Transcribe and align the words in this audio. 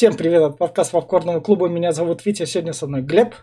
Всем 0.00 0.16
привет 0.16 0.40
от 0.40 0.56
подкаста 0.56 0.92
Попкорного 0.92 1.40
клуба. 1.40 1.68
Меня 1.68 1.92
зовут 1.92 2.24
Витя, 2.24 2.46
сегодня 2.46 2.72
со 2.72 2.86
мной 2.86 3.02
Глеб. 3.02 3.34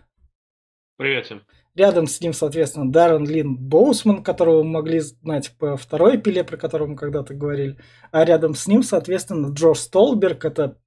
Привет 0.98 1.26
всем. 1.26 1.46
Рядом 1.76 2.08
с 2.08 2.20
ним, 2.20 2.34
соответственно, 2.34 2.92
Даррен 2.92 3.28
Лин 3.28 3.56
Боусман, 3.56 4.24
которого 4.24 4.64
мы 4.64 4.72
могли 4.72 4.98
знать 5.02 5.56
по 5.60 5.78
второй 5.78 6.18
пиле, 6.18 6.44
про 6.44 6.58
которую 6.58 6.90
мы 6.90 6.96
когда-то 6.96 7.36
говорили. 7.36 7.78
А 8.12 8.26
рядом 8.26 8.56
с 8.56 8.66
ним, 8.66 8.82
соответственно, 8.82 9.54
Джош 9.54 9.78
Столберг, 9.82 10.46
это 10.46 10.82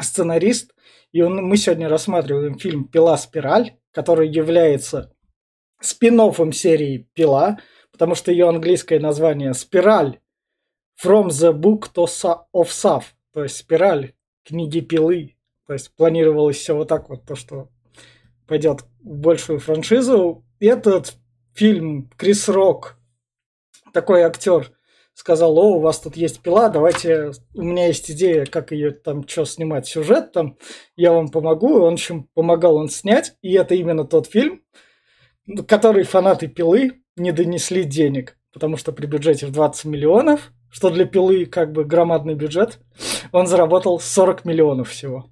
сценарист. 0.00 0.74
И 1.12 1.20
он, 1.20 1.44
мы 1.44 1.58
сегодня 1.58 1.90
рассматриваем 1.90 2.58
фильм 2.58 2.88
«Пила. 2.88 3.18
Спираль», 3.18 3.76
который 3.90 4.30
является 4.30 5.14
спин 5.78 6.22
серии 6.54 7.10
«Пила», 7.12 7.58
потому 7.90 8.14
что 8.14 8.32
ее 8.32 8.48
английское 8.48 8.98
название 8.98 9.52
«Спираль» 9.52 10.20
From 11.04 11.26
the 11.26 11.52
Book 11.52 11.92
of 11.94 12.68
Sav, 12.68 13.02
то 13.34 13.42
есть 13.42 13.58
«Спираль» 13.58 14.14
книги 14.44 14.80
Пилы. 14.80 15.36
То 15.66 15.74
есть 15.74 15.94
планировалось 15.96 16.56
все 16.56 16.76
вот 16.76 16.88
так 16.88 17.08
вот, 17.08 17.24
то, 17.24 17.34
что 17.34 17.68
пойдет 18.46 18.82
в 19.02 19.16
большую 19.18 19.58
франшизу. 19.58 20.44
Этот 20.60 21.14
фильм 21.54 22.10
Крис 22.16 22.48
Рок, 22.48 22.98
такой 23.92 24.22
актер, 24.22 24.72
сказал, 25.14 25.58
о, 25.58 25.76
у 25.76 25.80
вас 25.80 26.00
тут 26.00 26.16
есть 26.16 26.40
пила, 26.40 26.68
давайте, 26.68 27.32
у 27.54 27.62
меня 27.62 27.86
есть 27.86 28.10
идея, 28.10 28.46
как 28.46 28.72
ее 28.72 28.90
там, 28.90 29.26
что 29.28 29.44
снимать, 29.44 29.86
сюжет 29.86 30.32
там, 30.32 30.56
я 30.96 31.12
вам 31.12 31.28
помогу, 31.28 31.82
он 31.82 31.94
еще 31.94 32.24
помогал 32.34 32.76
он 32.76 32.88
снять, 32.88 33.36
и 33.42 33.52
это 33.52 33.74
именно 33.74 34.04
тот 34.04 34.26
фильм, 34.26 34.62
который 35.68 36.04
фанаты 36.04 36.48
пилы 36.48 37.02
не 37.16 37.32
донесли 37.32 37.84
денег, 37.84 38.38
потому 38.52 38.76
что 38.76 38.92
при 38.92 39.06
бюджете 39.06 39.46
в 39.46 39.52
20 39.52 39.84
миллионов 39.84 40.52
что 40.72 40.88
для 40.88 41.04
пилы 41.04 41.44
как 41.44 41.70
бы 41.70 41.84
громадный 41.84 42.34
бюджет, 42.34 42.80
он 43.30 43.46
заработал 43.46 44.00
40 44.00 44.46
миллионов 44.46 44.88
всего, 44.88 45.30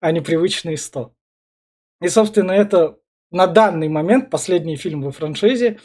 а 0.00 0.10
не 0.10 0.20
привычные 0.20 0.78
100. 0.78 1.14
И, 2.00 2.08
собственно, 2.08 2.52
это 2.52 2.98
на 3.30 3.46
данный 3.46 3.88
момент 3.88 4.30
последний 4.30 4.76
фильм 4.76 5.02
во 5.02 5.12
франшизе. 5.12 5.78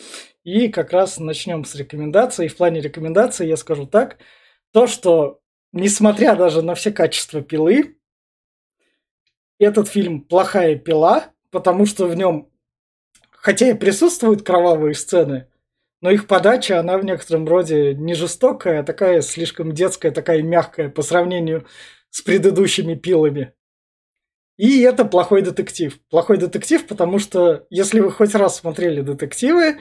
И 0.44 0.70
как 0.70 0.94
раз 0.94 1.20
начнем 1.20 1.66
с 1.66 1.76
рекомендаций. 1.76 2.48
В 2.48 2.56
плане 2.56 2.80
рекомендаций 2.80 3.48
я 3.48 3.58
скажу 3.58 3.86
так, 3.86 4.18
то, 4.72 4.88
что 4.88 5.42
несмотря 5.74 6.36
даже 6.36 6.62
на 6.62 6.76
все 6.76 6.92
качества 6.92 7.42
пилы, 7.42 7.98
этот 9.60 9.90
фильм 9.90 10.22
плохая 10.22 10.78
пила, 10.78 11.32
потому 11.52 11.86
что 11.86 12.08
в 12.08 12.16
нем, 12.16 12.50
хотя 13.32 13.70
и 13.70 13.74
присутствуют 13.74 14.44
кровавые 14.44 14.94
сцены, 14.94 15.50
но 16.02 16.12
их 16.12 16.28
подача, 16.28 16.80
она 16.80 16.98
в 16.98 17.06
некотором 17.06 17.48
роде 17.48 17.94
не 17.96 18.14
жестокая, 18.14 18.82
а 18.82 18.84
такая 18.84 19.22
слишком 19.22 19.74
детская, 19.74 20.12
такая 20.12 20.42
мягкая 20.42 20.90
по 20.90 21.02
сравнению 21.02 21.66
с 22.10 22.22
предыдущими 22.22 22.96
пилами. 22.96 23.54
И 24.58 24.82
это 24.82 25.06
плохой 25.06 25.44
детектив. 25.44 26.00
Плохой 26.10 26.38
детектив, 26.38 26.86
потому 26.88 27.20
что 27.20 27.68
если 27.70 28.00
вы 28.00 28.12
хоть 28.12 28.34
раз 28.34 28.58
смотрели 28.58 29.02
детективы, 29.02 29.78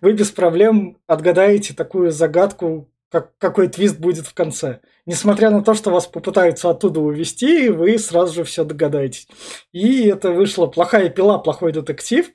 вы 0.00 0.12
без 0.12 0.30
проблем 0.30 0.98
отгадаете 1.08 1.74
такую 1.74 2.12
загадку, 2.12 2.88
как, 3.10 3.36
какой 3.38 3.66
твист 3.66 3.98
будет 3.98 4.26
в 4.26 4.34
конце. 4.34 4.80
Несмотря 5.04 5.50
на 5.50 5.62
то, 5.62 5.74
что 5.74 5.90
вас 5.90 6.06
попытаются 6.06 6.70
оттуда 6.70 7.00
увести, 7.00 7.68
вы 7.68 7.98
сразу 7.98 8.34
же 8.34 8.44
все 8.44 8.62
догадаетесь. 8.62 9.26
И 9.72 10.06
это 10.06 10.30
вышло 10.30 10.68
плохая 10.68 11.08
пила, 11.08 11.38
плохой 11.38 11.72
детектив. 11.72 12.30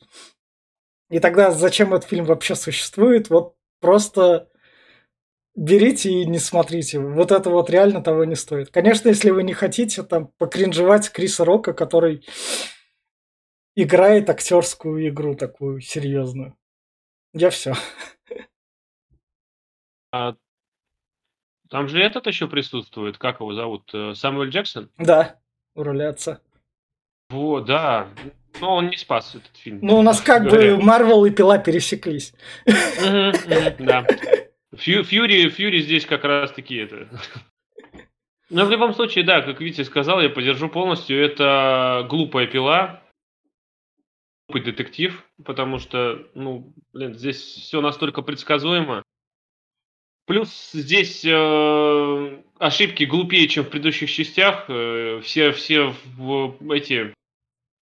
И 1.09 1.19
тогда 1.19 1.51
зачем 1.51 1.93
этот 1.93 2.09
фильм 2.09 2.25
вообще 2.25 2.55
существует? 2.55 3.29
Вот 3.29 3.55
просто 3.79 4.49
берите 5.55 6.09
и 6.09 6.25
не 6.25 6.39
смотрите. 6.39 6.99
Вот 6.99 7.31
это 7.31 7.49
вот 7.49 7.69
реально 7.69 8.01
того 8.01 8.25
не 8.25 8.35
стоит. 8.35 8.69
Конечно, 8.71 9.09
если 9.09 9.29
вы 9.29 9.43
не 9.43 9.53
хотите 9.53 10.03
там 10.03 10.27
покринжевать 10.37 11.11
Криса 11.11 11.45
Рока, 11.45 11.73
который 11.73 12.25
играет 13.75 14.29
актерскую 14.29 15.07
игру 15.09 15.35
такую 15.35 15.81
серьезную. 15.81 16.57
Я 17.33 17.49
все. 17.49 17.73
А 20.11 20.35
там 21.69 21.89
же 21.89 22.01
этот 22.01 22.25
еще 22.27 22.47
присутствует. 22.47 23.17
Как 23.17 23.41
его 23.41 23.53
зовут? 23.53 23.89
Э, 23.93 24.13
Самуэль 24.13 24.49
Джексон? 24.49 24.89
Да, 24.97 25.39
у 25.73 25.81
отца. 25.81 26.39
Вот, 27.29 27.65
да. 27.65 28.07
Но 28.61 28.75
он 28.75 28.89
не 28.89 28.97
спас 28.97 29.35
этот 29.35 29.55
фильм. 29.57 29.79
Ну, 29.81 29.97
у 29.97 30.01
нас 30.01 30.21
как 30.21 30.49
бы 30.49 30.77
Марвел 30.77 31.25
и 31.25 31.31
Пила 31.31 31.57
пересеклись. 31.57 32.33
Да. 33.79 34.05
Фьюри, 34.75 35.49
Фьюри 35.49 35.81
здесь 35.81 36.05
как 36.05 36.23
раз 36.23 36.51
таки 36.51 36.75
это. 36.75 37.09
Но 38.49 38.65
в 38.65 38.71
любом 38.71 38.93
случае, 38.93 39.23
да, 39.23 39.41
как 39.41 39.61
Витя 39.61 39.83
сказал, 39.83 40.21
я 40.21 40.29
поддержу 40.29 40.69
полностью. 40.69 41.23
Это 41.23 42.05
глупая 42.09 42.47
пила, 42.47 43.01
глупый 44.47 44.63
детектив, 44.63 45.23
потому 45.43 45.79
что, 45.79 46.27
ну, 46.35 46.73
блин, 46.93 47.15
здесь 47.15 47.37
все 47.37 47.81
настолько 47.81 48.21
предсказуемо. 48.21 49.03
Плюс 50.27 50.71
здесь 50.71 51.23
э, 51.23 52.43
ошибки 52.57 53.03
глупее, 53.03 53.47
чем 53.47 53.63
в 53.63 53.69
предыдущих 53.69 54.09
частях. 54.09 54.65
Э, 54.69 55.21
все, 55.23 55.51
все 55.51 55.93
в, 56.17 56.55
эти 56.71 57.13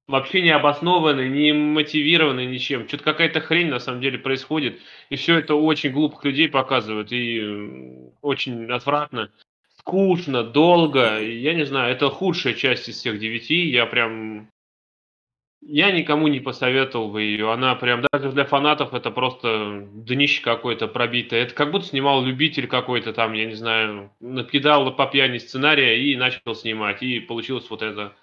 вообще 0.07 0.41
не 0.41 0.51
обоснованный, 0.51 1.29
не 1.29 1.53
мотивированный 1.53 2.45
ничем. 2.45 2.87
Что-то 2.87 3.03
какая-то 3.03 3.41
хрень 3.41 3.69
на 3.69 3.79
самом 3.79 4.01
деле 4.01 4.17
происходит. 4.17 4.79
И 5.09 5.15
все 5.15 5.37
это 5.37 5.55
очень 5.55 5.91
глупых 5.91 6.23
людей 6.25 6.49
показывает. 6.49 7.11
И 7.11 8.11
очень 8.21 8.69
отвратно. 8.71 9.31
Скучно, 9.79 10.43
долго. 10.43 11.19
Я 11.19 11.53
не 11.53 11.65
знаю, 11.65 11.91
это 11.91 12.09
худшая 12.09 12.53
часть 12.53 12.89
из 12.89 12.97
всех 12.97 13.19
девяти. 13.19 13.69
Я 13.69 13.85
прям... 13.85 14.49
Я 15.65 15.91
никому 15.91 16.27
не 16.27 16.41
посоветовал 16.41 17.09
бы 17.09 17.21
ее. 17.21 17.49
Она 17.49 17.73
прям 17.75 18.05
даже 18.11 18.33
для 18.33 18.43
фанатов 18.43 18.93
это 18.93 19.11
просто 19.11 19.87
днище 19.93 20.41
какое-то 20.43 20.89
пробитое. 20.89 21.43
Это 21.43 21.55
как 21.55 21.71
будто 21.71 21.85
снимал 21.85 22.21
любитель 22.25 22.67
какой-то 22.67 23.13
там, 23.13 23.31
я 23.31 23.45
не 23.45 23.53
знаю, 23.53 24.11
накидал 24.19 24.93
по 24.93 25.05
пьяни 25.05 25.37
сценария 25.37 26.03
и 26.03 26.17
начал 26.17 26.53
снимать. 26.53 27.01
И 27.01 27.21
получилось 27.21 27.69
вот 27.69 27.81
это 27.81 28.13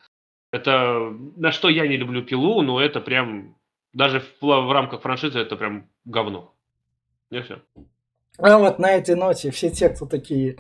это 0.52 1.12
на 1.36 1.52
что 1.52 1.68
я 1.68 1.86
не 1.86 1.96
люблю 1.96 2.22
пилу, 2.22 2.62
но 2.62 2.80
это 2.80 3.00
прям 3.00 3.56
даже 3.92 4.20
в, 4.20 4.42
в 4.42 4.72
рамках 4.72 5.02
франшизы 5.02 5.38
это 5.38 5.56
прям 5.56 5.88
говно. 6.04 6.54
И 7.30 7.40
все. 7.40 7.60
А 8.38 8.58
вот 8.58 8.78
на 8.78 8.92
этой 8.92 9.14
ноте 9.14 9.50
все 9.50 9.70
те, 9.70 9.88
кто 9.90 10.06
такие 10.06 10.58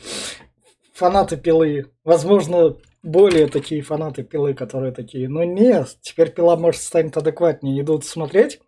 фанаты 0.92 1.36
пилы, 1.36 1.90
возможно, 2.04 2.76
более 3.02 3.46
такие 3.46 3.82
фанаты 3.82 4.22
пилы, 4.22 4.54
которые 4.54 4.92
такие, 4.92 5.28
ну 5.28 5.42
нет, 5.42 5.96
теперь 6.02 6.30
пила 6.30 6.56
может 6.56 6.82
станет 6.82 7.16
адекватнее, 7.16 7.80
идут 7.80 8.04
смотреть. 8.04 8.60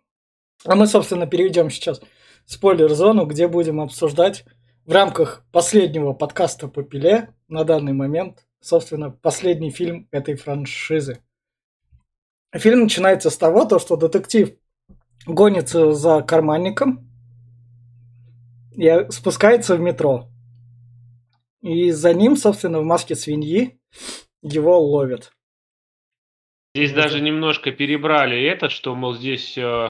А 0.65 0.75
мы, 0.75 0.87
собственно, 0.87 1.27
перейдем 1.27 1.69
сейчас 1.69 2.01
в 2.45 2.51
спойлер-зону, 2.51 3.25
где 3.25 3.47
будем 3.47 3.79
обсуждать 3.79 4.45
в 4.85 4.91
рамках 4.91 5.45
последнего 5.51 6.13
подкаста 6.13 6.67
по 6.67 6.83
пиле 6.83 7.29
на 7.47 7.63
данный 7.63 7.93
момент 7.93 8.45
собственно, 8.63 9.11
последний 9.11 9.71
фильм 9.71 10.07
этой 10.11 10.35
франшизы. 10.35 11.21
Фильм 12.53 12.83
начинается 12.83 13.29
с 13.29 13.37
того, 13.37 13.65
то, 13.65 13.77
что 13.77 13.97
детектив 13.97 14.55
гонится 15.25 15.93
за 15.93 16.21
карманником 16.21 17.09
и 18.75 19.05
спускается 19.09 19.75
в 19.75 19.81
метро. 19.81 20.29
И 21.61 21.91
за 21.91 22.13
ним, 22.13 22.35
собственно, 22.35 22.79
в 22.79 22.83
маске 22.83 23.15
свиньи 23.15 23.79
его 24.41 24.79
ловят. 24.79 25.31
Здесь 26.75 26.93
даже 26.93 27.21
немножко 27.21 27.71
перебрали 27.71 28.41
это, 28.43 28.69
что, 28.69 28.95
мол, 28.95 29.13
здесь... 29.13 29.57
Э, 29.57 29.87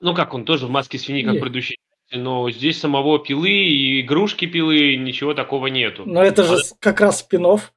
ну 0.00 0.14
как, 0.14 0.32
он 0.32 0.44
тоже 0.44 0.66
в 0.66 0.70
маске 0.70 0.98
свиньи, 0.98 1.24
как 1.24 1.40
предыдущий 1.40 1.76
но 2.12 2.50
здесь 2.50 2.80
самого 2.80 3.20
пилы 3.20 3.50
и 3.50 4.00
игрушки 4.00 4.46
пилы 4.46 4.96
ничего 4.96 5.32
такого 5.32 5.68
нету. 5.68 6.02
Но 6.06 6.22
это 6.22 6.42
же 6.42 6.56
а... 6.56 6.74
как 6.80 7.00
раз 7.00 7.20
спинов. 7.20 7.72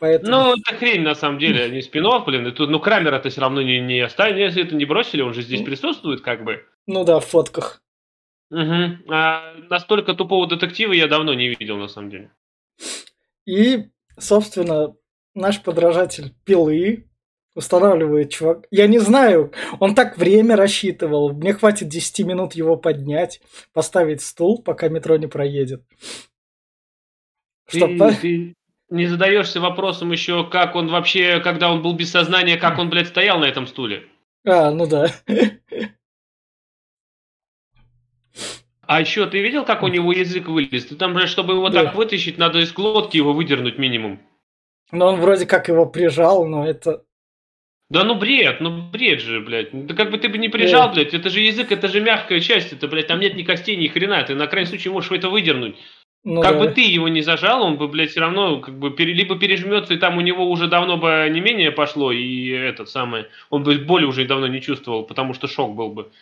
Поэтому... 0.00 0.32
Ну, 0.32 0.54
это 0.54 0.78
хрень, 0.78 1.02
на 1.02 1.14
самом 1.14 1.38
деле, 1.38 1.70
не 1.70 1.82
спин 1.82 2.04
блин. 2.24 2.46
И 2.46 2.52
тут, 2.52 2.70
ну, 2.70 2.80
Крамера-то 2.80 3.28
все 3.28 3.42
равно 3.42 3.60
не, 3.60 3.80
не 3.80 4.00
оставили, 4.00 4.40
если 4.40 4.64
это 4.64 4.74
не 4.74 4.86
бросили, 4.86 5.20
он 5.20 5.34
же 5.34 5.42
здесь 5.42 5.62
присутствует, 5.62 6.22
как 6.22 6.42
бы. 6.42 6.64
Ну 6.86 7.04
да, 7.04 7.20
в 7.20 7.26
фотках. 7.26 7.82
Угу. 8.50 9.12
А 9.12 9.54
настолько 9.68 10.14
тупого 10.14 10.48
детектива 10.48 10.92
я 10.94 11.06
давно 11.06 11.34
не 11.34 11.48
видел, 11.48 11.76
на 11.76 11.86
самом 11.86 12.10
деле. 12.10 12.30
И, 13.46 13.90
собственно, 14.18 14.96
наш 15.34 15.62
подражатель 15.62 16.34
Пилы 16.44 17.06
устанавливает 17.54 18.30
чувак. 18.30 18.66
Я 18.70 18.86
не 18.86 19.00
знаю, 19.00 19.52
он 19.80 19.94
так 19.94 20.16
время 20.16 20.56
рассчитывал. 20.56 21.34
Мне 21.34 21.52
хватит 21.52 21.88
10 21.88 22.26
минут 22.26 22.54
его 22.54 22.76
поднять, 22.76 23.42
поставить 23.74 24.22
стул, 24.22 24.62
пока 24.62 24.88
метро 24.88 25.18
не 25.18 25.26
проедет. 25.26 25.84
Ты, 27.66 27.78
Чтоб... 27.78 27.90
ты, 28.20 28.54
не 28.90 29.06
задаешься 29.06 29.60
вопросом 29.60 30.12
еще, 30.12 30.44
как 30.44 30.74
он 30.74 30.88
вообще, 30.88 31.40
когда 31.40 31.72
он 31.72 31.80
был 31.80 31.94
без 31.94 32.10
сознания, 32.10 32.56
как 32.56 32.78
он, 32.78 32.90
блядь, 32.90 33.08
стоял 33.08 33.38
на 33.38 33.46
этом 33.46 33.66
стуле. 33.66 34.04
А, 34.44 34.70
ну 34.70 34.86
да. 34.86 35.08
А 38.82 39.00
еще 39.00 39.26
ты 39.26 39.40
видел, 39.40 39.64
как 39.64 39.84
у 39.84 39.88
него 39.88 40.12
язык 40.12 40.48
вылез? 40.48 40.86
Ты 40.86 40.96
там, 40.96 41.14
блядь, 41.14 41.28
чтобы 41.28 41.54
его 41.54 41.68
да. 41.68 41.84
так 41.84 41.94
вытащить, 41.94 42.38
надо 42.38 42.58
из 42.58 42.72
глотки 42.72 43.16
его 43.16 43.32
выдернуть 43.32 43.78
минимум. 43.78 44.20
Но 44.90 45.06
он 45.06 45.20
вроде 45.20 45.46
как 45.46 45.68
его 45.68 45.86
прижал, 45.86 46.44
но 46.46 46.68
это... 46.68 47.04
Да 47.88 48.04
ну 48.04 48.16
бред, 48.16 48.60
ну 48.60 48.90
бред 48.90 49.20
же, 49.20 49.40
блядь. 49.40 49.68
Да 49.86 49.94
как 49.94 50.10
бы 50.10 50.18
ты 50.18 50.28
бы 50.28 50.38
не 50.38 50.48
прижал, 50.48 50.88
Да. 50.88 50.94
блядь, 50.94 51.14
это 51.14 51.28
же 51.28 51.40
язык, 51.40 51.70
это 51.70 51.86
же 51.86 52.00
мягкая 52.00 52.40
часть, 52.40 52.72
это, 52.72 52.88
блядь, 52.88 53.06
там 53.06 53.20
нет 53.20 53.36
ни 53.36 53.44
костей, 53.44 53.76
ни 53.76 53.86
хрена, 53.86 54.24
ты 54.24 54.34
на 54.34 54.48
крайний 54.48 54.68
случай 54.68 54.88
можешь 54.88 55.10
это 55.12 55.28
выдернуть. 55.28 55.76
Ну, 56.22 56.42
как 56.42 56.52
да. 56.52 56.58
бы 56.58 56.68
ты 56.70 56.82
его 56.82 57.08
не 57.08 57.22
зажал, 57.22 57.62
он 57.62 57.78
бы, 57.78 57.88
блядь, 57.88 58.10
все 58.10 58.20
равно 58.20 58.60
как 58.60 58.78
бы 58.78 58.90
пере- 58.90 59.14
либо 59.14 59.38
пережмется, 59.38 59.94
и 59.94 59.98
там 59.98 60.18
у 60.18 60.20
него 60.20 60.50
уже 60.50 60.68
давно 60.68 60.98
бы 60.98 61.26
не 61.30 61.40
менее 61.40 61.72
пошло, 61.72 62.12
и 62.12 62.48
этот 62.48 62.90
самый, 62.90 63.26
он 63.48 63.62
бы 63.62 63.78
боли 63.78 64.04
уже 64.04 64.26
давно 64.26 64.46
не 64.46 64.60
чувствовал, 64.60 65.04
потому 65.04 65.32
что 65.32 65.48
шок 65.48 65.74
был 65.74 65.92
бы. 65.92 66.12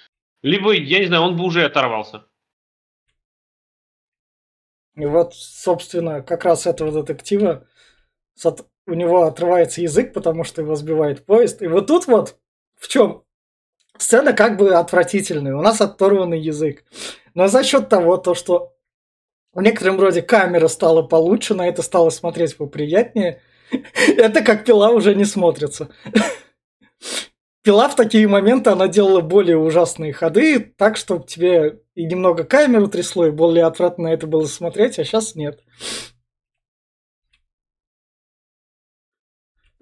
Либо, 0.42 0.72
я 0.72 1.00
не 1.00 1.06
знаю, 1.06 1.22
он 1.22 1.36
бы 1.36 1.44
уже 1.44 1.64
оторвался. 1.64 2.26
И 4.94 5.04
вот, 5.04 5.34
собственно, 5.34 6.22
как 6.22 6.44
раз 6.44 6.66
этого 6.66 6.92
детектива 6.92 7.66
у 8.86 8.94
него 8.94 9.24
отрывается 9.24 9.80
язык, 9.80 10.12
потому 10.12 10.44
что 10.44 10.62
его 10.62 10.74
сбивает 10.76 11.26
поезд. 11.26 11.60
И 11.62 11.66
вот 11.66 11.88
тут 11.88 12.06
вот 12.06 12.36
в 12.76 12.88
чем 12.88 13.24
сцена 13.96 14.32
как 14.32 14.56
бы 14.56 14.74
отвратительная. 14.74 15.56
У 15.56 15.62
нас 15.62 15.80
оторванный 15.80 16.40
язык. 16.40 16.84
Но 17.34 17.48
за 17.48 17.62
счет 17.64 17.88
того, 17.88 18.16
то, 18.16 18.34
что 18.34 18.74
в 19.52 19.62
некотором 19.62 19.98
роде 20.00 20.22
камера 20.22 20.68
стала 20.68 21.02
получше, 21.02 21.54
на 21.54 21.66
это 21.68 21.82
стало 21.82 22.10
смотреть 22.10 22.56
поприятнее, 22.56 23.40
это 24.16 24.42
как 24.42 24.64
пила 24.64 24.90
уже 24.90 25.14
не 25.14 25.24
смотрится. 25.24 25.88
Пила 27.64 27.88
в 27.88 27.96
такие 27.96 28.26
моменты, 28.26 28.70
она 28.70 28.88
делала 28.88 29.20
более 29.20 29.58
ужасные 29.58 30.12
ходы, 30.12 30.58
так, 30.78 30.96
чтобы 30.96 31.26
тебе 31.26 31.80
и 31.94 32.04
немного 32.04 32.44
камеру 32.44 32.88
трясло, 32.88 33.26
и 33.26 33.30
более 33.30 33.66
отвратно 33.66 34.04
на 34.04 34.12
это 34.14 34.26
было 34.26 34.46
смотреть, 34.46 34.98
а 34.98 35.04
сейчас 35.04 35.34
нет. 35.34 35.62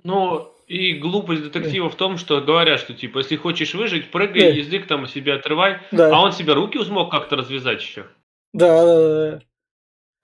Ну, 0.02 0.52
и 0.66 0.94
глупость 0.94 1.42
детектива 1.44 1.88
в 1.88 1.94
том, 1.96 2.16
что 2.16 2.40
говорят, 2.40 2.80
что, 2.80 2.94
типа, 2.94 3.18
если 3.18 3.36
хочешь 3.36 3.74
выжить, 3.74 4.10
прыгай, 4.10 4.40
Да. 4.40 4.48
язык 4.48 4.86
там 4.86 5.06
себе 5.06 5.34
отрывай, 5.34 5.78
Да, 5.92 6.08
а 6.16 6.22
он 6.22 6.32
себе 6.32 6.54
руки 6.54 6.82
смог 6.82 7.10
как-то 7.10 7.36
развязать 7.36 7.80
еще. 7.82 8.06
да, 8.52 8.84
да, 8.84 9.30
да. 9.30 9.40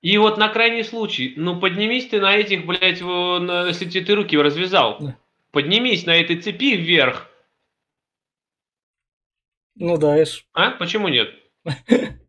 И 0.03 0.19
вот 0.19 0.37
на 0.37 0.49
крайний 0.49 0.85
случай, 0.85 1.33
ну 1.37 1.59
поднимись 1.61 2.09
ты 2.09 2.21
на 2.21 2.35
этих, 2.37 2.67
блядь, 2.67 3.01
на- 3.01 3.69
если 3.69 3.89
тебе 3.89 4.05
ты 4.05 4.15
руки 4.15 4.37
развязал, 4.37 4.97
Да. 5.01 5.17
поднимись 5.53 6.07
на 6.07 6.15
этой 6.17 6.37
цепи 6.41 6.77
вверх, 6.77 7.29
Ну 9.77 9.97
да, 9.99 10.21
ишь. 10.21 10.45
а? 10.53 10.73
Почему 10.73 11.09
нет? 11.09 11.31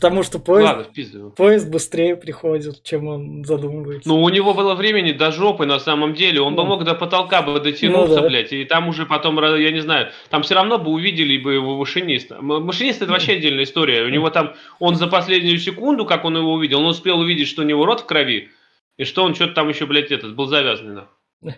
Потому 0.00 0.22
что 0.22 0.38
поезд, 0.38 0.66
Ладно, 0.66 1.30
поезд 1.36 1.68
быстрее 1.68 2.16
приходит, 2.16 2.82
чем 2.82 3.06
он 3.06 3.44
задумывается. 3.44 4.08
Ну, 4.08 4.22
у 4.22 4.28
него 4.30 4.54
было 4.54 4.74
времени 4.74 5.12
до 5.12 5.30
жопы, 5.30 5.66
на 5.66 5.78
самом 5.78 6.14
деле. 6.14 6.40
Он 6.40 6.54
бы 6.56 6.62
Ну. 6.62 6.68
мог 6.70 6.84
до 6.84 6.94
потолка 6.94 7.42
бы 7.42 7.60
дотянуться, 7.60 8.16
Ну 8.16 8.22
да. 8.22 8.28
блядь, 8.28 8.50
и 8.52 8.64
там 8.64 8.88
уже 8.88 9.04
потом, 9.04 9.38
я 9.58 9.70
не 9.70 9.80
знаю, 9.80 10.10
там 10.30 10.42
все 10.42 10.54
равно 10.54 10.78
бы 10.78 10.90
увидели 10.90 11.36
бы 11.36 11.52
его 11.52 11.76
машиниста. 11.76 12.40
Машинист 12.40 13.02
это 13.02 13.12
вообще 13.12 13.32
отдельная 13.32 13.64
история. 13.64 14.04
У 14.04 14.08
него 14.08 14.30
там, 14.30 14.54
он 14.78 14.94
за 14.94 15.06
последнюю 15.06 15.58
секунду, 15.58 16.06
как 16.06 16.24
он 16.24 16.34
его 16.36 16.54
увидел, 16.54 16.80
он 16.80 16.86
успел 16.86 17.18
увидеть, 17.20 17.48
что 17.48 17.60
у 17.60 17.66
него 17.66 17.84
рот 17.84 18.00
в 18.00 18.06
крови, 18.06 18.48
и 18.96 19.04
что 19.04 19.22
он 19.24 19.34
что-то 19.34 19.52
там 19.52 19.68
еще, 19.68 19.84
блядь, 19.84 20.10
этот, 20.10 20.34
был 20.34 20.46
завязанный, 20.46 20.94
нахуй. 20.94 21.54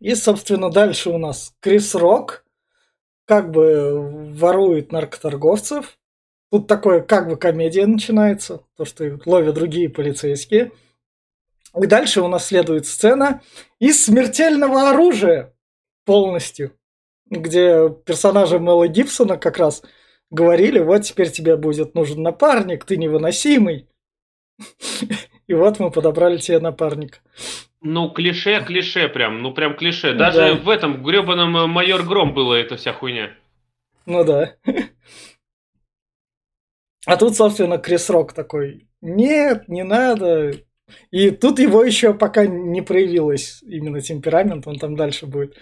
И, 0.00 0.14
собственно, 0.14 0.70
дальше 0.70 1.10
у 1.10 1.18
нас 1.18 1.54
Крис 1.60 1.94
Рок 1.94 2.44
как 3.26 3.50
бы 3.50 4.32
ворует 4.32 4.92
наркоторговцев. 4.92 5.98
Тут 6.50 6.68
такое 6.68 7.02
как 7.02 7.28
бы 7.28 7.36
комедия 7.36 7.86
начинается, 7.86 8.62
то, 8.76 8.84
что 8.84 9.18
ловят 9.26 9.54
другие 9.54 9.90
полицейские. 9.90 10.72
И 11.76 11.86
дальше 11.86 12.22
у 12.22 12.28
нас 12.28 12.46
следует 12.46 12.86
сцена 12.86 13.42
из 13.78 14.04
смертельного 14.04 14.90
оружия 14.90 15.54
полностью, 16.04 16.72
где 17.28 17.90
персонажи 17.90 18.58
Мэла 18.58 18.88
Гибсона 18.88 19.36
как 19.36 19.58
раз 19.58 19.82
говорили, 20.30 20.78
вот 20.78 21.02
теперь 21.02 21.30
тебе 21.30 21.56
будет 21.56 21.94
нужен 21.94 22.22
напарник, 22.22 22.84
ты 22.84 22.96
невыносимый. 22.96 23.88
И 25.46 25.54
вот 25.54 25.78
мы 25.78 25.90
подобрали 25.90 26.38
тебе 26.38 26.58
напарника. 26.60 27.18
Ну, 27.88 28.10
клише, 28.10 28.64
клише 28.64 29.08
прям, 29.08 29.42
ну 29.42 29.54
прям 29.54 29.76
клише. 29.76 30.12
Ну 30.12 30.18
Даже 30.18 30.38
да. 30.38 30.54
в 30.54 30.68
этом 30.68 31.04
гребаном 31.04 31.56
э, 31.56 31.66
майор 31.68 32.02
Гром 32.02 32.34
было 32.34 32.54
эта 32.54 32.76
вся 32.76 32.92
хуйня. 32.92 33.30
Ну 34.06 34.24
да. 34.24 34.54
А 37.06 37.16
тут, 37.16 37.36
собственно, 37.36 37.78
Крис 37.78 38.10
Рок 38.10 38.32
такой, 38.32 38.88
нет, 39.00 39.68
не 39.68 39.84
надо. 39.84 40.54
И 41.12 41.30
тут 41.30 41.60
его 41.60 41.84
еще 41.84 42.12
пока 42.12 42.46
не 42.46 42.82
проявилось 42.82 43.62
именно 43.62 44.00
темперамент, 44.00 44.66
он 44.66 44.78
там 44.80 44.96
дальше 44.96 45.26
будет. 45.26 45.56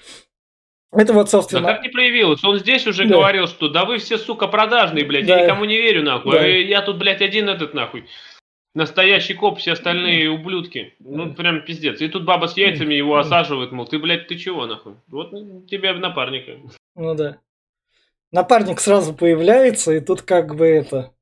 Это 0.93 1.13
вот, 1.13 1.25
Да 1.25 1.31
собственно... 1.31 1.75
как 1.75 1.83
не 1.83 1.91
проявилось? 1.91 2.43
Он 2.45 2.57
здесь 2.59 2.87
уже 2.87 3.05
Да. 3.07 3.17
говорил, 3.17 3.47
что 3.49 3.69
да 3.69 3.85
вы 3.85 3.99
все, 3.99 4.17
сука, 4.17 4.47
продажные, 4.47 5.05
блядь, 5.05 5.27
Да. 5.27 5.39
я 5.41 5.45
никому 5.45 5.67
не 5.67 5.77
верю, 5.77 6.03
нахуй. 6.03 6.33
Да. 6.33 6.39
А 6.41 6.47
Я 6.47 6.81
тут, 6.81 6.97
блядь, 6.99 7.21
один 7.21 7.51
этот, 7.51 7.75
нахуй. 7.75 8.07
Настоящий 8.75 9.35
коп, 9.35 9.59
все 9.59 9.73
остальные 9.73 10.31
ублюдки. 10.31 10.95
Ну, 10.99 11.33
прям 11.33 11.65
пиздец. 11.65 12.01
И 12.01 12.09
тут 12.09 12.25
баба 12.25 12.47
с 12.47 12.57
яйцами 12.57 12.95
его 12.95 13.17
осаживает, 13.17 13.71
мол, 13.71 13.87
ты, 13.87 14.01
блядь, 14.01 14.27
ты 14.27 14.37
чего, 14.37 14.67
нахуй? 14.67 14.95
Вот 15.07 15.31
ну, 15.31 15.63
тебе 15.63 15.93
напарника. 15.93 16.59
Ну 16.97 17.15
да. 17.15 17.39
Напарник 18.33 18.81
сразу 18.81 19.15
появляется, 19.15 19.93
и 19.93 20.01
тут 20.01 20.23
как 20.23 20.57
бы 20.57 20.67
это... 20.67 21.13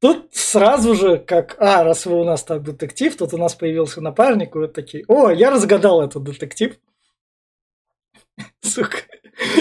Тут 0.00 0.34
сразу 0.34 0.94
же, 0.94 1.18
как, 1.18 1.56
а, 1.58 1.82
раз 1.82 2.04
вы 2.04 2.20
у 2.20 2.24
нас 2.24 2.44
так 2.44 2.62
детектив, 2.62 3.16
тут 3.16 3.32
у 3.32 3.38
нас 3.38 3.54
появился 3.54 4.02
напарник, 4.02 4.54
и 4.54 4.58
вот 4.58 4.74
такие, 4.74 5.04
о, 5.08 5.30
я 5.30 5.50
разгадал 5.50 6.02
этот 6.02 6.24
детектив. 6.24 6.78
Сука. 8.60 8.98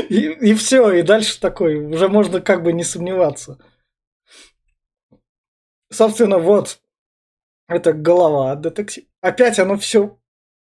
И, 0.09 0.53
все, 0.53 0.91
и 0.91 1.01
дальше 1.01 1.39
такой, 1.39 1.77
уже 1.77 2.09
можно 2.09 2.41
как 2.41 2.61
бы 2.61 2.73
не 2.73 2.83
сомневаться. 2.83 3.57
Собственно, 5.89 6.39
вот, 6.39 6.79
это 7.67 7.93
голова 7.93 8.51
от 8.51 8.61
детектива. 8.61 9.07
Опять 9.21 9.59
оно 9.59 9.77
все 9.77 10.17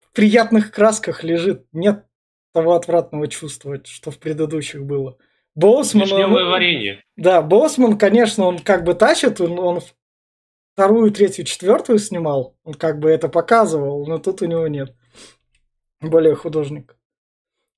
в 0.00 0.12
приятных 0.12 0.72
красках 0.72 1.22
лежит, 1.24 1.66
нет 1.72 2.04
того 2.52 2.74
отвратного 2.74 3.28
чувства, 3.28 3.80
что 3.84 4.10
в 4.10 4.18
предыдущих 4.18 4.84
было. 4.84 5.16
Боусман, 5.54 6.02
он- 6.04 6.08
Вишневое 6.08 6.44
варенье. 6.46 7.04
да, 7.16 7.42
Боссман, 7.42 7.98
конечно, 7.98 8.44
он 8.44 8.58
как 8.58 8.84
бы 8.84 8.94
тащит, 8.94 9.40
он, 9.40 9.58
он 9.58 9.80
вторую, 10.74 11.10
третью, 11.12 11.44
четвертую 11.44 11.98
снимал, 11.98 12.56
он 12.64 12.74
как 12.74 12.98
бы 13.00 13.10
это 13.10 13.28
показывал, 13.28 14.06
но 14.06 14.18
тут 14.18 14.42
у 14.42 14.46
него 14.46 14.66
нет. 14.68 14.94
Более 16.00 16.36
художник. 16.36 16.96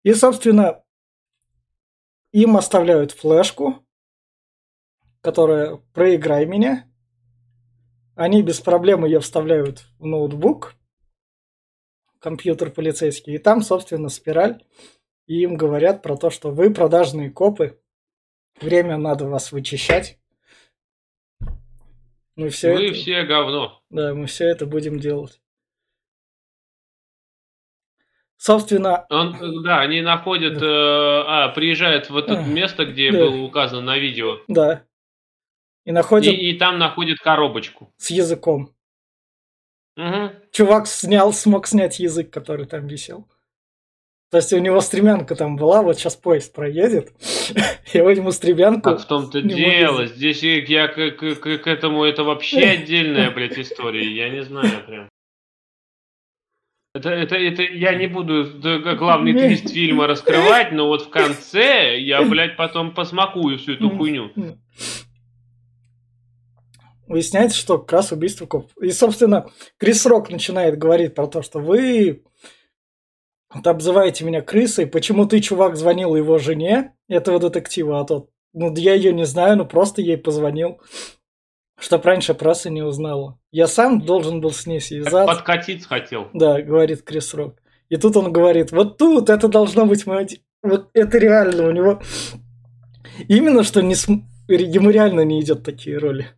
И, 0.02 0.12
собственно, 0.12 0.82
им 2.32 2.56
оставляют 2.56 3.12
флешку, 3.12 3.84
которая 5.22 5.76
«Проиграй 5.94 6.46
меня». 6.46 6.89
Они 8.20 8.42
без 8.42 8.60
проблем 8.60 9.06
ее 9.06 9.18
вставляют 9.20 9.86
в 9.98 10.04
ноутбук, 10.04 10.74
компьютер 12.18 12.70
полицейский, 12.70 13.36
и 13.36 13.38
там, 13.38 13.62
собственно, 13.62 14.10
спираль. 14.10 14.62
И 15.26 15.40
им 15.40 15.56
говорят 15.56 16.02
про 16.02 16.18
то, 16.18 16.28
что 16.28 16.50
вы 16.50 16.70
продажные 16.70 17.30
копы, 17.30 17.80
время 18.60 18.98
надо 18.98 19.26
вас 19.26 19.52
вычищать. 19.52 20.18
Мы 22.36 22.50
все 22.50 22.74
Вы 22.74 22.88
это, 22.88 22.94
все 22.94 23.22
говно. 23.22 23.82
да, 23.88 24.12
мы 24.12 24.26
все 24.26 24.48
это 24.48 24.66
будем 24.66 24.98
делать. 24.98 25.40
Собственно, 28.36 29.06
Он, 29.08 29.34
э, 29.34 29.62
да, 29.64 29.80
они 29.80 30.02
находят, 30.02 30.60
э, 30.60 30.66
а, 30.66 31.48
приезжают 31.54 32.10
в 32.10 32.16
это 32.18 32.40
Ах, 32.40 32.46
место, 32.46 32.84
где 32.84 33.12
да. 33.12 33.18
было 33.18 33.42
указано 33.42 33.80
на 33.80 33.96
видео, 33.96 34.40
да. 34.46 34.84
И 35.84 35.90
и, 35.90 35.92
находят 35.92 36.34
и 36.34 36.52
там 36.54 36.78
находят 36.78 37.18
коробочку. 37.18 37.92
с 37.96 38.10
языком. 38.10 38.74
Мгм. 39.96 40.32
Чувак 40.52 40.86
снял, 40.86 41.32
смог 41.32 41.66
снять 41.66 41.98
язык, 42.00 42.30
который 42.30 42.66
там 42.66 42.86
висел. 42.86 43.28
То 44.30 44.36
есть 44.36 44.52
у 44.52 44.58
него 44.58 44.80
стремянка 44.80 45.34
там 45.34 45.56
была, 45.56 45.82
вот 45.82 45.98
сейчас 45.98 46.14
поезд 46.14 46.54
проедет, 46.54 47.12
и 47.92 48.00
вот 48.00 48.10
ему 48.10 48.30
стремянку... 48.30 48.90
Так 48.90 49.00
в 49.00 49.06
том-то 49.06 49.42
дело. 49.42 49.92
могу. 50.02 50.06
Здесь 50.06 50.42
и 50.44 50.60
я 50.60 50.86
к, 50.86 50.94
к- 51.16 51.34
к- 51.36 51.58
к 51.58 51.66
этому 51.66 52.04
это 52.04 52.22
вообще 52.22 52.60
отдельная, 52.78 53.30
блядь, 53.32 53.58
история. 53.58 54.08
Я 54.08 54.28
не 54.28 54.44
знаю 54.44 54.84
прям. 54.86 55.08
Это, 56.94 57.10
это, 57.10 57.36
это 57.36 57.62
я 57.62 57.94
не 57.94 58.06
буду 58.08 58.44
главный 58.96 59.32
твист 59.32 59.70
фильма 59.72 60.06
раскрывать, 60.06 60.72
но 60.72 60.86
вот 60.86 61.02
в 61.02 61.10
конце 61.10 61.98
я, 61.98 62.22
блядь, 62.22 62.56
потом 62.56 62.94
посмакую 62.94 63.58
всю 63.58 63.72
эту 63.74 63.90
хуйню. 63.90 64.30
Выясняется, 67.10 67.58
что 67.58 67.76
как 67.76 67.90
раз 67.90 68.12
убийство 68.12 68.46
коп. 68.46 68.70
И, 68.80 68.92
собственно, 68.92 69.50
Крис 69.78 70.06
Рок 70.06 70.30
начинает 70.30 70.78
говорить 70.78 71.12
про 71.12 71.26
то, 71.26 71.42
что 71.42 71.58
вы 71.58 72.22
вот 73.52 73.66
обзываете 73.66 74.24
меня 74.24 74.42
крысой, 74.42 74.86
почему 74.86 75.26
ты, 75.26 75.40
чувак, 75.40 75.74
звонил 75.74 76.14
его 76.14 76.38
жене, 76.38 76.94
этого 77.08 77.40
детектива, 77.40 77.98
а 77.98 78.04
тот, 78.04 78.30
ну, 78.52 78.72
я 78.76 78.94
ее 78.94 79.12
не 79.12 79.26
знаю, 79.26 79.56
ну, 79.56 79.66
просто 79.66 80.02
ей 80.02 80.18
позвонил. 80.18 80.80
Чтоб 81.80 82.04
раньше 82.04 82.32
пресса 82.32 82.70
не 82.70 82.82
узнала. 82.82 83.40
Я 83.50 83.66
сам 83.66 84.00
должен 84.02 84.40
был 84.40 84.52
с 84.52 84.66
ней 84.66 84.80
связаться. 84.80 85.34
Подкатиться 85.34 85.88
хотел. 85.88 86.28
Да, 86.32 86.62
говорит 86.62 87.02
Крис 87.02 87.34
Рок. 87.34 87.56
И 87.88 87.96
тут 87.96 88.16
он 88.16 88.32
говорит, 88.32 88.70
вот 88.70 88.98
тут 88.98 89.30
это 89.30 89.48
должно 89.48 89.84
быть 89.84 90.06
мое... 90.06 90.28
Вот 90.62 90.90
это 90.92 91.18
реально 91.18 91.66
у 91.66 91.72
него... 91.72 92.00
Именно 93.26 93.64
что 93.64 93.82
не 93.82 93.96
см... 93.96 94.24
ему 94.48 94.90
реально 94.90 95.22
не 95.22 95.40
идет 95.40 95.64
такие 95.64 95.98
роли. 95.98 96.28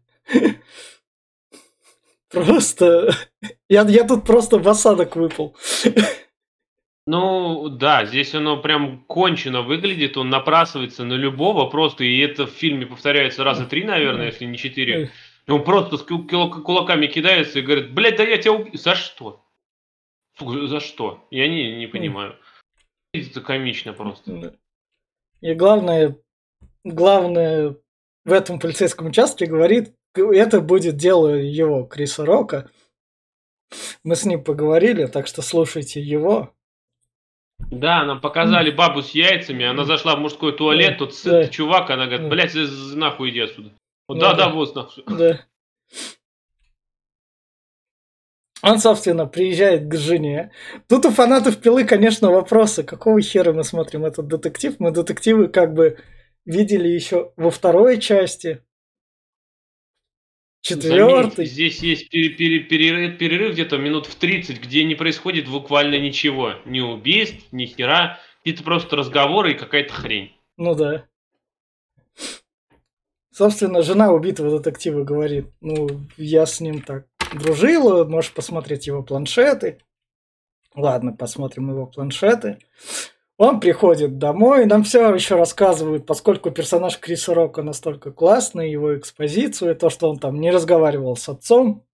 Просто... 2.31 3.11
Я, 3.69 3.83
я 3.83 4.05
тут 4.05 4.25
просто 4.25 4.59
в 4.59 4.69
осадок 4.69 5.17
выпал. 5.17 5.57
Ну, 7.07 7.69
да, 7.69 8.05
здесь 8.05 8.35
оно 8.35 8.63
прям 8.63 9.05
кончено 9.05 9.63
выглядит, 9.63 10.17
он 10.17 10.31
напрасывается 10.31 11.05
на 11.05 11.15
любого 11.15 11.69
просто, 11.69 12.05
и 12.05 12.19
это 12.19 12.47
в 12.47 12.51
фильме 12.51 12.87
повторяется 12.87 13.43
раза 13.43 13.67
три, 13.67 13.83
наверное, 13.83 14.27
если 14.27 14.45
не 14.45 14.57
четыре. 14.57 15.11
Он 15.49 15.65
просто 15.65 15.97
с 15.97 16.03
кулаками 16.05 17.09
кидается 17.09 17.59
и 17.59 17.63
говорит, 17.63 17.93
блядь, 17.93 18.17
да 18.17 18.23
я 18.23 18.39
тебя 18.39 18.53
убью. 18.53 18.79
За 18.79 18.95
что? 18.95 19.45
За 20.39 20.79
что? 20.79 21.27
Я 21.31 21.49
не, 21.49 21.77
не 21.77 21.89
понимаю. 21.89 22.39
Это 23.13 23.41
комично 23.41 23.93
просто. 23.93 24.57
И 25.41 25.55
главное, 25.55 26.17
главное 26.85 27.77
в 28.25 28.33
этом 28.33 28.61
полицейском 28.61 29.09
участке 29.09 29.47
говорит, 29.47 29.93
это 30.15 30.61
будет 30.61 30.97
дело 30.97 31.29
его, 31.29 31.85
Криса 31.85 32.25
Рока. 32.25 32.71
Мы 34.05 34.17
с 34.17 34.25
ним 34.25 34.43
поговорили, 34.45 35.07
так 35.07 35.27
что 35.27 35.43
слушайте 35.43 36.01
его. 36.01 36.53
Да, 37.71 38.05
нам 38.05 38.21
показали 38.21 38.71
бабу 38.71 39.03
с 39.03 39.11
яйцами, 39.11 39.65
она 39.65 39.85
зашла 39.85 40.17
в 40.17 40.21
мужской 40.21 40.57
туалет, 40.57 40.99
тут 40.99 41.15
сытый 41.15 41.49
чувак, 41.49 41.91
она 41.91 42.07
говорит, 42.07 42.29
блядь, 42.29 42.55
нахуй 42.95 43.31
иди 43.31 43.41
отсюда. 43.41 43.71
Ну 44.09 44.17
да, 44.17 44.35
да, 44.35 44.49
вот 44.49 44.75
нахуй. 44.75 45.05
Да. 45.07 45.41
Он, 48.63 48.79
собственно, 48.79 49.27
приезжает 49.27 49.89
к 49.89 49.97
жене. 49.97 50.53
Тут 50.89 51.05
у 51.05 51.11
фанатов 51.11 51.61
пилы, 51.61 51.85
конечно, 51.85 52.31
вопросы. 52.31 52.85
Какого 52.85 53.21
хера 53.21 53.53
мы 53.53 53.65
смотрим 53.65 54.05
этот 54.05 54.29
детектив? 54.29 54.77
Мы 54.79 54.93
детективы 54.93 55.49
как 55.49 55.75
бы 55.75 55.99
видели 56.45 56.87
еще 56.87 57.33
во 57.37 57.51
второй 57.51 58.01
части. 58.01 58.63
Четвертый. 60.63 61.45
здесь 61.47 61.81
есть 61.83 62.09
перерыв, 62.09 62.69
перерыв, 62.69 63.19
перерыв 63.19 63.53
где-то 63.53 63.79
минут 63.79 64.07
в 64.07 64.15
30, 64.15 64.63
где 64.63 64.85
не 64.85 64.95
происходит 64.95 65.49
буквально 65.49 65.99
ничего. 65.99 66.55
Ни 66.65 66.81
убийств, 66.81 67.45
ни 67.51 67.67
хера. 67.67 68.21
Это 68.45 68.63
просто 68.63 68.95
разговоры 68.97 69.53
и 69.53 69.59
какая-то 69.59 69.93
хрень. 69.93 70.33
Ну 70.57 70.77
да. 70.77 71.07
Собственно, 73.33 73.83
жена 73.83 74.13
убитого 74.13 74.59
детектива 74.59 75.03
говорит, 75.03 75.47
ну, 75.61 75.89
я 76.17 76.47
с 76.47 76.61
ним 76.61 76.81
так 76.83 77.07
дружила, 77.33 78.05
можешь 78.05 78.33
посмотреть 78.33 78.87
его 78.87 79.03
планшеты. 79.03 79.79
Ладно, 80.77 81.13
посмотрим 81.13 81.71
его 81.71 81.87
планшеты. 81.87 82.59
Он 83.45 83.59
приходит 83.59 84.19
домой, 84.19 84.67
нам 84.67 84.85
все 84.85 85.13
еще 85.13 85.35
рассказывают, 85.35 86.07
поскольку 86.07 86.53
персонаж 86.53 86.97
Криса 87.01 87.35
Рока 87.35 87.65
настолько 87.65 88.13
классный, 88.13 88.71
его 88.71 88.97
экспозицию, 88.97 89.75
то, 89.75 89.91
что 89.91 90.09
он 90.09 90.21
там 90.21 90.41
не 90.41 90.53
разговаривал 90.53 91.17
с 91.17 91.29
отцом, 91.29 91.85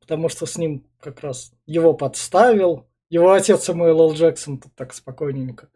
потому 0.00 0.28
что 0.28 0.44
с 0.44 0.58
ним 0.58 0.84
как 0.98 1.20
раз 1.20 1.52
его 1.66 1.94
подставил. 1.94 2.88
Его 3.10 3.30
отец 3.30 3.62
Самуэл 3.62 4.10
Л. 4.10 4.12
Джексон 4.12 4.58
тут 4.58 4.74
так 4.74 4.92
спокойненько. 4.92 5.68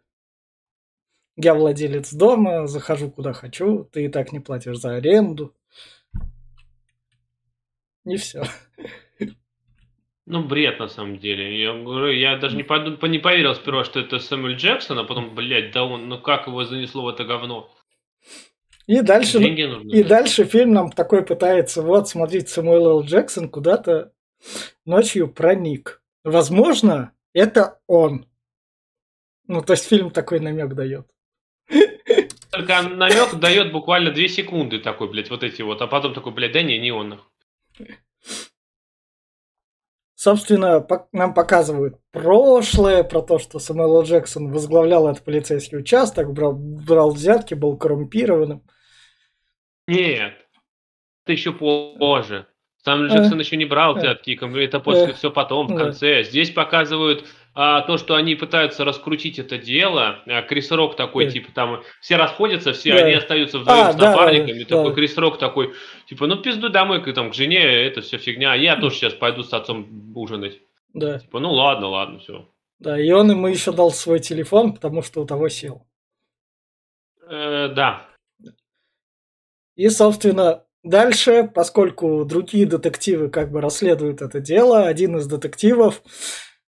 Я 1.37 1.53
владелец 1.53 2.11
дома, 2.11 2.67
захожу 2.67 3.09
куда 3.09 3.31
хочу, 3.31 3.85
ты 3.93 4.03
и 4.03 4.09
так 4.09 4.33
не 4.33 4.41
платишь 4.41 4.77
за 4.77 4.95
аренду. 4.95 5.55
И 8.03 8.17
все. 8.17 8.43
Ну, 10.25 10.41
бред, 10.43 10.79
на 10.79 10.87
самом 10.87 11.19
деле. 11.19 11.61
Я 11.61 11.73
говорю, 11.73 12.13
я 12.13 12.37
даже 12.37 12.55
не, 12.55 12.63
подум, 12.63 12.97
не 13.11 13.19
поверил 13.19 13.55
сперва, 13.55 13.83
что 13.83 13.99
это 13.99 14.19
Сэмюэль 14.19 14.55
Джексон, 14.55 14.99
а 14.99 15.03
потом, 15.03 15.35
блядь, 15.35 15.71
да 15.71 15.83
он, 15.83 16.07
ну 16.07 16.17
как 16.17 16.47
его 16.47 16.63
занесло 16.63 17.03
в 17.03 17.09
это 17.09 17.25
говно? 17.25 17.69
И 18.87 19.01
дальше, 19.01 19.39
нужны, 19.39 19.89
и 19.91 20.03
да. 20.03 20.09
дальше 20.09 20.43
фильм 20.43 20.73
нам 20.73 20.91
такой 20.91 21.25
пытается, 21.25 21.81
вот, 21.81 22.09
смотрите, 22.09 22.47
Самуэл 22.47 22.99
Л. 22.99 23.03
Джексон 23.03 23.47
куда-то 23.49 24.11
ночью 24.85 25.29
проник. 25.29 26.01
Возможно, 26.25 27.13
это 27.33 27.79
он. 27.87 28.25
Ну, 29.47 29.61
то 29.61 29.73
есть 29.73 29.87
фильм 29.87 30.11
такой 30.11 30.39
намек 30.41 30.73
дает. 30.73 31.07
Только 32.51 32.81
намек 32.81 33.35
дает 33.35 33.71
буквально 33.71 34.11
2 34.11 34.27
секунды 34.27 34.79
такой, 34.79 35.09
блядь, 35.09 35.29
вот 35.29 35.43
эти 35.43 35.61
вот, 35.61 35.81
а 35.81 35.87
потом 35.87 36.13
такой, 36.13 36.33
блядь, 36.33 36.51
да 36.51 36.61
не, 36.61 36.77
не 36.77 36.91
он. 36.91 37.21
Собственно, 40.23 40.87
нам 41.11 41.33
показывают 41.33 41.97
прошлое, 42.13 43.03
про 43.03 43.21
то, 43.21 43.39
что 43.39 43.59
Самуэл 43.59 44.03
Джексон 44.03 44.53
возглавлял 44.53 45.09
этот 45.09 45.25
полицейский 45.25 45.79
участок, 45.79 46.31
брал, 46.31 46.53
брал 46.53 47.11
взятки, 47.11 47.55
был 47.55 47.75
коррумпированным. 47.75 48.63
Нет, 49.85 50.35
это 51.25 51.33
еще 51.33 51.51
позже. 51.51 52.47
Сам 52.85 53.07
Джексон 53.07 53.37
э, 53.37 53.43
еще 53.43 53.57
не 53.57 53.65
брал 53.65 53.97
э. 53.97 53.99
взятки, 53.99 54.39
это 54.63 54.79
после 54.79 55.07
э, 55.07 55.13
все 55.13 55.29
потом, 55.29 55.67
в 55.67 55.75
конце. 55.75 56.23
Здесь 56.23 56.51
показывают 56.51 57.25
а, 57.55 57.81
то, 57.81 57.97
что 57.97 58.15
они 58.15 58.35
пытаются 58.35 58.83
раскрутить 58.83 59.37
это 59.37 59.57
дело. 59.57 60.21
А, 60.25 60.41
Крис 60.41 60.71
Рок 60.71 60.95
такой, 60.95 61.29
типа, 61.29 61.51
там, 61.53 61.83
все 62.01 62.15
расходятся, 62.15 62.73
все, 62.73 62.93
они 62.95 63.13
остаются 63.13 63.59
вдвоем 63.59 63.85
а, 63.85 63.93
с 63.93 63.95
напарниками. 63.95 64.59
Да, 64.63 64.65
такой 64.65 64.89
да. 64.89 64.95
Крис 64.95 65.17
Рок 65.17 65.37
такой, 65.37 65.73
типа, 66.07 66.27
ну 66.27 66.37
пизду 66.37 66.69
домой 66.69 67.03
к, 67.03 67.13
там, 67.13 67.31
к 67.31 67.33
жене, 67.35 67.61
это 67.61 68.01
все 68.01 68.17
фигня. 68.17 68.55
Я 68.55 68.75
тоже 68.75 68.95
сейчас 68.95 69.13
пойду 69.13 69.43
с 69.43 69.53
отцом 69.53 70.13
ужинать. 70.15 70.59
Да. 70.93 71.19
Типа, 71.19 71.39
ну 71.39 71.51
ладно, 71.51 71.87
ладно, 71.87 72.19
все. 72.19 72.49
Да, 72.79 72.99
и 72.99 73.11
он 73.11 73.29
ему 73.29 73.47
еще 73.47 73.71
дал 73.71 73.91
свой 73.91 74.19
телефон, 74.19 74.73
потому 74.73 75.01
что 75.03 75.21
у 75.21 75.25
того 75.25 75.47
сел. 75.49 75.85
Э, 77.29 77.69
да. 77.69 78.07
И, 79.75 79.89
собственно, 79.89 80.63
Дальше, 80.83 81.49
поскольку 81.53 82.25
другие 82.25 82.65
детективы 82.65 83.29
как 83.29 83.51
бы 83.51 83.61
расследуют 83.61 84.21
это 84.21 84.41
дело, 84.41 84.85
один 84.85 85.15
из 85.15 85.27
детективов 85.27 86.01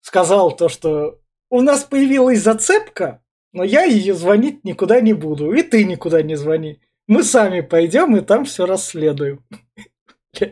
сказал 0.04 0.54
то, 0.54 0.68
что 0.68 1.18
у 1.48 1.62
нас 1.62 1.84
появилась 1.84 2.42
зацепка, 2.42 3.22
но 3.52 3.64
я 3.64 3.84
ее 3.84 4.12
звонить 4.12 4.62
никуда 4.62 5.00
не 5.00 5.14
буду, 5.14 5.52
и 5.52 5.62
ты 5.62 5.84
никуда 5.84 6.22
не 6.22 6.34
звони. 6.36 6.80
Мы 7.06 7.22
сами 7.22 7.62
пойдем 7.62 8.14
и 8.16 8.20
там 8.20 8.44
все 8.44 8.66
расследуем. 8.66 9.42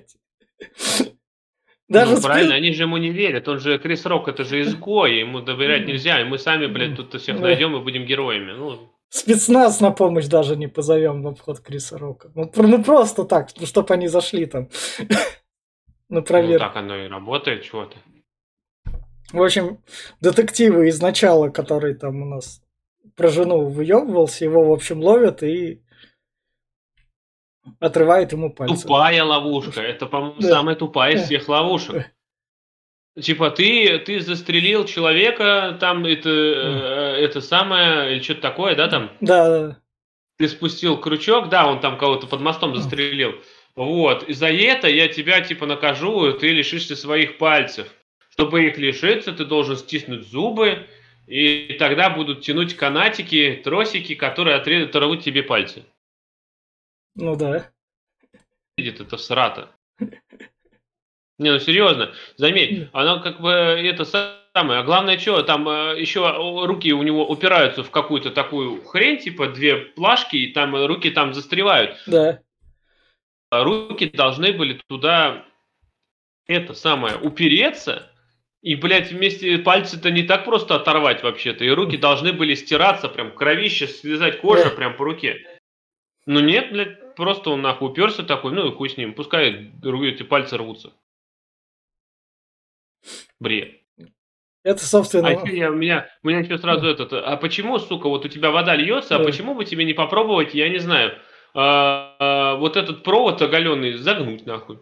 Даже 1.88 2.14
ну, 2.14 2.22
правильно, 2.22 2.54
они 2.54 2.72
же 2.72 2.84
ему 2.84 2.96
не 2.96 3.10
верят. 3.10 3.46
Он 3.48 3.58
же 3.58 3.78
Крис 3.78 4.06
Рок, 4.06 4.28
это 4.28 4.44
же 4.44 4.62
изгой, 4.62 5.18
ему 5.18 5.42
доверять 5.42 5.86
нельзя. 5.86 6.18
И 6.22 6.24
мы 6.24 6.38
сами, 6.38 6.66
блядь, 6.66 6.96
тут 6.96 7.20
всех 7.20 7.38
найдем 7.38 7.76
и 7.76 7.80
будем 7.80 8.06
героями. 8.06 8.52
Ну, 8.52 8.90
спецназ 9.10 9.80
на 9.80 9.90
помощь 9.90 10.26
даже 10.26 10.56
не 10.56 10.68
позовем 10.68 11.22
в 11.22 11.26
обход 11.26 11.60
Криса 11.60 11.98
Рока. 11.98 12.30
Ну, 12.34 12.50
ну 12.56 12.82
просто 12.82 13.24
так, 13.24 13.50
ну, 13.60 13.66
чтобы 13.66 13.92
они 13.92 14.08
зашли 14.08 14.46
там 14.46 14.70
на 16.08 16.22
проверку. 16.22 16.64
Ну 16.64 16.70
так 16.70 16.76
оно 16.76 16.96
и 16.96 17.08
работает, 17.08 17.64
чего 17.64 17.84
ты. 17.84 17.98
В 19.32 19.42
общем, 19.42 19.78
детективы 20.20 20.88
изначала, 20.90 21.48
который 21.48 21.94
там 21.94 22.22
у 22.22 22.24
нас 22.26 22.62
про 23.16 23.28
жену 23.28 23.66
выебывался, 23.66 24.44
его, 24.44 24.64
в 24.64 24.72
общем, 24.72 25.00
ловят 25.02 25.42
и 25.42 25.82
отрывает 27.80 28.32
ему 28.32 28.52
пальцы. 28.52 28.82
Тупая 28.82 29.24
ловушка. 29.24 29.80
Это, 29.80 30.06
по-моему, 30.06 30.40
да. 30.40 30.48
самая 30.48 30.76
тупая 30.76 31.14
из 31.14 31.22
всех 31.22 31.48
ловушек. 31.48 32.06
Типа, 33.20 33.50
ты, 33.50 33.98
ты 33.98 34.20
застрелил 34.20 34.86
человека, 34.86 35.76
там 35.78 36.06
это, 36.06 36.30
mm. 36.30 37.24
это 37.24 37.40
самое, 37.42 38.12
или 38.14 38.22
что-то 38.22 38.40
такое, 38.40 38.74
да, 38.74 38.88
там? 38.88 39.10
Да, 39.20 39.48
да. 39.48 39.78
Ты 40.38 40.48
спустил 40.48 40.98
крючок, 40.98 41.50
да, 41.50 41.66
он 41.66 41.80
там 41.80 41.98
кого-то 41.98 42.26
под 42.26 42.40
мостом 42.40 42.74
застрелил. 42.74 43.34
Вот, 43.76 44.22
и 44.24 44.32
за 44.32 44.48
это 44.48 44.88
я 44.88 45.08
тебя, 45.08 45.42
типа, 45.42 45.66
накажу, 45.66 46.32
ты 46.32 46.48
лишишься 46.48 46.96
своих 46.96 47.36
пальцев. 47.36 47.88
Чтобы 48.32 48.64
их 48.64 48.78
лишиться, 48.78 49.32
ты 49.32 49.44
должен 49.44 49.76
стиснуть 49.76 50.26
зубы, 50.26 50.86
и 51.26 51.76
тогда 51.78 52.08
будут 52.08 52.40
тянуть 52.40 52.74
канатики, 52.74 53.60
тросики, 53.62 54.14
которые 54.14 54.56
отрежут 54.56 55.22
тебе 55.22 55.42
пальцы. 55.42 55.84
Ну 57.14 57.36
да. 57.36 57.70
Видит 58.78 59.00
это 59.00 59.18
срата. 59.18 59.70
Не, 61.38 61.50
ну 61.50 61.58
серьезно, 61.58 62.12
заметь, 62.36 62.88
она 62.92 63.18
как 63.18 63.40
бы 63.40 63.50
это 63.50 64.04
самое. 64.04 64.80
А 64.80 64.82
главное, 64.82 65.18
что 65.18 65.42
там 65.42 65.68
э, 65.68 66.00
еще 66.00 66.30
руки 66.66 66.92
у 66.92 67.02
него 67.02 67.28
упираются 67.28 67.82
в 67.82 67.90
какую-то 67.90 68.30
такую 68.30 68.82
хрень, 68.84 69.18
типа 69.18 69.48
две 69.48 69.76
плашки, 69.76 70.36
и 70.36 70.52
там 70.52 70.74
руки 70.86 71.10
там 71.10 71.34
застревают. 71.34 71.96
Да. 72.06 72.40
А 73.50 73.64
руки 73.64 74.06
должны 74.06 74.52
были 74.52 74.80
туда 74.86 75.44
это 76.46 76.74
самое 76.74 77.16
упереться, 77.16 78.11
и, 78.62 78.76
блядь, 78.76 79.10
вместе 79.10 79.58
пальцы-то 79.58 80.10
не 80.10 80.22
так 80.22 80.44
просто 80.44 80.76
оторвать 80.76 81.22
вообще-то. 81.22 81.64
И 81.64 81.68
руки 81.70 81.96
должны 81.96 82.32
были 82.32 82.54
стираться, 82.54 83.08
прям 83.08 83.32
кровище, 83.32 83.88
связать 83.88 84.40
кожа 84.40 84.70
прям 84.70 84.96
по 84.96 85.04
руке. 85.04 85.44
Ну 86.26 86.38
нет, 86.38 86.70
блядь, 86.70 87.16
просто 87.16 87.50
он 87.50 87.60
нахуй 87.62 87.90
уперся 87.90 88.22
такой, 88.22 88.52
ну 88.52 88.68
и 88.68 88.72
хуй 88.72 88.88
с 88.88 88.96
ним, 88.96 89.14
пускай 89.14 89.70
другие 89.82 90.14
эти 90.14 90.22
пальцы 90.22 90.56
рвутся. 90.56 90.92
Бред. 93.40 93.80
Это, 94.62 94.84
собственно... 94.84 95.26
А 95.28 95.48
я, 95.48 95.72
у 95.72 95.74
меня, 95.74 96.08
у 96.22 96.28
меня 96.28 96.38
еще 96.38 96.56
сразу 96.56 96.86
этот, 96.86 97.12
а 97.12 97.36
почему, 97.36 97.80
сука, 97.80 98.08
вот 98.08 98.24
у 98.24 98.28
тебя 98.28 98.52
вода 98.52 98.76
льется, 98.76 99.16
а 99.16 99.18
Да. 99.18 99.24
почему 99.24 99.56
бы 99.56 99.64
тебе 99.64 99.84
не 99.84 99.92
попробовать, 99.92 100.54
я 100.54 100.68
не 100.68 100.78
знаю, 100.78 101.18
а, 101.52 102.14
а, 102.20 102.54
вот 102.54 102.76
этот 102.76 103.02
провод 103.02 103.42
оголенный 103.42 103.94
загнуть 103.94 104.46
нахуй, 104.46 104.78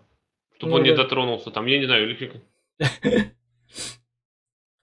чтобы 0.59 0.73
Ну 0.73 0.77
он 0.77 0.83
не 0.83 0.91
да. 0.91 0.97
дотронулся, 0.97 1.51
там, 1.51 1.65
я 1.65 1.79
не 1.79 1.87
знаю, 1.87 2.11
или 2.11 2.15
как- 2.15 2.43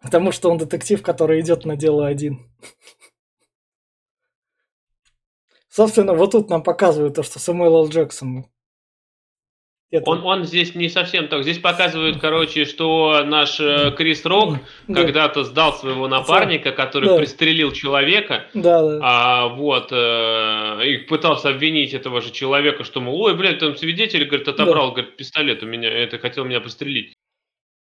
Потому 0.02 0.32
что 0.32 0.50
он 0.50 0.58
детектив, 0.58 1.02
который 1.02 1.40
идет 1.42 1.66
на 1.66 1.76
дело 1.76 2.06
один. 2.08 2.50
Собственно, 5.70 6.14
вот 6.14 6.32
тут 6.32 6.50
нам 6.50 6.64
показывают 6.64 7.16
то, 7.16 7.24
что 7.24 7.40
Самуэл 7.40 7.76
Л. 7.84 7.90
Джексон. 7.90 8.46
это- 9.90 10.10
Он, 10.10 10.26
он 10.26 10.44
здесь 10.44 10.76
не 10.76 10.90
совсем 10.90 11.30
так. 11.30 11.44
Здесь 11.44 11.60
показывают, 11.60 12.20
короче, 12.20 12.66
что 12.66 13.24
наш 13.24 13.58
э, 13.62 13.92
Крис 13.96 14.26
Рок 14.26 14.56
Да. 14.88 14.94
когда-то 15.02 15.46
сдал 15.46 15.72
своего 15.74 16.10
напарника, 16.10 16.72
который 16.74 17.08
Да. 17.08 17.18
пристрелил 17.18 17.72
человека, 17.72 18.48
Да, 18.54 18.82
да. 18.82 19.00
а 19.02 19.48
вот 19.48 19.90
э, 19.94 20.88
и 20.90 20.98
пытался 21.08 21.50
обвинить 21.50 21.94
этого 21.94 22.20
же 22.22 22.32
человека, 22.32 22.84
что 22.84 23.00
мол, 23.00 23.22
ой, 23.22 23.38
блядь, 23.38 23.60
там 23.60 23.78
свидетель, 23.78 24.26
говорит, 24.26 24.48
отобрал, 24.50 24.92
говорит, 24.92 25.16
пистолет 25.16 25.64
у 25.64 25.66
меня, 25.68 25.90
это 25.90 26.20
хотел 26.20 26.44
меня 26.44 26.60
пострелить. 26.60 27.14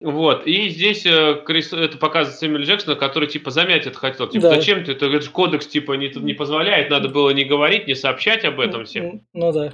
Вот, 0.02 0.46
и 0.46 0.68
здесь 0.68 1.06
э, 1.06 1.42
Крис, 1.46 1.72
это 1.72 1.96
показывает 1.96 2.38
Сэмюэль 2.38 2.64
Джексона, 2.64 2.96
который, 2.96 3.28
типа, 3.28 3.50
замять 3.50 3.86
это 3.86 3.96
хотел. 3.96 4.28
Типа, 4.28 4.48
Да. 4.50 4.54
зачем 4.56 4.84
ты? 4.84 4.92
Это, 4.92 5.06
говорит, 5.08 5.28
кодекс, 5.28 5.66
типа, 5.68 5.92
не, 5.92 6.08
не 6.08 6.34
позволяет, 6.34 6.90
надо 6.90 7.08
было 7.08 7.30
не 7.30 7.44
говорить, 7.44 7.86
не 7.86 7.94
сообщать 7.94 8.44
об 8.44 8.58
этом 8.58 8.84
всем. 8.84 9.04
М, 9.04 9.26
Ну 9.32 9.52
да. 9.52 9.72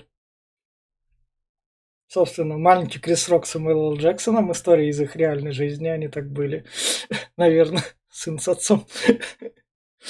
Собственно, 2.08 2.56
маленький 2.58 2.98
Крис 3.00 3.28
Рок 3.28 3.46
с 3.46 3.50
Самуэлом 3.50 3.92
Л. 3.94 3.96
Джексоном, 3.98 4.52
история 4.52 4.88
из 4.88 5.00
их 5.00 5.14
реальной 5.16 5.52
жизни, 5.52 5.88
они 5.88 6.08
так 6.08 6.30
были. 6.30 6.64
Наверное, 7.36 7.84
сын 8.10 8.38
с 8.38 8.48
отцом. 8.48 8.86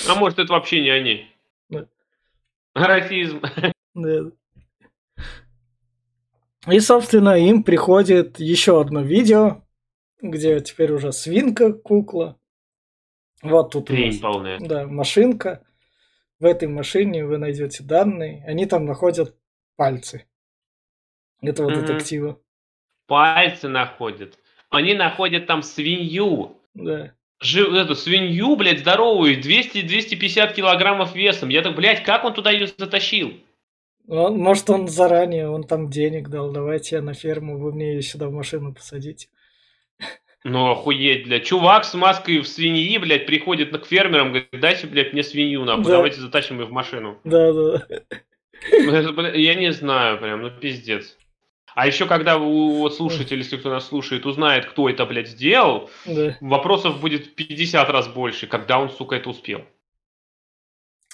А 0.08 0.14
может, 0.14 0.38
это 0.38 0.52
вообще 0.52 0.80
не 0.80 0.90
они? 0.90 1.26
Да. 1.68 1.87
Расизм. 2.75 3.40
Да. 3.94 4.20
И, 6.68 6.80
собственно, 6.80 7.38
им 7.38 7.62
приходит 7.62 8.38
еще 8.40 8.80
одно 8.80 9.00
видео, 9.02 9.62
где 10.20 10.60
теперь 10.60 10.92
уже 10.92 11.12
свинка, 11.12 11.72
кукла. 11.72 12.38
Вот 13.42 13.72
тут 13.72 13.90
у 13.90 13.94
нас. 13.94 14.16
Полная. 14.16 14.58
Да, 14.58 14.87
машинка. 14.87 15.64
В 16.40 16.44
этой 16.44 16.68
машине 16.68 17.25
вы 17.25 17.38
найдете 17.38 17.82
данные. 17.84 18.44
Они 18.46 18.66
там 18.66 18.84
находят 18.84 19.37
пальцы 19.76 20.26
этого 21.42 21.70
Мгм. 21.70 21.80
детектива. 21.87 22.40
Пальцы 23.06 23.68
находят. 23.68 24.38
Они 24.70 24.94
находят 24.94 25.46
там 25.46 25.62
свинью. 25.62 26.58
Да. 26.75 27.12
Жи- 27.40 27.68
эту 27.80 27.94
свинью, 27.94 28.56
блядь, 28.56 28.80
здоровую, 28.80 29.40
200-250 29.40 30.52
килограммов 30.54 31.14
весом. 31.14 31.48
Я 31.48 31.62
так, 31.62 31.76
блядь, 31.76 32.02
как 32.02 32.25
он 32.25 32.34
туда 32.34 32.50
ее 32.50 32.66
затащил? 32.66 33.32
Он- 34.08 34.37
может, 34.38 34.68
он 34.70 34.88
заранее, 34.88 35.48
он 35.48 35.62
там 35.64 35.90
денег 35.90 36.28
дал. 36.28 36.50
Давайте 36.52 36.96
я 36.96 37.02
на 37.02 37.14
ферму, 37.14 37.56
вы 37.58 37.72
мне 37.72 37.94
ее 37.94 38.02
сюда 38.02 38.28
в 38.28 38.32
машину 38.32 38.75
посадите. 38.75 39.28
Ну, 40.45 40.71
охуеть, 40.71 41.26
блядь. 41.26 41.45
Чувак 41.45 41.85
с 41.85 41.95
маской 41.95 42.38
в 42.40 42.47
свиньи, 42.49 42.97
блядь, 42.99 43.26
приходит 43.26 43.76
к 43.76 43.87
фермерам, 43.87 44.28
говорит, 44.28 44.49
дайте, 44.52 44.87
блядь, 44.87 45.12
мне 45.12 45.23
свинью, 45.23 45.64
нахуй, 45.64 45.85
Да. 45.85 45.90
давайте 45.90 46.21
затащим 46.21 46.61
ее 46.61 46.66
в 46.66 46.71
машину. 46.73 47.18
Да, 47.25 47.52
да. 47.52 47.87
Ну, 48.73 48.92
это, 48.92 49.12
бля, 49.12 49.35
Я 49.35 49.54
не 49.54 49.73
знаю, 49.73 50.18
прям, 50.18 50.42
ну, 50.42 50.50
пиздец. 50.50 51.16
А 51.75 51.87
еще, 51.87 52.07
когда 52.07 52.38
у- 52.38 52.78
вот 52.78 52.95
слушатель, 52.97 53.38
если 53.38 53.57
кто 53.57 53.71
нас 53.71 53.87
слушает, 53.87 54.26
узнает, 54.26 54.66
кто 54.66 54.88
это, 54.88 55.04
блядь, 55.07 55.28
сделал, 55.28 55.90
да. 56.07 56.37
вопросов 56.40 57.00
будет 57.00 57.26
в 57.26 57.35
50 57.35 57.88
раз 57.90 58.09
больше, 58.09 58.46
когда 58.46 58.81
он, 58.81 58.90
сука, 58.90 59.16
это 59.16 59.31
успел. 59.31 59.62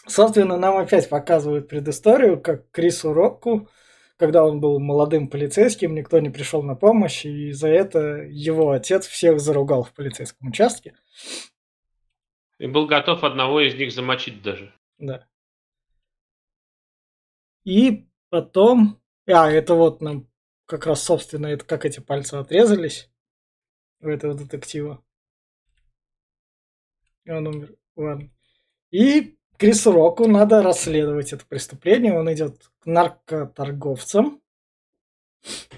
Собственно, 0.07 0.57
нам 0.57 0.77
опять 0.77 1.09
показывают 1.09 1.69
предысторию, 1.69 2.39
как 2.41 2.71
Крису 2.71 3.13
Рокку, 3.15 3.69
когда 4.17 4.45
он 4.45 4.61
был 4.61 4.79
молодым 4.79 5.29
полицейским, 5.29 5.95
никто 5.95 6.21
не 6.21 6.31
пришел 6.31 6.63
на 6.63 6.75
помощь, 6.75 7.25
и 7.25 7.53
за 7.53 7.69
это 7.69 8.23
его 8.23 8.71
отец 8.71 9.07
всех 9.07 9.41
заругал 9.41 9.83
в 9.83 9.93
полицейском 9.93 10.49
участке. 10.49 10.95
И 12.59 12.67
был 12.67 12.87
готов 12.87 13.25
одного 13.25 13.61
из 13.61 13.75
них 13.75 13.93
замочить 13.93 14.43
даже. 14.43 14.73
Да. 14.99 15.27
И 17.65 18.09
потом... 18.29 19.01
А, 19.27 19.51
это 19.51 19.75
вот 19.75 20.03
нам 20.03 20.29
как 20.67 20.87
раз, 20.87 21.03
собственно, 21.03 21.47
это 21.47 21.65
как 21.65 21.85
эти 21.85 22.01
пальцы 22.01 22.35
отрезались 22.35 23.11
у 24.01 24.09
этого 24.09 24.35
детектива. 24.35 25.03
И 27.25 27.31
он 27.31 27.47
умер. 27.47 27.75
Ладно. 27.97 28.31
И 28.91 29.34
Крису 29.59 29.93
Року 29.93 30.27
надо 30.27 30.63
расследовать 30.63 31.33
это 31.33 31.45
преступление. 31.47 32.19
Он 32.19 32.33
идет 32.33 32.57
к 32.81 32.87
наркоторговцам. 32.87 34.41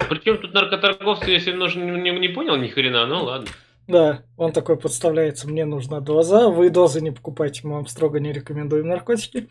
Причем 0.09 0.39
тут 0.39 0.55
наркоторговцы, 0.55 1.31
если 1.31 1.53
нужно, 1.53 1.83
не, 1.83 2.11
не 2.11 2.29
понял 2.29 2.57
ни 2.57 2.69
хрена, 2.69 3.07
ну 3.07 3.25
ладно. 3.25 3.49
Да, 3.89 4.25
он 4.37 4.53
такой 4.53 4.77
подставляется, 4.77 5.49
мне 5.49 5.65
нужна 5.65 6.01
доза. 6.01 6.49
Вы 6.49 6.71
дозы 6.71 7.01
не 7.01 7.13
покупайте, 7.13 7.61
мы 7.65 7.75
вам 7.75 7.87
строго 7.87 8.19
не 8.19 8.33
рекомендуем 8.33 8.89
наркотики. 8.89 9.49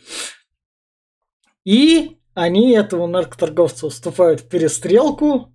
И 1.64 2.18
они 2.34 2.74
этому 2.74 3.08
наркоторговцу 3.08 3.90
вступают 3.90 4.42
в 4.42 4.50
перестрелку. 4.50 5.54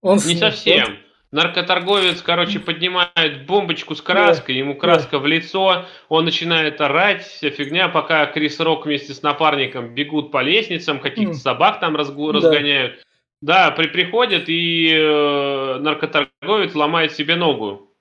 Он 0.00 0.18
Не 0.18 0.36
совсем. 0.36 0.98
Наркоторговец, 1.32 2.22
короче, 2.22 2.60
поднимает 2.60 3.46
бомбочку 3.46 3.94
с 3.94 4.00
краской, 4.00 4.54
ему 4.54 4.76
краска 4.76 5.18
в 5.18 5.26
лицо, 5.26 5.84
он 6.08 6.24
начинает 6.24 6.80
орать, 6.80 7.24
вся 7.26 7.50
фигня, 7.50 7.88
пока 7.88 8.26
Крис 8.26 8.60
Рок 8.60 8.86
вместе 8.86 9.12
с 9.12 9.22
напарником 9.22 9.92
бегут 9.94 10.30
по 10.30 10.40
лестницам, 10.42 11.00
каких-то 11.00 11.34
собак 11.34 11.80
там 11.80 11.96
разгоняют. 11.96 13.02
Да, 13.42 13.70
при, 13.72 13.88
приходят, 13.88 14.44
и 14.48 14.88
э, 14.94 15.78
наркоторговец 15.80 16.74
ломает 16.74 17.12
себе 17.12 17.36
ногу. 17.36 17.92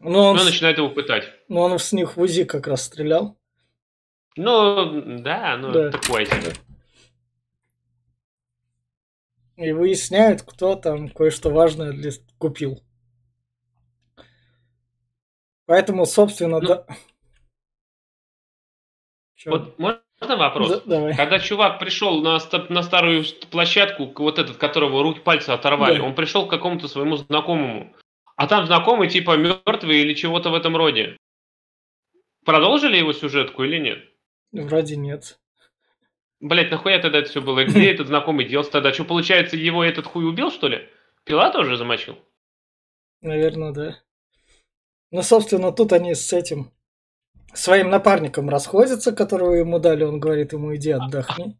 Но, 0.00 0.30
он, 0.30 0.36
он 0.36 0.38
с- 0.40 0.44
начинает 0.46 0.78
его 0.78 0.88
пытать. 0.88 1.28
но 1.48 1.62
он 1.62 1.78
с 1.78 1.92
них 1.92 2.16
в 2.16 2.20
УЗИ 2.20 2.44
как 2.44 2.66
раз 2.66 2.82
стрелял. 2.84 3.36
Ну, 4.36 5.02
да, 5.20 5.56
ну, 5.56 5.72
Да. 5.72 5.90
такое 5.90 6.24
себе. 6.24 6.52
И 9.58 9.72
выясняют, 9.72 10.42
кто 10.42 10.76
там 10.76 11.08
кое-что 11.08 11.50
важное 11.50 11.92
для... 11.92 12.12
купил. 12.38 12.80
Поэтому, 15.66 16.06
собственно, 16.06 16.60
Ну, 16.60 16.66
да... 16.68 16.86
Чё? 19.34 19.50
Вот 19.50 19.78
можно 19.78 20.00
вопрос? 20.20 20.68
Да- 20.68 20.82
давай. 20.86 21.16
Когда 21.16 21.40
чувак 21.40 21.80
пришел 21.80 22.22
на, 22.22 22.38
на 22.68 22.82
старую 22.82 23.24
площадку, 23.50 24.12
вот 24.22 24.38
этот, 24.38 24.58
которого 24.58 25.02
руки 25.02 25.20
пальцы 25.20 25.50
оторвали, 25.50 25.98
Да. 25.98 26.04
он 26.04 26.14
пришел 26.14 26.46
к 26.46 26.50
какому-то 26.50 26.86
своему 26.86 27.16
знакомому. 27.16 27.94
А 28.36 28.46
там 28.46 28.66
знакомый 28.66 29.08
типа 29.08 29.36
мертвый 29.36 30.02
или 30.02 30.14
чего-то 30.14 30.50
в 30.50 30.54
этом 30.54 30.76
роде. 30.76 31.16
Продолжили 32.44 32.96
его 32.96 33.12
сюжетку 33.12 33.64
или 33.64 33.78
нет? 33.78 33.98
Вроде 34.52 34.96
нет. 34.96 35.38
Блять, 36.40 36.70
нахуя 36.70 36.98
тогда 37.00 37.18
это 37.18 37.30
все 37.30 37.40
было? 37.40 37.64
Где 37.64 37.90
этот 37.92 38.06
знакомый 38.08 38.46
делся 38.46 38.70
тогда? 38.70 38.92
Что, 38.92 39.04
получается, 39.04 39.56
его 39.56 39.84
этот 39.84 40.06
хуй 40.06 40.24
убил, 40.26 40.50
что 40.50 40.68
ли? 40.68 40.88
Пила 41.24 41.50
тоже 41.50 41.76
замочил? 41.76 42.18
Наверное, 43.20 43.72
да. 43.72 43.98
Ну, 45.10 45.22
собственно, 45.22 45.72
тут 45.72 45.92
они 45.92 46.14
с 46.14 46.32
этим 46.32 46.70
своим 47.54 47.90
напарником 47.90 48.48
расходятся, 48.48 49.12
которого 49.12 49.54
ему 49.54 49.78
дали. 49.78 50.04
Он 50.04 50.20
говорит 50.20 50.52
ему, 50.52 50.74
иди 50.76 50.90
отдохни. 50.90 51.58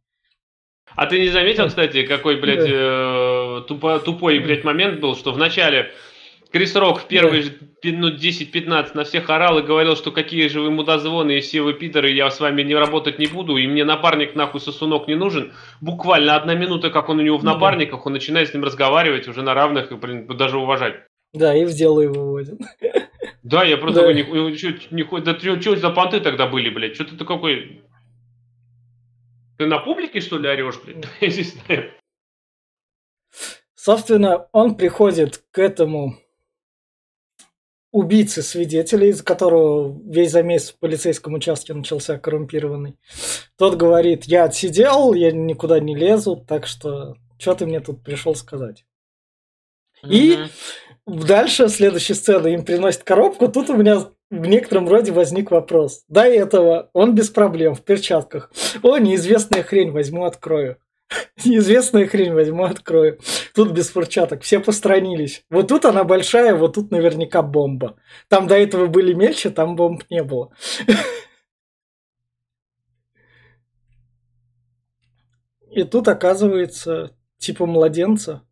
А 0.95 1.07
ты 1.07 1.19
не 1.21 1.29
заметил, 1.29 1.67
кстати, 1.69 2.07
какой, 2.07 2.41
блядь, 2.41 2.69
э, 2.69 3.65
тупо- 3.69 4.01
тупой, 4.01 4.39
блядь, 4.39 4.65
момент 4.65 5.01
был, 5.01 5.17
что 5.17 5.33
в 5.33 5.39
начале 5.39 5.93
Крис 6.51 6.75
Рок 6.77 7.01
в 7.01 7.09
первые 7.09 7.43
же 7.43 7.59
минут 7.85 8.15
10-15 8.21 8.93
на 8.95 9.05
всех 9.05 9.29
орал 9.29 9.59
и 9.59 9.63
говорил, 9.63 9.97
что 9.97 10.11
какие 10.11 10.49
же 10.49 10.61
вы 10.63 10.71
мудозвоны 10.71 11.39
и 11.39 11.41
все 11.41 11.61
вы 11.61 11.75
пидоры, 11.75 12.11
я 12.11 12.31
с 12.31 12.41
вами 12.41 12.63
не 12.63 12.75
работать 12.75 13.19
не 13.19 13.27
буду, 13.27 13.57
и 13.59 13.67
мне 13.67 13.85
напарник 13.85 14.35
нахуй 14.35 14.61
сосунок 14.61 15.09
не 15.09 15.15
нужен. 15.15 15.53
Буквально 15.83 16.37
одна 16.37 16.55
минута, 16.55 16.91
как 16.91 17.11
он 17.11 17.19
у 17.19 17.23
него 17.23 17.37
в 17.37 17.45
Ну 17.45 17.53
напарниках, 17.53 18.07
он 18.07 18.15
начинает 18.15 18.49
с 18.49 18.55
ним 18.55 18.65
разговаривать 18.65 19.29
уже 19.29 19.43
на 19.43 19.53
равных 19.53 19.93
и, 19.93 19.95
блин, 19.97 20.27
даже 20.27 20.59
уважать. 20.59 20.95
Да, 21.35 21.55
и 21.55 21.65
в 21.67 21.73
дело 21.73 22.01
его 22.01 22.25
выводят. 22.25 22.59
Да, 23.45 23.65
я 23.65 23.79
просто 23.79 24.03
Да. 24.03 24.13
нихуя- 24.13 24.55
чё- 24.57 25.21
да 25.21 25.39
что 25.39 25.77
за 25.77 25.91
понты 25.91 26.21
тогда 26.21 26.47
были, 26.49 26.69
блядь? 26.69 26.97
Что 26.97 27.05
ты 27.05 27.25
какой... 27.25 27.83
Ты 29.57 29.67
на 29.67 29.79
публике, 29.79 30.21
что 30.21 30.37
ли, 30.39 30.49
орешь, 30.49 30.79
блядь? 30.85 31.07
Я 31.21 31.29
не 31.29 31.43
знаю. 31.45 31.91
Собственно, 33.75 34.49
он 34.53 34.75
приходит 34.77 35.43
к 35.51 35.59
этому 35.61 36.17
убийцы 37.91 38.43
свидетелей, 38.43 39.11
из 39.11 39.23
которого 39.23 39.99
весь 40.05 40.33
замес 40.33 40.71
в 40.71 40.79
полицейском 40.79 41.35
участке 41.35 41.75
начался 41.75 42.19
коррумпированный. 42.19 42.97
Тот 43.57 43.77
говорит, 43.77 44.25
я 44.25 44.45
отсидел, 44.45 45.15
я 45.15 45.33
никуда 45.33 45.81
не 45.81 45.97
лезу, 45.97 46.37
так 46.37 46.67
что 46.67 47.17
что 47.39 47.55
ты 47.55 47.67
мне 47.67 47.81
тут 47.81 48.03
пришел 48.03 48.35
сказать? 48.35 48.85
Mm-hmm. 50.03 50.09
И 50.11 50.39
дальше, 51.07 51.69
следующая 51.69 52.15
сцена, 52.15 52.49
им 52.49 52.65
приносят 52.65 53.05
коробку, 53.05 53.49
тут 53.49 53.71
у 53.71 53.77
меня 53.77 54.11
в 54.31 54.47
некотором 54.47 54.89
роде 54.89 55.13
возник 55.13 55.51
вопрос. 55.51 56.05
До 56.09 56.23
этого 56.23 56.91
он 56.93 57.15
без 57.15 57.31
проблем, 57.31 57.75
в 57.75 57.83
перчатках. 57.83 58.53
О, 58.83 58.99
неизвестная 58.99 59.63
хрень, 59.63 59.91
возьму, 59.91 60.25
открою. 60.25 60.79
Неизвестная 61.45 62.07
хрень, 62.07 62.33
возьму, 62.33 62.65
открою. 62.65 63.19
Тут 63.55 63.73
без 63.73 63.89
перчаток, 63.91 64.43
все 64.43 64.61
постранились. 64.61 65.45
Вот 65.51 65.69
тут 65.69 65.85
она 65.85 66.05
большая, 66.05 66.55
вот 66.55 66.75
тут 66.75 66.91
наверняка 66.91 67.43
бомба. 67.43 67.97
Там 68.29 68.47
до 68.47 68.57
этого 68.57 68.87
были 68.87 69.13
мельче, 69.15 69.51
там 69.51 69.77
бомб 69.77 70.03
не 70.11 70.23
было. 70.23 70.53
И 75.71 75.85
тут 75.85 76.09
оказывается 76.09 77.17
типа 77.39 77.67
младенца. 77.67 78.43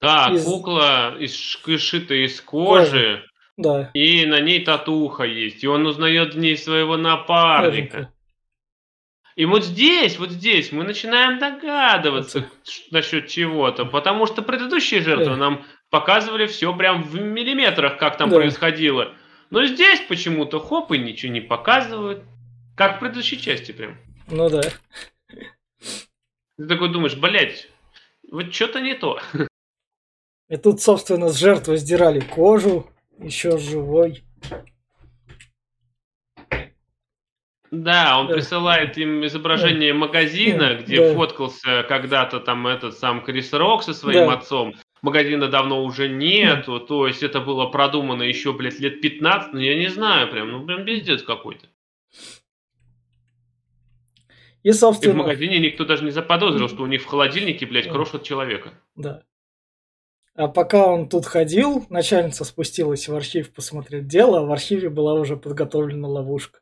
Да, 0.00 0.28
из... 0.32 0.44
кукла 0.44 1.16
из, 1.18 1.34
сшита 1.34 2.14
из 2.14 2.40
кожи. 2.40 2.86
кожи. 2.90 3.24
Да. 3.56 3.90
И 3.94 4.26
на 4.26 4.40
ней 4.40 4.64
татуха 4.64 5.24
есть. 5.24 5.64
И 5.64 5.66
он 5.66 5.86
узнает 5.86 6.34
в 6.34 6.38
ней 6.38 6.56
своего 6.56 6.96
напарника. 6.96 8.12
И 9.36 9.44
вот 9.44 9.64
здесь, 9.64 10.18
вот 10.18 10.30
здесь 10.30 10.72
мы 10.72 10.82
начинаем 10.82 11.38
догадываться 11.38 12.48
насчет 12.90 13.28
чего-то, 13.28 13.84
потому 13.84 14.26
что 14.26 14.40
предыдущие 14.40 15.02
жертвы 15.02 15.32
да. 15.32 15.36
нам 15.36 15.66
показывали 15.90 16.46
все 16.46 16.74
прям 16.74 17.02
в 17.02 17.20
миллиметрах, 17.20 17.98
как 17.98 18.16
там 18.16 18.30
да. 18.30 18.36
происходило. 18.36 19.12
Но 19.50 19.66
здесь 19.66 20.00
почему-то 20.08 20.58
хоп 20.58 20.90
и 20.92 20.98
ничего 20.98 21.32
не 21.32 21.42
показывают, 21.42 22.24
как 22.76 22.96
в 22.96 23.00
предыдущей 23.00 23.38
части 23.38 23.72
прям. 23.72 23.98
Ну 24.28 24.48
да. 24.48 24.62
Ты 25.28 26.66
такой 26.66 26.90
думаешь, 26.90 27.14
блядь, 27.16 27.68
вот 28.30 28.54
что-то 28.54 28.80
не 28.80 28.94
то. 28.94 29.20
И 30.48 30.56
тут, 30.56 30.80
собственно, 30.80 31.28
с 31.28 31.36
жертвы 31.36 31.76
сдирали 31.76 32.20
кожу, 32.20 32.88
еще 33.18 33.58
живой. 33.58 34.24
Да, 37.70 38.18
он 38.18 38.28
присылает 38.28 38.96
им 38.98 39.24
изображение 39.26 39.92
да. 39.92 39.98
магазина, 39.98 40.68
да. 40.68 40.74
где 40.74 41.00
да. 41.00 41.14
фоткался 41.14 41.84
когда-то 41.88 42.40
там 42.40 42.66
этот 42.66 42.96
сам 42.98 43.22
Крис 43.22 43.52
Рок 43.52 43.82
со 43.82 43.94
своим 43.94 44.28
да. 44.28 44.34
отцом. 44.34 44.74
Магазина 45.02 45.48
давно 45.48 45.84
уже 45.84 46.08
нету, 46.08 46.80
да. 46.80 46.86
то 46.86 47.06
есть 47.06 47.22
это 47.22 47.40
было 47.40 47.66
продумано 47.66 48.22
еще, 48.22 48.52
блядь, 48.52 48.80
лет 48.80 49.00
15, 49.00 49.52
ну 49.52 49.60
я 49.60 49.76
не 49.76 49.88
знаю, 49.88 50.30
прям, 50.30 50.50
ну 50.50 50.64
прям 50.64 50.84
пиздец 50.84 51.22
какой-то. 51.22 51.66
И, 54.62 54.72
собственно... 54.72 55.12
И 55.12 55.14
в 55.14 55.18
магазине 55.18 55.60
никто 55.60 55.84
даже 55.84 56.02
не 56.02 56.10
заподозрил, 56.10 56.68
что 56.68 56.82
у 56.82 56.86
них 56.86 57.02
в 57.02 57.06
холодильнике, 57.06 57.66
блядь, 57.66 57.88
крошат 57.88 58.24
человека. 58.24 58.72
Да. 58.96 59.22
А 60.34 60.48
пока 60.48 60.86
он 60.86 61.08
тут 61.08 61.24
ходил, 61.24 61.86
начальница 61.88 62.44
спустилась 62.44 63.08
в 63.08 63.14
архив 63.14 63.54
посмотреть 63.54 64.06
дело, 64.06 64.40
а 64.40 64.42
в 64.42 64.52
архиве 64.52 64.90
была 64.90 65.14
уже 65.14 65.36
подготовлена 65.36 66.08
ловушка. 66.08 66.58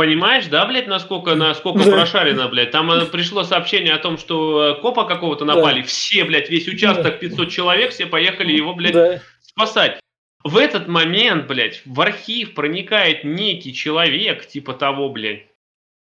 Понимаешь, 0.00 0.46
да, 0.46 0.64
блядь, 0.64 0.86
насколько, 0.86 1.34
насколько 1.34 1.84
да. 1.84 1.90
прошарено, 1.90 2.48
блядь? 2.48 2.70
Там 2.70 2.90
э, 2.90 3.04
пришло 3.04 3.44
сообщение 3.44 3.92
о 3.92 3.98
том, 3.98 4.16
что 4.16 4.70
э, 4.70 4.80
копа 4.80 5.04
какого-то 5.04 5.44
напали. 5.44 5.82
Да. 5.82 5.86
Все, 5.86 6.24
блядь, 6.24 6.48
весь 6.48 6.66
участок 6.68 7.20
500 7.20 7.50
человек, 7.50 7.90
все 7.90 8.06
поехали 8.06 8.50
его, 8.50 8.72
блядь, 8.72 8.94
да. 8.94 9.20
спасать. 9.42 10.00
В 10.42 10.56
этот 10.56 10.88
момент, 10.88 11.46
блядь, 11.48 11.82
в 11.84 12.00
архив 12.00 12.54
проникает 12.54 13.24
некий 13.24 13.74
человек, 13.74 14.46
типа 14.46 14.72
того, 14.72 15.10
блядь, 15.10 15.48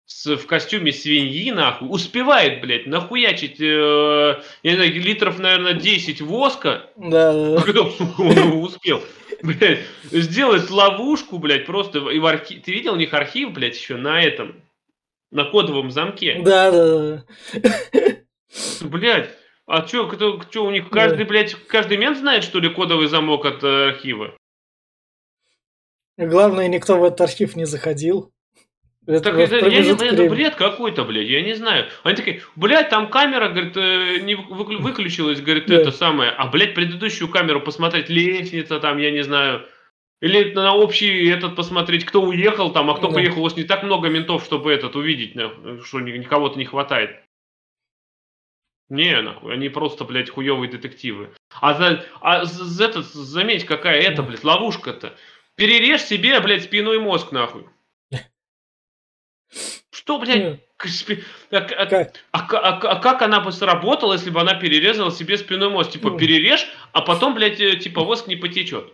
с, 0.04 0.36
в 0.36 0.46
костюме 0.46 0.92
свиньи, 0.92 1.50
нахуй, 1.50 1.88
успевает, 1.90 2.60
блядь, 2.60 2.86
нахуячить, 2.86 3.58
э, 3.58 4.42
я 4.64 4.70
не 4.70 4.76
знаю, 4.76 4.92
литров, 5.00 5.38
наверное, 5.38 5.72
10 5.72 6.20
воска. 6.20 6.90
Да, 6.98 7.32
да. 7.32 7.62
Он 8.18 8.62
успел, 8.62 9.02
блядь, 9.42 9.80
сделать 10.04 10.68
ловушку, 10.70 11.38
блядь, 11.38 11.66
просто 11.66 11.98
и 12.10 12.18
в 12.18 12.26
архив. 12.26 12.62
Ты 12.62 12.72
видел 12.72 12.94
у 12.94 12.96
них 12.96 13.14
архив, 13.14 13.52
блядь, 13.52 13.76
еще 13.76 13.96
на 13.96 14.20
этом, 14.20 14.62
на 15.30 15.44
кодовом 15.44 15.90
замке? 15.90 16.40
Да, 16.42 16.70
да, 16.70 16.98
да. 16.98 17.24
Блядь, 18.80 19.30
а 19.66 19.82
чё, 19.82 20.08
кто, 20.08 20.42
чё 20.50 20.64
у 20.64 20.70
них 20.70 20.88
каждый, 20.88 21.24
да. 21.24 21.24
блядь, 21.26 21.54
каждый 21.66 21.98
мент 21.98 22.16
знает, 22.16 22.42
что 22.42 22.58
ли, 22.58 22.70
кодовый 22.70 23.06
замок 23.06 23.44
от 23.44 23.62
э, 23.62 23.88
архива? 23.88 24.34
Главное, 26.16 26.66
никто 26.68 26.98
в 26.98 27.04
этот 27.04 27.20
архив 27.20 27.54
не 27.54 27.66
заходил. 27.66 28.32
Это 29.08 29.22
так 29.22 29.38
это, 29.38 29.66
я 29.68 29.80
не 29.80 29.92
знаю, 29.94 30.12
это 30.12 30.28
бред 30.28 30.54
какой-то, 30.54 31.02
блядь, 31.02 31.28
я 31.28 31.40
не 31.40 31.54
знаю. 31.54 31.88
Они 32.02 32.14
такие, 32.14 32.42
блядь, 32.56 32.90
там 32.90 33.08
камера, 33.08 33.48
говорит, 33.48 33.74
э, 33.74 34.18
не 34.18 34.34
выключилась, 34.34 35.40
говорит, 35.40 35.64
да. 35.64 35.76
это 35.76 35.92
самое. 35.92 36.30
А, 36.30 36.46
блядь, 36.48 36.74
предыдущую 36.74 37.30
камеру 37.30 37.62
посмотреть, 37.62 38.10
лестница 38.10 38.80
там, 38.80 38.98
я 38.98 39.10
не 39.10 39.22
знаю. 39.22 39.66
Или 40.20 40.52
на 40.52 40.74
общий 40.74 41.26
этот 41.26 41.56
посмотреть, 41.56 42.04
кто 42.04 42.20
уехал 42.20 42.70
там, 42.70 42.90
а 42.90 42.96
кто 42.96 43.08
да. 43.08 43.14
приехал. 43.14 43.40
У 43.40 43.44
вас 43.44 43.56
не 43.56 43.64
так 43.64 43.82
много 43.82 44.10
ментов, 44.10 44.44
чтобы 44.44 44.70
этот 44.70 44.94
увидеть, 44.94 45.34
что 45.86 46.00
никого-то 46.00 46.58
не 46.58 46.66
хватает. 46.66 47.24
Не, 48.90 49.22
нахуй, 49.22 49.54
они 49.54 49.70
просто, 49.70 50.04
блядь, 50.04 50.28
хуевые 50.28 50.70
детективы. 50.70 51.30
А, 51.62 51.72
за, 51.72 52.04
а 52.20 52.44
за, 52.44 52.84
этот, 52.84 53.06
заметь, 53.06 53.64
какая 53.64 54.02
это, 54.02 54.22
блядь, 54.22 54.44
ловушка-то. 54.44 55.14
Перережь 55.56 56.02
себе, 56.02 56.40
блядь, 56.40 56.64
спину 56.64 56.92
и 56.92 56.98
мозг, 56.98 57.32
нахуй. 57.32 57.64
Что, 59.98 60.20
блядь? 60.20 60.60
А, 61.50 61.56
а, 61.56 61.86
как? 61.86 62.14
А, 62.30 62.38
а, 62.38 62.78
а 62.78 63.00
как 63.00 63.20
она 63.22 63.40
бы 63.40 63.50
сработала, 63.50 64.12
если 64.12 64.30
бы 64.30 64.40
она 64.40 64.54
перерезала 64.54 65.10
себе 65.10 65.36
спинной 65.36 65.70
мозг? 65.70 65.90
Типа, 65.90 66.10
ну. 66.10 66.16
перережь, 66.16 66.68
а 66.92 67.00
потом, 67.00 67.34
блядь, 67.34 67.60
э, 67.60 67.76
типа, 67.78 68.04
воск 68.04 68.28
не 68.28 68.36
потечет. 68.36 68.92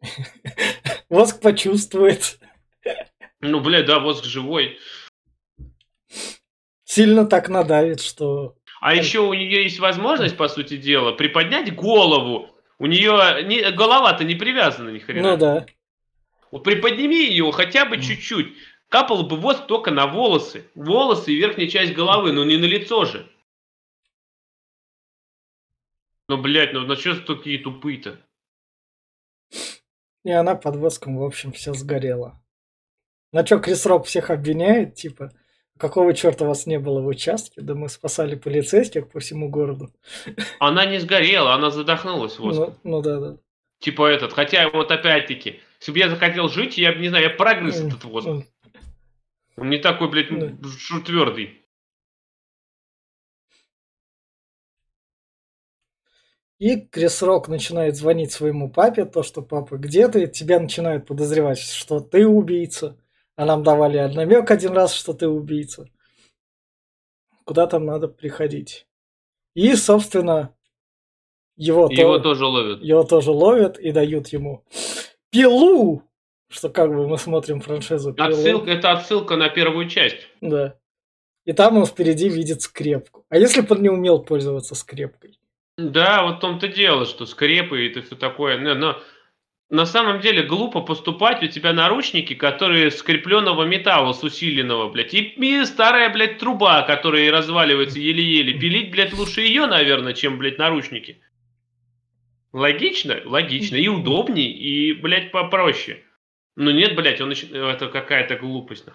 Воск 1.10 1.40
почувствует. 1.42 2.38
Ну, 3.40 3.60
блядь, 3.60 3.84
да, 3.84 3.98
воск 3.98 4.24
живой. 4.24 4.78
Сильно 6.84 7.26
так 7.26 7.50
надавит, 7.50 8.00
что... 8.00 8.56
А 8.80 8.94
еще 8.94 9.20
у 9.20 9.34
нее 9.34 9.64
есть 9.64 9.78
возможность, 9.78 10.38
по 10.38 10.48
сути 10.48 10.78
дела, 10.78 11.12
приподнять 11.12 11.74
голову. 11.74 12.48
У 12.78 12.86
нее 12.86 13.44
не, 13.44 13.70
голова-то 13.72 14.24
не 14.24 14.34
привязана 14.34 14.88
ни 14.88 15.00
хрена. 15.00 15.32
Ну 15.32 15.36
да. 15.36 15.66
Вот 16.50 16.64
приподними 16.64 17.14
ее 17.14 17.52
хотя 17.52 17.84
бы 17.84 18.00
чуть-чуть. 18.00 18.54
Капал 18.88 19.26
бы 19.26 19.36
воск 19.36 19.66
только 19.66 19.90
на 19.90 20.06
волосы. 20.06 20.70
Волосы 20.74 21.32
и 21.32 21.36
верхняя 21.36 21.68
часть 21.68 21.92
головы, 21.92 22.32
но 22.32 22.44
не 22.44 22.56
на 22.56 22.64
лицо 22.64 23.04
же. 23.04 23.28
Ну, 26.28 26.40
блядь, 26.40 26.72
ну 26.72 26.80
на 26.80 26.96
что 26.96 27.14
такие 27.20 27.58
тупые-то? 27.58 28.20
И 30.24 30.30
она 30.30 30.56
под 30.56 30.76
воском, 30.76 31.18
в 31.18 31.24
общем, 31.24 31.52
все 31.52 31.72
сгорела. 31.72 32.42
На 33.32 33.46
что 33.46 33.58
Крис 33.58 33.86
Рок 33.86 34.06
всех 34.06 34.30
обвиняет, 34.30 34.94
типа, 34.94 35.30
какого 35.78 36.14
черта 36.14 36.46
вас 36.46 36.66
не 36.66 36.78
было 36.80 37.00
в 37.00 37.06
участке? 37.06 37.60
Да 37.60 37.74
мы 37.74 37.88
спасали 37.88 38.34
полицейских 38.34 39.08
по 39.08 39.20
всему 39.20 39.48
городу. 39.48 39.92
Она 40.58 40.84
не 40.86 40.98
сгорела, 40.98 41.54
она 41.54 41.70
задохнулась 41.70 42.38
воском. 42.38 42.76
Ну, 42.82 42.96
ну 42.96 43.02
да, 43.02 43.20
да. 43.20 43.36
Типа 43.78 44.06
этот, 44.06 44.32
хотя 44.32 44.68
вот 44.70 44.90
опять-таки, 44.90 45.60
если 45.78 45.92
бы 45.92 45.98
я 45.98 46.08
захотел 46.08 46.48
жить, 46.48 46.78
я 46.78 46.92
бы, 46.92 46.98
не 46.98 47.08
знаю, 47.08 47.24
я 47.24 47.30
прогрыз 47.30 47.80
этот 47.80 48.04
воздух. 48.04 48.44
Он 49.56 49.70
не 49.70 49.78
такой, 49.78 50.10
блядь, 50.10 50.28
да. 50.30 51.00
твердый. 51.04 51.62
И 56.58 56.80
Крис 56.80 57.22
Рок 57.22 57.48
начинает 57.48 57.96
звонить 57.96 58.32
своему 58.32 58.70
папе, 58.70 59.04
то, 59.04 59.22
что 59.22 59.42
папа 59.42 59.76
где 59.76 60.08
ты, 60.08 60.26
тебя 60.26 60.58
начинают 60.58 61.06
подозревать, 61.06 61.58
что 61.58 62.00
ты 62.00 62.26
убийца. 62.26 62.98
А 63.34 63.44
нам 63.44 63.62
давали 63.62 63.98
намек 64.14 64.50
один 64.50 64.72
раз, 64.72 64.94
что 64.94 65.12
ты 65.12 65.28
убийца. 65.28 65.90
Куда 67.44 67.66
там 67.66 67.84
надо 67.84 68.08
приходить. 68.08 68.86
И, 69.54 69.74
собственно, 69.74 70.54
его, 71.56 71.88
его 71.90 72.16
то, 72.16 72.22
тоже 72.22 72.46
ловят. 72.46 72.82
Его 72.82 73.04
тоже 73.04 73.30
ловят 73.30 73.78
и 73.78 73.92
дают 73.92 74.28
ему 74.28 74.64
пилу 75.30 76.02
что 76.48 76.68
как 76.68 76.90
бы 76.90 77.08
мы 77.08 77.18
смотрим 77.18 77.60
франшизу. 77.60 78.14
Отсылка, 78.16 78.70
это 78.70 78.92
отсылка 78.92 79.36
на 79.36 79.48
первую 79.48 79.88
часть. 79.88 80.28
Да. 80.40 80.76
И 81.44 81.52
там 81.52 81.78
он 81.78 81.86
впереди 81.86 82.28
видит 82.28 82.62
скрепку. 82.62 83.24
А 83.28 83.38
если 83.38 83.60
бы 83.60 83.76
он 83.76 83.82
не 83.82 83.88
умел 83.88 84.20
пользоваться 84.20 84.74
скрепкой? 84.74 85.38
Да, 85.78 86.24
вот 86.24 86.38
в 86.38 86.40
том-то 86.40 86.68
дело, 86.68 87.06
что 87.06 87.26
скрепы 87.26 87.84
и 87.84 87.88
это 87.88 88.02
все 88.02 88.16
такое. 88.16 88.58
Но, 88.58 88.74
но 88.74 88.98
на 89.68 89.84
самом 89.84 90.20
деле 90.20 90.42
глупо 90.42 90.80
поступать, 90.80 91.42
у 91.42 91.46
тебя 91.48 91.72
наручники, 91.72 92.34
которые 92.34 92.90
скрепленного 92.90 93.64
металла 93.64 94.12
с 94.12 94.22
усиленного, 94.22 94.88
блядь, 94.90 95.12
и, 95.14 95.20
и 95.20 95.64
старая, 95.64 96.12
блядь, 96.12 96.38
труба, 96.38 96.82
которая 96.82 97.30
разваливается 97.30 97.98
еле-еле. 97.98 98.58
Пилить, 98.58 98.90
блядь, 98.90 99.12
лучше 99.12 99.42
ее, 99.42 99.66
наверное, 99.66 100.14
чем, 100.14 100.38
блядь, 100.38 100.58
наручники. 100.58 101.20
Логично? 102.52 103.20
Логично. 103.24 103.76
И 103.76 103.86
удобней, 103.86 104.50
и, 104.50 104.94
блядь, 104.94 105.30
попроще. 105.30 106.02
Ну 106.56 106.70
нет, 106.70 106.96
блядь, 106.96 107.20
он 107.20 107.30
еще... 107.30 107.46
Это 107.48 107.88
какая-то 107.88 108.36
глупость. 108.36 108.86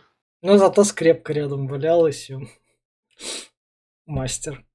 Ну, 0.41 0.57
зато 0.57 0.83
скрепка 0.83 1.33
рядом 1.33 1.67
валялась, 1.67 2.29
и 2.31 2.37
мастер. 4.05 4.65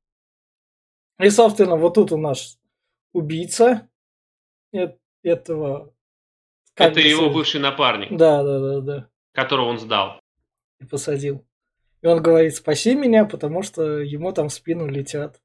И, 1.19 1.29
собственно, 1.31 1.77
вот 1.77 1.95
тут 1.95 2.13
у 2.13 2.17
нас 2.17 2.59
убийца 3.13 3.89
этого... 5.23 5.93
Это 6.77 7.01
его 7.01 7.31
бывший 7.31 7.61
напарник. 7.61 8.17
Да, 8.17 8.43
да, 8.45 8.61
да, 8.61 8.81
да. 8.81 9.11
Которого 9.33 9.67
он 9.71 9.79
сдал. 9.79 10.21
И 10.79 10.85
посадил. 10.85 11.45
И 12.03 12.07
он 12.07 12.23
говорит, 12.23 12.55
спаси 12.55 12.95
меня, 12.95 13.25
потому 13.25 13.63
что 13.63 13.99
ему 13.99 14.33
там 14.33 14.49
в 14.49 14.53
спину 14.53 14.87
летят. 14.87 15.41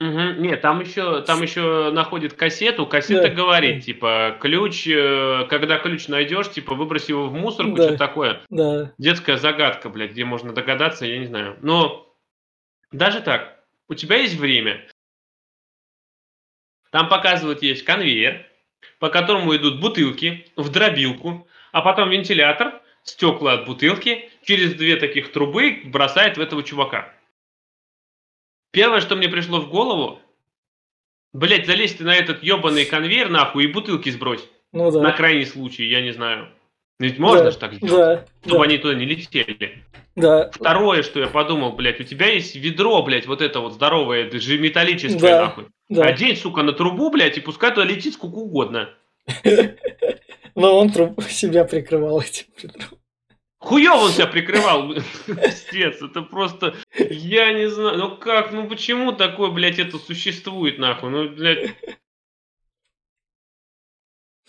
Угу. 0.00 0.40
Нет, 0.40 0.60
там 0.60 0.80
еще, 0.80 1.22
там 1.22 1.42
еще 1.42 1.90
находит 1.90 2.34
кассету, 2.34 2.86
кассета 2.86 3.28
да. 3.28 3.34
говорит, 3.34 3.84
типа, 3.84 4.36
ключ, 4.40 4.86
э, 4.86 5.46
когда 5.50 5.78
ключ 5.78 6.06
найдешь, 6.06 6.50
типа, 6.50 6.76
выброси 6.76 7.10
его 7.10 7.26
в 7.26 7.34
мусорку, 7.34 7.76
да. 7.76 7.88
что 7.88 7.96
такое. 7.98 8.40
Да. 8.48 8.92
Детская 8.98 9.38
загадка, 9.38 9.88
блядь, 9.88 10.12
где 10.12 10.24
можно 10.24 10.52
догадаться, 10.52 11.04
я 11.04 11.18
не 11.18 11.26
знаю. 11.26 11.56
Но 11.62 12.14
даже 12.92 13.20
так, 13.20 13.64
у 13.88 13.94
тебя 13.94 14.18
есть 14.18 14.36
время. 14.36 14.86
Там 16.90 17.08
показывают, 17.08 17.62
есть 17.62 17.84
конвейер, 17.84 18.46
по 19.00 19.08
которому 19.08 19.54
идут 19.56 19.80
бутылки 19.80 20.46
в 20.54 20.70
дробилку, 20.70 21.48
а 21.72 21.82
потом 21.82 22.10
вентилятор, 22.10 22.80
стекла 23.02 23.54
от 23.54 23.66
бутылки 23.66 24.30
через 24.44 24.74
две 24.74 24.96
таких 24.96 25.32
трубы 25.32 25.80
бросает 25.84 26.36
в 26.36 26.40
этого 26.40 26.62
чувака. 26.62 27.12
Первое, 28.70 29.00
что 29.00 29.16
мне 29.16 29.28
пришло 29.28 29.60
в 29.60 29.70
голову, 29.70 30.20
блять, 31.32 31.66
залезь 31.66 31.94
ты 31.94 32.04
на 32.04 32.14
этот 32.14 32.42
ебаный 32.42 32.84
конвейер 32.84 33.28
нахуй 33.28 33.64
и 33.64 33.72
бутылки 33.72 34.10
сбрось. 34.10 34.46
Ну 34.72 34.90
да. 34.90 35.00
На 35.00 35.12
крайний 35.12 35.46
случай, 35.46 35.86
я 35.86 36.02
не 36.02 36.12
знаю. 36.12 36.48
Ведь 36.98 37.18
можно 37.18 37.44
да, 37.44 37.50
же 37.52 37.58
так 37.58 37.74
сделать, 37.74 38.20
да, 38.20 38.26
чтобы 38.42 38.58
да. 38.58 38.64
они 38.64 38.78
туда 38.78 38.94
не 38.94 39.04
летели. 39.04 39.84
Да. 40.16 40.50
Второе, 40.52 41.04
что 41.04 41.20
я 41.20 41.28
подумал, 41.28 41.72
блядь, 41.72 42.00
у 42.00 42.04
тебя 42.04 42.26
есть 42.26 42.56
ведро, 42.56 43.02
блядь, 43.04 43.26
вот 43.26 43.40
это 43.40 43.60
вот 43.60 43.72
здоровое, 43.72 44.24
это 44.26 44.40
же 44.40 44.58
металлическое, 44.58 45.30
Да, 45.30 45.42
нахуй. 45.42 45.66
да. 45.88 46.02
Одень, 46.02 46.36
сука, 46.36 46.62
на 46.62 46.72
трубу, 46.72 47.10
блядь, 47.10 47.38
и 47.38 47.40
пускай 47.40 47.70
туда 47.70 47.84
летит 47.84 48.14
сколько 48.14 48.34
угодно. 48.34 48.90
Но 50.56 50.76
он 50.76 50.90
себя 51.28 51.64
прикрывал 51.64 52.20
этим 52.20 52.46
ведром. 52.60 52.97
Хуёво 53.60 54.04
он 54.04 54.10
себя 54.12 54.26
прикрывал, 54.26 54.94
пиздец, 55.26 56.00
это 56.00 56.22
просто, 56.22 56.76
я 56.96 57.52
не 57.52 57.68
знаю, 57.68 57.98
ну 57.98 58.16
как, 58.16 58.52
ну 58.52 58.68
почему 58.68 59.12
такое, 59.12 59.50
блядь, 59.50 59.80
это 59.80 59.98
существует, 59.98 60.78
нахуй, 60.78 61.10
ну, 61.10 61.28
блядь. 61.28 61.74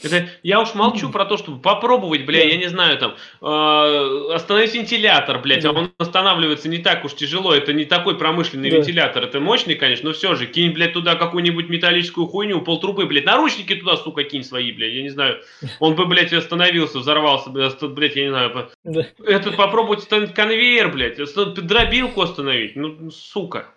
Это, 0.01 0.29
я 0.43 0.62
уж 0.62 0.75
молчу 0.75 1.09
про 1.09 1.25
то, 1.25 1.35
чтобы 1.35 1.59
попробовать, 1.62 2.25
бля, 2.25 2.43
я 2.45 2.55
не 2.55 2.67
знаю, 2.67 2.97
там, 2.97 3.15
э, 3.41 4.33
остановить 4.33 4.73
вентилятор, 4.73 5.39
блядь, 5.41 5.65
а 5.65 5.71
он 5.71 5.91
останавливается 5.97 6.69
не 6.69 6.77
так 6.77 7.03
уж 7.03 7.15
тяжело, 7.15 7.53
это 7.53 7.73
не 7.73 7.83
такой 7.83 8.17
промышленный 8.17 8.69
Да. 8.71 8.77
вентилятор, 8.77 9.25
это 9.25 9.41
мощный, 9.41 9.75
конечно, 9.75 10.09
но 10.09 10.13
все 10.13 10.35
же, 10.35 10.45
кинь, 10.47 10.71
блядь, 10.71 10.93
туда 10.93 11.15
какую-нибудь 11.15 11.67
металлическую 11.67 12.27
хуйню, 12.27 12.62
полтрубы, 12.62 13.05
блядь, 13.07 13.25
наручники 13.25 13.75
туда, 13.75 13.97
сука, 13.97 14.23
кинь 14.23 14.43
свои, 14.43 14.71
блядь, 14.71 14.93
я 14.93 15.01
не 15.03 15.09
знаю, 15.09 15.41
он 15.81 15.95
бы, 15.95 16.05
блядь, 16.05 16.31
остановился, 16.31 16.99
взорвался, 16.99 17.49
блядь, 17.49 18.15
я 18.15 18.23
не 18.23 18.29
знаю, 18.29 18.69
Да. 18.85 19.05
этот 19.25 19.57
попробовать 19.57 19.99
остановить 19.99 20.33
конвейер, 20.33 20.89
блядь, 20.93 21.17
дробилку 21.17 22.21
остановить, 22.21 22.77
ну, 22.77 23.12
сука. 23.12 23.67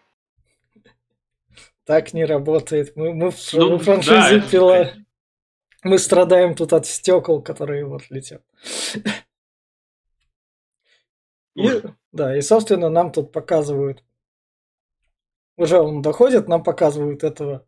Так 1.85 2.15
не 2.15 2.25
работает. 2.25 2.93
Мы, 2.95 3.13
мы 3.13 3.33
в, 3.33 3.37
Ну, 3.55 3.71
мы 3.71 3.79
в 3.79 3.83
франшизе 3.83 4.39
да, 4.39 4.49
пила. 4.49 4.77
это- 4.79 4.97
Мы 5.83 5.99
страдаем 5.99 6.55
тут 6.55 6.73
от 6.73 6.87
стекол, 6.87 7.43
которые 7.43 7.85
вот 7.85 8.09
летят. 8.11 8.43
И, 11.55 11.83
да, 12.13 12.37
и, 12.37 12.41
собственно, 12.41 12.89
нам 12.89 13.13
тут 13.13 13.33
показывают. 13.33 14.03
Уже 15.57 15.79
он 15.81 16.01
доходит, 16.01 16.49
нам 16.49 16.63
показывают 16.63 17.25
этого. 17.25 17.67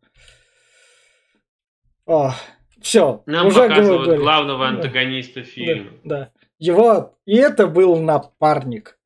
все, 2.81 3.23
Нам 3.25 3.47
уже 3.47 3.67
показывают 3.67 4.03
говорили. 4.05 4.23
главного 4.23 4.59
Да. 4.65 4.69
антагониста 4.69 5.43
фильма. 5.43 5.91
Да, 6.03 6.19
да. 6.19 6.31
Его, 6.57 7.17
и 7.25 7.35
это 7.35 7.67
был 7.67 7.97
напарник. 7.97 8.97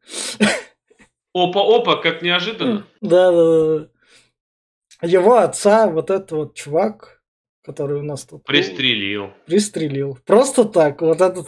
Опа-опа, 1.33 1.97
как 1.97 2.21
неожиданно. 2.21 2.85
Да, 3.01 3.31
да, 3.31 3.43
да, 3.79 3.79
да. 3.79 5.07
Его 5.07 5.35
отца, 5.37 5.87
вот 5.87 6.09
этот 6.09 6.31
вот 6.31 6.55
чувак, 6.55 7.18
который 7.63 7.99
у 7.99 8.03
нас 8.03 8.25
тут 8.25 8.43
Пристрелил. 8.45 9.31
пристрелил. 9.45 10.17
Просто 10.25 10.65
так, 10.65 11.01
вот 11.01 11.21
этот 11.21 11.47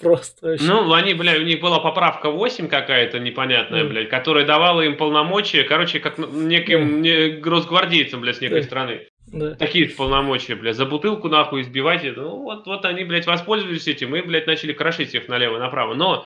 просто 0.00 0.46
вообще. 0.48 0.64
Ну, 0.64 0.92
они, 0.92 1.14
бля, 1.14 1.34
у 1.36 1.42
них 1.42 1.60
была 1.60 1.78
поправка 1.80 2.30
8 2.30 2.68
какая-то 2.68 3.18
непонятная, 3.18 3.84
Мгм. 3.84 3.90
блядь, 3.92 4.08
которая 4.08 4.44
давала 4.46 4.82
им 4.82 4.96
полномочия, 4.96 5.64
короче, 5.64 6.00
как 6.00 6.18
неким 6.18 7.00
не, 7.02 7.40
росгвардейцам, 7.42 8.20
блядь, 8.20 8.36
с 8.36 8.40
некой 8.40 8.60
Да. 8.60 8.66
страны. 8.66 9.08
да. 9.26 9.54
Такие 9.54 9.88
полномочия, 9.88 10.54
блядь, 10.54 10.76
за 10.76 10.84
бутылку 10.86 11.28
нахуй 11.28 11.62
избивать. 11.62 12.04
Ну, 12.16 12.42
вот, 12.42 12.66
вот 12.66 12.84
они, 12.84 13.04
блядь, 13.04 13.26
воспользовались 13.26 13.88
этим 13.88 14.14
и, 14.14 14.20
блядь, 14.22 14.46
начали 14.46 14.72
крошить 14.72 15.08
всех 15.08 15.28
налево 15.28 15.56
и 15.56 15.60
направо. 15.60 15.94
Но, 15.94 16.24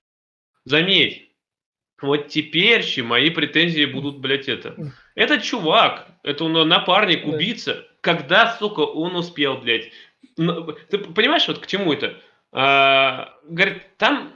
заметь, 0.65 1.31
вот 2.01 2.27
теперь 2.27 2.83
мои 3.03 3.29
претензии 3.29 3.85
будут, 3.85 4.17
блядь, 4.19 4.47
это. 4.49 4.75
Этот 5.15 5.43
чувак, 5.43 6.07
это 6.23 6.43
он 6.45 6.67
напарник, 6.67 7.25
убийца, 7.25 7.85
когда, 8.01 8.55
сука, 8.57 8.81
он 8.81 9.15
успел, 9.15 9.57
блядь? 9.57 9.91
Ну, 10.37 10.73
Ты 10.89 10.97
понимаешь, 10.99 11.47
вот 11.47 11.59
к 11.59 11.67
чему 11.67 11.93
это? 11.93 12.15
А, 12.51 13.33
говорит, 13.43 13.83
там 13.97 14.33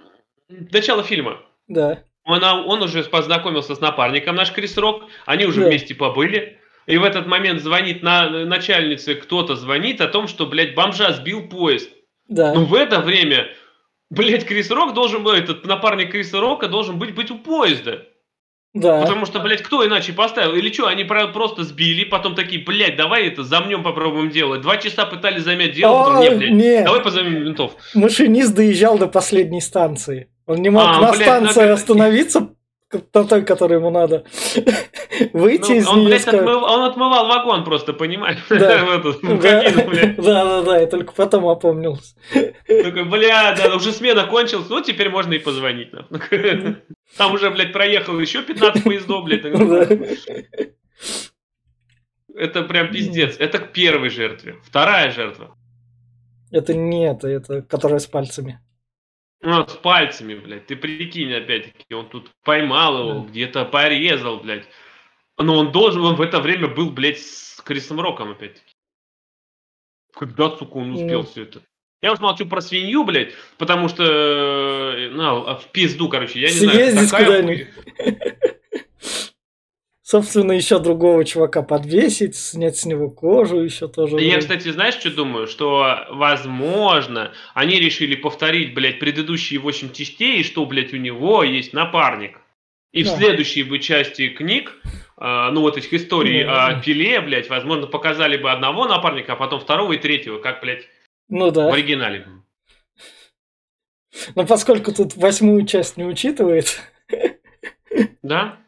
начало 0.50 1.04
фильма. 1.04 1.42
Да. 1.68 2.04
Он, 2.26 2.44
он 2.44 2.82
уже 2.82 3.04
познакомился 3.04 3.76
с 3.76 3.82
напарником, 3.82 4.36
наш 4.36 4.52
Крис 4.52 4.78
Рок, 4.78 5.06
они 5.26 5.46
уже 5.46 5.62
Да. 5.62 5.68
вместе 5.68 5.96
побыли. 5.96 6.60
И 6.86 6.98
в 6.98 7.04
этот 7.04 7.28
момент 7.28 7.62
звонит 7.62 8.04
на, 8.04 8.30
начальнице, 8.46 9.16
кто-то 9.16 9.56
звонит 9.56 10.02
о 10.02 10.08
том, 10.08 10.28
что, 10.28 10.46
блядь, 10.46 10.76
бомжа 10.76 11.14
сбил 11.14 11.48
поезд. 11.48 11.90
Да. 12.28 12.54
Но 12.54 12.66
в 12.66 12.74
это 12.74 13.00
время, 13.00 13.50
блядь, 14.10 14.46
Крис 14.46 14.70
Рок 14.70 14.94
должен 14.94 15.24
был, 15.24 15.32
этот 15.32 15.66
напарник 15.66 16.12
Криса 16.12 16.40
Рока 16.40 16.68
должен 16.68 17.00
быть, 17.00 17.16
быть 17.16 17.32
у 17.32 17.38
поезда. 17.38 18.06
Да. 18.74 19.02
Потому 19.02 19.26
что, 19.26 19.40
блядь, 19.40 19.62
кто 19.62 19.86
иначе 19.86 20.14
поставил? 20.14 20.56
Или 20.56 20.72
что, 20.74 20.88
они 20.88 21.04
про- 21.04 21.28
просто 21.28 21.64
сбили, 21.64 22.04
потом 22.04 22.34
такие, 22.36 22.64
блядь, 22.64 22.96
давай 22.96 23.28
это 23.28 23.44
замнем 23.44 23.84
попробуем 23.84 24.30
делать. 24.32 24.62
Два 24.62 24.78
часа 24.78 25.06
пытались 25.06 25.44
замять 25.44 25.74
дело, 25.74 26.04
потом, 26.06 26.22
не, 26.22 26.30
блядь, 26.32 26.52
нет. 26.52 26.86
давай 26.86 27.02
позовем 27.02 27.44
ментов. 27.46 27.74
Машинист 27.94 28.56
доезжал 28.56 28.98
до 28.98 29.08
последней 29.08 29.62
станции. 29.62 30.28
Он 30.46 30.58
не 30.62 30.70
мог 30.70 30.84
А, 30.84 31.00
на 31.00 31.12
блядь, 31.12 31.22
станции 31.24 31.60
надо- 31.62 31.74
остановиться, 31.74 32.50
на 33.14 33.24
той, 33.26 33.44
которой 33.46 33.78
ему 33.80 33.90
надо. 33.90 34.24
Выйти 35.34 35.72
Ну, 35.72 35.76
из 35.78 35.88
он, 35.88 36.00
нее. 36.00 36.08
блядь, 36.08 36.22
сказать, 36.22 36.42
отмыл- 36.42 36.64
он 36.64 36.84
отмывал 36.84 37.28
вагон 37.28 37.64
просто, 37.64 37.94
понимаешь? 37.94 38.40
Да. 38.50 38.84
Да, 40.24 40.62
да, 40.64 40.82
и 40.82 40.90
только 40.90 41.14
потом 41.14 41.48
опомнился. 41.48 42.16
Такой, 42.68 43.04
бля, 43.06 43.54
да, 43.56 43.76
уже 43.76 43.92
смена 43.92 44.26
кончилась, 44.26 44.70
ну 44.70 44.82
теперь 44.82 45.10
можно 45.10 45.34
и 45.34 45.40
позвонить. 45.40 45.92
Там 47.18 47.34
уже, 47.34 47.52
блядь, 47.52 47.74
проехал 47.74 48.20
еще 48.20 48.42
15 48.42 48.84
поездов, 48.84 49.24
блядь. 49.26 49.46
Это 52.36 52.64
прям 52.64 52.92
пиздец. 52.92 53.36
Это 53.40 53.60
к 53.60 53.72
первой 53.74 54.10
жертве. 54.10 54.56
Вторая 54.64 55.12
жертва. 55.12 55.56
Это 56.52 56.74
не 56.74 57.08
это, 57.08 57.28
это 57.28 57.62
которая 57.62 58.00
с 58.00 58.08
пальцами. 58.08 58.60
Ну, 59.44 59.68
с 59.68 59.74
пальцами, 59.74 60.36
блядь. 60.36 60.68
Ты 60.68 60.78
прикинь, 60.78 61.34
опять-таки, 61.34 61.94
он 61.94 62.08
тут 62.08 62.32
поймал 62.44 62.98
его, 62.98 63.22
где-то 63.24 63.66
порезал, 63.66 64.40
блядь. 64.40 64.66
Но 65.38 65.58
он 65.58 65.72
должен, 65.74 66.02
он 66.02 66.16
в 66.16 66.22
это 66.22 66.40
время 66.40 66.70
был, 66.70 66.90
блядь, 66.92 67.20
с 67.20 67.62
Крисом 67.62 68.00
Роком, 68.00 68.32
опять-таки. 68.32 68.74
Когда, 70.16 70.50
сука, 70.50 70.78
он 70.78 70.92
успел 70.94 71.22
Ну. 71.22 71.26
все 71.26 71.44
это? 71.44 71.62
Я 72.02 72.14
уж 72.14 72.20
молчу 72.20 72.46
про 72.46 72.62
свинью, 72.62 73.04
блядь, 73.04 73.34
потому 73.58 73.90
что, 73.90 74.04
ну, 75.12 75.56
в 75.58 75.72
пизду, 75.72 76.08
короче, 76.08 76.40
я 76.40 76.48
не 76.48 76.54
знаю. 76.56 76.78
Съездить 76.78 77.12
такая 77.12 77.42
куда-нибудь. 77.42 77.68
хуйня. 77.98 78.18
Собственно, 80.14 80.52
еще 80.52 80.78
другого 80.78 81.26
чувака 81.26 81.64
подвесить, 81.64 82.36
снять 82.36 82.78
с 82.78 82.86
него 82.86 83.10
кожу 83.10 83.60
еще 83.62 83.88
тоже. 83.88 84.18
Я, 84.20 84.34
вроде. 84.34 84.38
кстати, 84.42 84.70
знаешь, 84.72 84.94
что 84.94 85.10
думаю? 85.10 85.48
Что, 85.48 86.06
возможно, 86.12 87.32
они 87.56 87.80
решили 87.80 88.14
повторить, 88.14 88.76
блядь, 88.76 89.00
предыдущие 89.00 89.60
8 89.60 89.92
частей, 89.92 90.42
и 90.42 90.44
что, 90.44 90.68
блядь, 90.68 90.94
у 90.94 90.98
него 90.98 91.44
есть 91.44 91.74
напарник. 91.74 92.38
И 92.92 93.02
в 93.02 93.08
Да. 93.08 93.18
следующей 93.18 93.64
бы 93.64 93.80
части 93.80 94.30
книг, 94.30 94.76
а, 95.18 95.50
ну, 95.50 95.62
вот 95.62 95.78
этих 95.78 95.92
историй 95.96 96.44
Да. 96.44 96.68
о 96.68 96.80
Пиле, 96.80 97.20
блядь, 97.20 97.50
возможно, 97.50 97.88
показали 97.88 98.38
бы 98.38 98.52
одного 98.52 98.86
напарника, 98.88 99.34
а 99.34 99.36
потом 99.36 99.62
второго 99.62 99.94
и 99.94 99.98
третьего, 99.98 100.38
как, 100.38 100.62
блядь, 100.62 100.88
Ну 101.28 101.50
в 101.50 101.54
да. 101.54 101.74
оригинале. 101.74 102.28
Но 104.36 104.46
поскольку 104.46 104.94
тут 104.94 105.16
восьмую 105.16 105.66
часть 105.66 105.98
не 105.98 106.04
учитывает, 106.06 106.84
Да? 108.22 108.60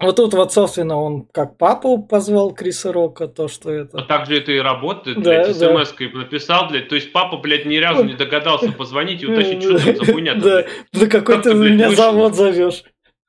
Вот 0.00 0.16
тут 0.16 0.32
вот, 0.32 0.52
собственно, 0.52 0.96
он 0.96 1.26
как 1.26 1.58
папу 1.58 2.02
позвал 2.02 2.54
Криса 2.54 2.90
Рока, 2.90 3.28
то, 3.28 3.48
что 3.48 3.70
это... 3.70 3.98
А 3.98 4.02
так 4.02 4.26
же 4.26 4.38
это 4.38 4.50
и 4.50 4.58
работает, 4.58 5.20
Да, 5.20 5.44
блядь, 5.44 5.58
да. 5.58 5.84
смс-кой 5.84 6.10
написал, 6.12 6.68
блядь. 6.68 6.88
То 6.88 6.94
есть 6.94 7.12
папа, 7.12 7.36
блядь, 7.36 7.66
ни 7.66 7.76
разу 7.76 8.04
не 8.04 8.14
догадался 8.14 8.72
позвонить 8.72 9.22
и 9.22 9.26
уточнить, 9.26 9.62
что 9.62 9.76
это 9.76 10.04
за 10.04 10.12
хуйня 10.12 10.34
Да, 10.36 10.64
на 10.92 11.06
какой 11.06 11.34
Как 11.34 11.44
ты 11.44 11.54
меня 11.54 11.90
завод 11.90 12.34
зовешь? 12.34 12.82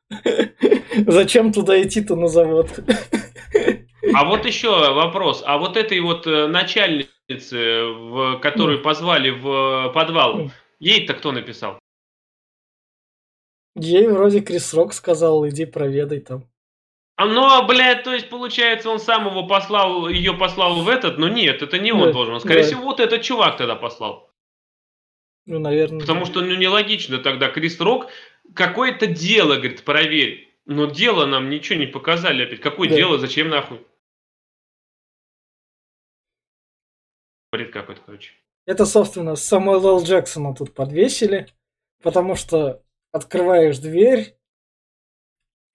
Зачем 1.08 1.52
туда 1.52 1.82
идти-то 1.82 2.16
на 2.16 2.28
завод? 2.28 2.68
А 4.14 4.26
вот 4.26 4.46
еще 4.46 4.70
вопрос. 4.94 5.44
А 5.46 5.58
вот 5.58 5.78
этой 5.78 6.00
вот 6.00 6.26
э, 6.26 6.48
начальнице, 6.48 7.84
в, 7.84 8.40
которую 8.40 8.82
позвали 8.82 9.30
в 9.30 9.90
э, 9.90 9.94
подвал, 9.94 10.52
ей-то 10.80 11.14
кто 11.14 11.32
написал? 11.32 11.80
Ей 13.76 14.08
вроде 14.08 14.42
Крис 14.42 14.74
Рок 14.74 14.94
сказал, 14.94 15.48
иди 15.48 15.66
проведай 15.66 16.20
там. 16.20 16.51
А, 17.22 17.26
ну, 17.28 17.68
блядь, 17.68 18.04
то 18.04 18.12
есть, 18.16 18.30
получается, 18.30 18.90
он 18.90 19.00
сам 19.00 19.28
его 19.28 19.46
послал, 19.46 20.08
ее 20.08 20.34
послал 20.34 20.82
в 20.82 20.90
этот, 20.90 21.20
но 21.20 21.28
нет, 21.30 21.62
это 21.62 21.78
не 21.78 21.92
он 21.92 22.06
Да, 22.08 22.14
должен. 22.14 22.40
Скорее 22.40 22.62
да. 22.62 22.68
всего, 22.68 22.82
вот 22.82 23.00
этот 23.00 23.22
чувак 23.22 23.58
тогда 23.58 23.76
послал. 23.76 24.34
Ну, 25.46 25.60
наверное. 25.60 26.00
Потому 26.00 26.26
что, 26.26 26.42
ну, 26.42 26.56
нелогично 26.56 27.20
тогда. 27.20 27.50
Крис 27.52 27.80
Рок, 27.80 28.08
какое-то 28.56 29.06
дело, 29.06 29.58
говорит, 29.58 29.84
проверь. 29.86 30.52
Но 30.66 30.88
дело 30.88 31.28
нам 31.28 31.52
ничего 31.52 31.78
не 31.78 31.86
показали 31.86 32.42
опять. 32.44 32.60
Какое 32.60 32.90
Да. 32.90 32.96
дело, 32.96 33.20
зачем 33.20 33.50
нахуй? 33.50 33.86
Бред 37.52 37.72
какой-то, 37.72 38.02
короче. 38.04 38.32
Это, 38.66 38.88
собственно, 38.88 39.36
Самуэла 39.36 39.90
Л. 39.90 40.04
Джексона 40.04 40.56
тут 40.56 40.74
подвесили, 40.74 41.46
потому 42.02 42.34
что 42.36 42.82
открываешь 43.12 43.78
дверь, 43.78 44.36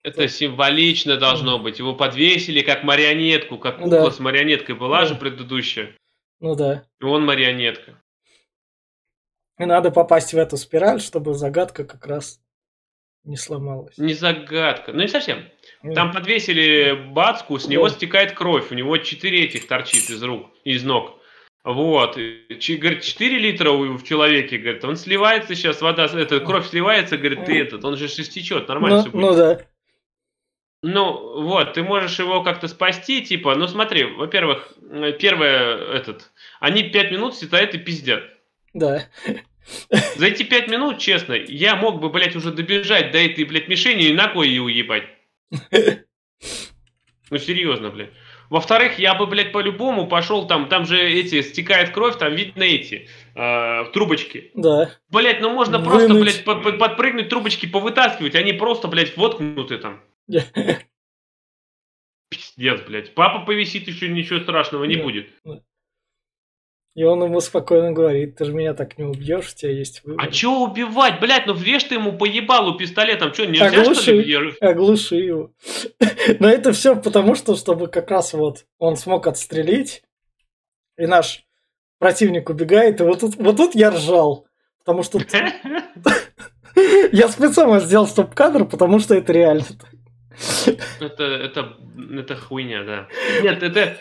Это 0.07 0.27
символично 0.29 1.17
должно 1.17 1.59
быть. 1.59 1.79
Его 1.79 1.93
подвесили 1.93 2.61
как 2.61 2.83
марионетку, 2.83 3.57
как 3.57 3.77
кукла 3.77 3.89
Да. 4.05 4.11
с 4.11 4.19
марионеткой 4.19 4.75
была 4.75 5.01
Да. 5.01 5.07
же 5.07 5.15
предыдущая. 5.15 5.95
ну 6.39 6.55
да, 6.55 6.85
И 7.01 7.03
он 7.03 7.25
марионетка. 7.25 7.99
и 9.59 9.65
надо 9.65 9.91
попасть 9.91 10.33
в 10.33 10.37
эту 10.37 10.55
спираль, 10.57 11.01
чтобы 11.01 11.33
загадка 11.33 11.83
как 11.83 12.05
раз 12.05 12.39
не 13.23 13.35
сломалась. 13.37 13.97
Не 13.97 14.13
загадка. 14.13 14.93
Ну 14.93 15.01
не 15.01 15.07
совсем. 15.07 15.43
Ну, 15.83 15.93
Там 15.93 16.13
подвесили 16.13 16.93
бацку, 17.11 17.57
с 17.59 17.67
него 17.67 17.89
Да. 17.89 17.93
стекает 17.95 18.31
кровь, 18.33 18.71
у 18.71 18.75
него 18.75 18.97
4 18.97 19.43
этих 19.43 19.67
торчит 19.67 20.09
из 20.09 20.23
рук, 20.23 20.47
из 20.63 20.83
ног. 20.83 21.19
Вот. 21.63 22.17
Чи- 22.59 22.77
говорит, 22.77 23.01
4 23.03 23.37
литра 23.39 23.71
в 23.71 24.03
человеке, 24.03 24.57
говорит, 24.57 24.85
он 24.85 24.95
сливается 24.95 25.53
сейчас, 25.55 25.81
вода, 25.81 26.05
эта 26.05 26.39
кровь 26.39 26.67
сливается, 26.69 27.17
говорит, 27.17 27.49
и 27.49 27.57
этот, 27.57 27.83
он 27.83 27.97
же 27.97 28.07
стечет, 28.07 28.69
нормально 28.69 28.97
ну, 28.97 29.01
все 29.03 29.11
будет. 29.11 29.21
ну 29.21 29.35
да, 29.35 29.65
Ну, 30.83 31.41
вот, 31.41 31.73
ты 31.73 31.83
можешь 31.83 32.19
его 32.19 32.43
как-то 32.43 32.67
спасти, 32.67 33.21
типа, 33.23 33.55
ну 33.55 33.67
смотри, 33.67 34.03
во-первых, 34.03 34.73
э, 34.91 35.11
первое, 35.19 35.75
этот, 35.95 36.31
они 36.59 36.83
5 36.83 37.11
минут 37.11 37.33
стоят 37.35 37.73
и 37.73 37.77
пиздят. 37.79 38.23
да. 38.73 39.03
За 40.15 40.25
эти 40.27 40.43
5 40.43 40.69
минут, 40.69 40.99
честно, 40.99 41.33
я 41.33 41.75
мог 41.75 41.99
бы, 41.99 42.09
блядь, 42.09 42.37
уже 42.37 42.51
добежать 42.51 43.11
до 43.11 43.17
этой, 43.17 43.43
блядь, 43.43 43.67
мишени 43.67 44.05
и 44.05 44.13
ногой 44.13 44.47
ее 44.49 44.61
уебать. 44.61 45.03
Ну, 47.29 47.37
серьезно, 47.39 47.89
блядь. 47.89 48.11
Во-вторых, 48.49 48.99
я 48.99 49.13
бы, 49.13 49.25
блядь, 49.27 49.51
по-любому 49.51 50.07
пошел 50.07 50.47
там, 50.47 50.69
там 50.69 50.85
же 50.85 50.97
эти, 50.97 51.41
стекает 51.41 51.89
кровь, 51.89 52.17
там 52.17 52.33
видно 52.33 52.63
эти, 52.63 53.09
э, 53.35 53.83
трубочки. 53.91 54.51
Да. 54.53 54.91
Блядь, 55.09 55.41
ну 55.41 55.49
можно 55.49 55.79
просто, 55.79 56.07
Вынуть. 56.13 56.21
блядь, 56.23 56.45
под- 56.45 56.63
под- 56.63 56.79
подпрыгнуть, 56.79 57.27
трубочки 57.27 57.65
повытаскивать, 57.65 58.35
они 58.35 58.53
просто, 58.53 58.87
блядь, 58.87 59.17
воткнуты 59.17 59.77
там. 59.77 60.01
Пиздец, 62.29 62.81
блядь. 62.85 63.13
Папа 63.13 63.45
повисит, 63.45 63.87
еще 63.87 64.09
ничего 64.09 64.39
страшного 64.39 64.83
не 64.85 64.95
Да. 64.97 65.03
будет. 65.03 65.27
И 66.95 67.03
он 67.03 67.23
ему 67.23 67.39
спокойно 67.41 67.91
говорит, 67.91 68.37
ты 68.37 68.45
же 68.45 68.53
меня 68.53 68.73
так 68.73 68.97
не 68.97 69.03
убьешь, 69.05 69.53
у 69.53 69.55
тебя 69.55 69.71
есть 69.71 70.03
выбор. 70.03 70.25
А 70.25 70.31
чё 70.31 70.61
убивать, 70.63 71.19
блядь, 71.19 71.45
ну 71.45 71.53
врежь 71.53 71.83
ты 71.83 71.93
ему 71.95 72.17
по 72.17 72.25
ебалу 72.25 72.75
пистолетом, 72.75 73.31
чё, 73.33 73.45
нельзя 73.45 73.69
что 73.69 73.81
Оглуши. 73.81 74.11
ли? 74.13 74.23
въер- 74.23 74.57
Оглуши 74.61 75.15
его. 75.17 75.51
Но 76.39 76.49
это 76.49 76.71
все 76.73 76.95
потому, 76.99 77.35
что 77.35 77.55
чтобы 77.55 77.87
как 77.87 78.09
раз 78.09 78.33
вот 78.33 78.65
он 78.79 78.95
смог 78.97 79.27
отстрелить, 79.27 80.01
и 80.97 81.05
наш 81.05 81.43
противник 81.99 82.49
убегает, 82.49 82.99
и 82.99 83.03
вот 83.03 83.19
тут, 83.19 83.35
вот 83.35 83.57
тут 83.57 83.75
я 83.75 83.91
ржал. 83.91 84.47
Потому 84.79 85.03
что 85.03 85.19
я 87.11 87.27
специально 87.29 87.79
сделал 87.79 88.07
стоп-кадр, 88.07 88.65
потому 88.65 88.97
что 88.97 89.13
это 89.13 89.31
реально. 89.33 89.65
Это, 90.99 91.23
это, 91.23 91.77
это 92.13 92.35
хуйня, 92.35 92.83
да. 92.83 93.07
Нет, 93.41 93.63
это, 93.63 93.97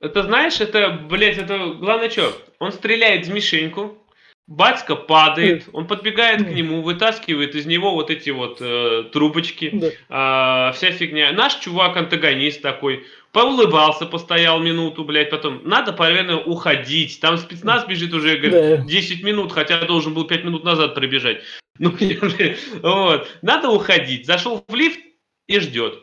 это 0.00 0.22
знаешь, 0.22 0.60
это, 0.60 0.90
блядь, 0.90 1.38
это 1.38 1.58
главное 1.74 2.10
что? 2.10 2.32
Он 2.58 2.72
стреляет 2.72 3.26
в 3.26 3.32
мишеньку, 3.32 3.98
батька 4.46 4.94
падает, 4.94 5.64
он 5.72 5.86
подбегает 5.86 6.44
к 6.44 6.48
нему, 6.50 6.82
вытаскивает 6.82 7.54
из 7.54 7.66
него 7.66 7.92
вот 7.92 8.10
эти 8.10 8.30
вот 8.30 8.58
э, 8.60 9.04
трубочки, 9.12 9.70
Да. 9.72 9.88
а, 10.08 10.72
вся 10.72 10.92
фигня. 10.92 11.32
Наш 11.32 11.56
чувак 11.56 11.96
антагонист 11.96 12.62
такой, 12.62 13.04
поулыбался, 13.32 14.06
постоял 14.06 14.60
минуту, 14.60 15.04
блядь, 15.04 15.30
потом 15.30 15.62
надо, 15.64 15.94
наверное, 15.98 16.36
уходить. 16.36 17.20
Там 17.20 17.36
спецназ 17.38 17.86
бежит 17.86 18.14
уже, 18.14 18.36
говорит, 18.36 18.78
Да. 18.80 18.84
10 18.86 19.22
минут, 19.24 19.52
хотя 19.52 19.84
должен 19.84 20.14
был 20.14 20.24
5 20.24 20.44
минут 20.44 20.64
назад 20.64 20.94
пробежать. 20.94 21.42
Ну, 21.78 21.92
вот. 22.82 23.28
Надо 23.42 23.68
уходить. 23.70 24.26
Зашел 24.26 24.64
в 24.66 24.74
лифт 24.74 25.00
и 25.46 25.58
ждет. 25.60 26.02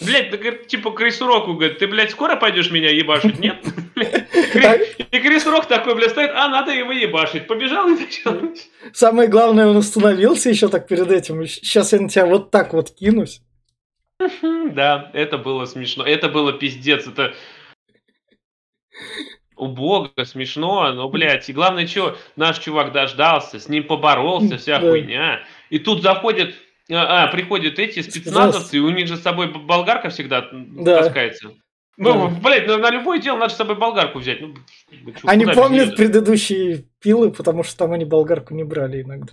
Блять, 0.00 0.30
да, 0.30 0.36
говорит, 0.36 0.68
типа 0.68 0.92
Крис 0.92 1.20
Року, 1.20 1.54
говорит, 1.54 1.78
ты, 1.78 1.88
блядь, 1.88 2.12
скоро 2.12 2.36
пойдешь 2.36 2.70
меня 2.70 2.90
ебашить? 2.90 3.40
Нет? 3.40 3.64
И 3.96 5.18
Крис 5.18 5.44
Рок 5.44 5.66
такой, 5.66 5.96
блядь, 5.96 6.10
стоит, 6.10 6.30
а, 6.34 6.48
надо 6.48 6.70
его 6.70 6.92
ебашить. 6.92 7.48
Побежал 7.48 7.88
и 7.88 7.98
начал. 7.98 8.54
Самое 8.92 9.28
главное, 9.28 9.66
он 9.66 9.76
остановился 9.76 10.50
еще 10.50 10.68
так 10.68 10.86
перед 10.86 11.10
этим. 11.10 11.44
Сейчас 11.46 11.92
я 11.92 12.00
на 12.00 12.08
тебя 12.08 12.26
вот 12.26 12.50
так 12.50 12.72
вот 12.72 12.90
кинусь. 12.90 13.42
Да, 14.72 15.10
это 15.14 15.38
было 15.38 15.64
смешно. 15.64 16.04
Это 16.04 16.28
было 16.28 16.52
пиздец. 16.52 17.06
Это 17.06 17.34
убого, 19.56 20.10
смешно, 20.24 20.92
но, 20.92 21.08
блядь, 21.08 21.48
и 21.48 21.52
главное, 21.52 21.86
что 21.86 22.16
наш 22.36 22.58
чувак 22.58 22.92
дождался, 22.92 23.58
с 23.58 23.68
ним 23.68 23.84
поборолся, 23.84 24.56
вся 24.58 24.78
хуйня. 24.80 25.40
И 25.70 25.78
тут 25.78 26.02
заходят, 26.02 26.54
а, 26.90 27.24
а, 27.24 27.26
приходят 27.28 27.78
эти 27.78 28.00
спецназовцы, 28.00 28.76
и 28.76 28.80
у 28.80 28.90
них 28.90 29.06
же 29.08 29.16
с 29.16 29.22
собой 29.22 29.52
болгарка 29.52 30.08
всегда 30.10 30.48
Да. 30.52 31.02
таскается. 31.02 31.52
Ну, 31.96 32.28
Да. 32.30 32.40
блядь, 32.40 32.66
на, 32.68 32.78
на 32.78 32.90
любое 32.90 33.18
дело 33.18 33.38
надо 33.38 33.52
с 33.52 33.56
собой 33.56 33.76
болгарку 33.76 34.20
взять. 34.20 34.40
Ну, 34.40 34.54
чё, 35.12 35.26
Они 35.26 35.44
помнят 35.46 35.96
предыдущие 35.96 36.84
пилы, 37.00 37.32
потому 37.32 37.64
что 37.64 37.76
там 37.76 37.92
они 37.92 38.04
болгарку 38.04 38.54
не 38.54 38.64
брали 38.64 39.02
иногда. 39.02 39.32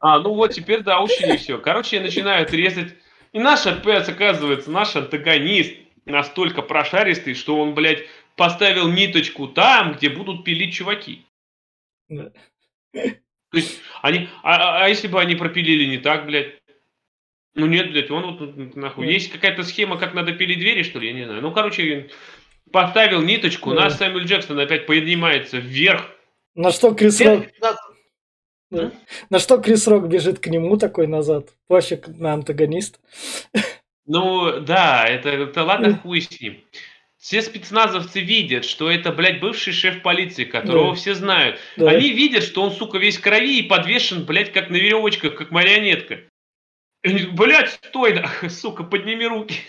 А, 0.00 0.18
ну 0.18 0.34
вот 0.34 0.52
теперь, 0.52 0.82
да, 0.82 1.00
учили 1.00 1.36
все. 1.36 1.58
Короче, 1.58 2.00
начинают 2.00 2.52
резать. 2.52 2.94
И 3.32 3.38
наш, 3.38 3.66
опять, 3.66 4.08
оказывается, 4.08 4.70
наш 4.70 4.96
антагонист 4.96 5.74
настолько 6.06 6.62
прошаристый, 6.62 7.34
что 7.34 7.60
он, 7.60 7.74
блядь, 7.74 8.04
поставил 8.36 8.88
ниточку 8.88 9.46
там, 9.48 9.94
где 9.94 10.08
будут 10.08 10.44
пилить 10.44 10.74
чуваки. 10.74 11.26
Да. 12.08 12.30
То 13.50 13.58
есть, 13.58 13.80
они, 14.02 14.28
а, 14.42 14.54
а- 14.56 14.84
а 14.84 14.88
если 14.88 15.08
бы 15.08 15.20
они 15.20 15.34
пропилили 15.34 15.84
не 15.86 15.98
так, 15.98 16.26
блядь? 16.26 16.54
Ну 17.54 17.66
нет, 17.66 17.90
блядь, 17.90 18.10
он 18.10 18.36
вот 18.36 18.76
нахуй. 18.76 19.06
Есть 19.10 19.30
какая-то 19.32 19.62
схема, 19.62 19.96
как 19.98 20.12
надо 20.14 20.32
пилить 20.32 20.58
двери, 20.58 20.82
что 20.82 20.98
ли, 20.98 21.08
я 21.08 21.12
не 21.14 21.24
знаю. 21.24 21.40
Ну, 21.42 21.52
короче, 21.52 22.10
поставил 22.70 23.22
ниточку, 23.22 23.70
Да. 23.74 23.82
наш 23.84 23.94
Сэмюэль 23.94 24.26
Джексон 24.26 24.58
опять 24.60 24.86
поднимается 24.86 25.58
вверх. 25.58 26.10
На 26.54 26.70
что 26.72 26.92
Крис 26.94 27.20
Рок, 27.20 27.46
да. 28.70 28.92
на 29.30 29.38
что 29.38 29.58
Крис 29.58 29.86
Рок 29.86 30.08
бежит 30.08 30.38
к 30.38 30.48
нему 30.48 30.76
такой 30.76 31.06
назад, 31.06 31.48
пофиг 31.66 32.08
на 32.08 32.34
антагониста. 32.34 32.98
Ну, 34.06 34.60
да, 34.60 35.06
это, 35.06 35.30
это 35.30 35.64
ладно, 35.64 35.96
хуй 35.96 36.20
с 36.20 36.40
ним. 36.40 36.62
Все 37.26 37.42
спецназовцы 37.42 38.20
видят, 38.20 38.64
что 38.64 38.88
это, 38.88 39.10
блядь, 39.10 39.40
бывший 39.40 39.72
шеф 39.72 40.00
полиции, 40.00 40.44
которого 40.44 40.90
Да. 40.90 40.94
все 40.94 41.12
знают. 41.12 41.58
Да. 41.76 41.90
Они 41.90 42.10
видят, 42.10 42.44
что 42.44 42.62
он, 42.62 42.70
сука, 42.70 42.98
весь 42.98 43.18
крови 43.18 43.58
и 43.58 43.62
подвешен, 43.64 44.24
блядь, 44.24 44.52
как 44.52 44.70
на 44.70 44.76
веревочках, 44.76 45.34
как 45.34 45.50
марионетка. 45.50 46.20
И 47.02 47.08
они, 47.08 47.22
блядь, 47.24 47.70
стой, 47.70 48.14
нахуй, 48.14 48.48
сука, 48.62 48.84
подними 48.84 49.26
руки. 49.26 49.60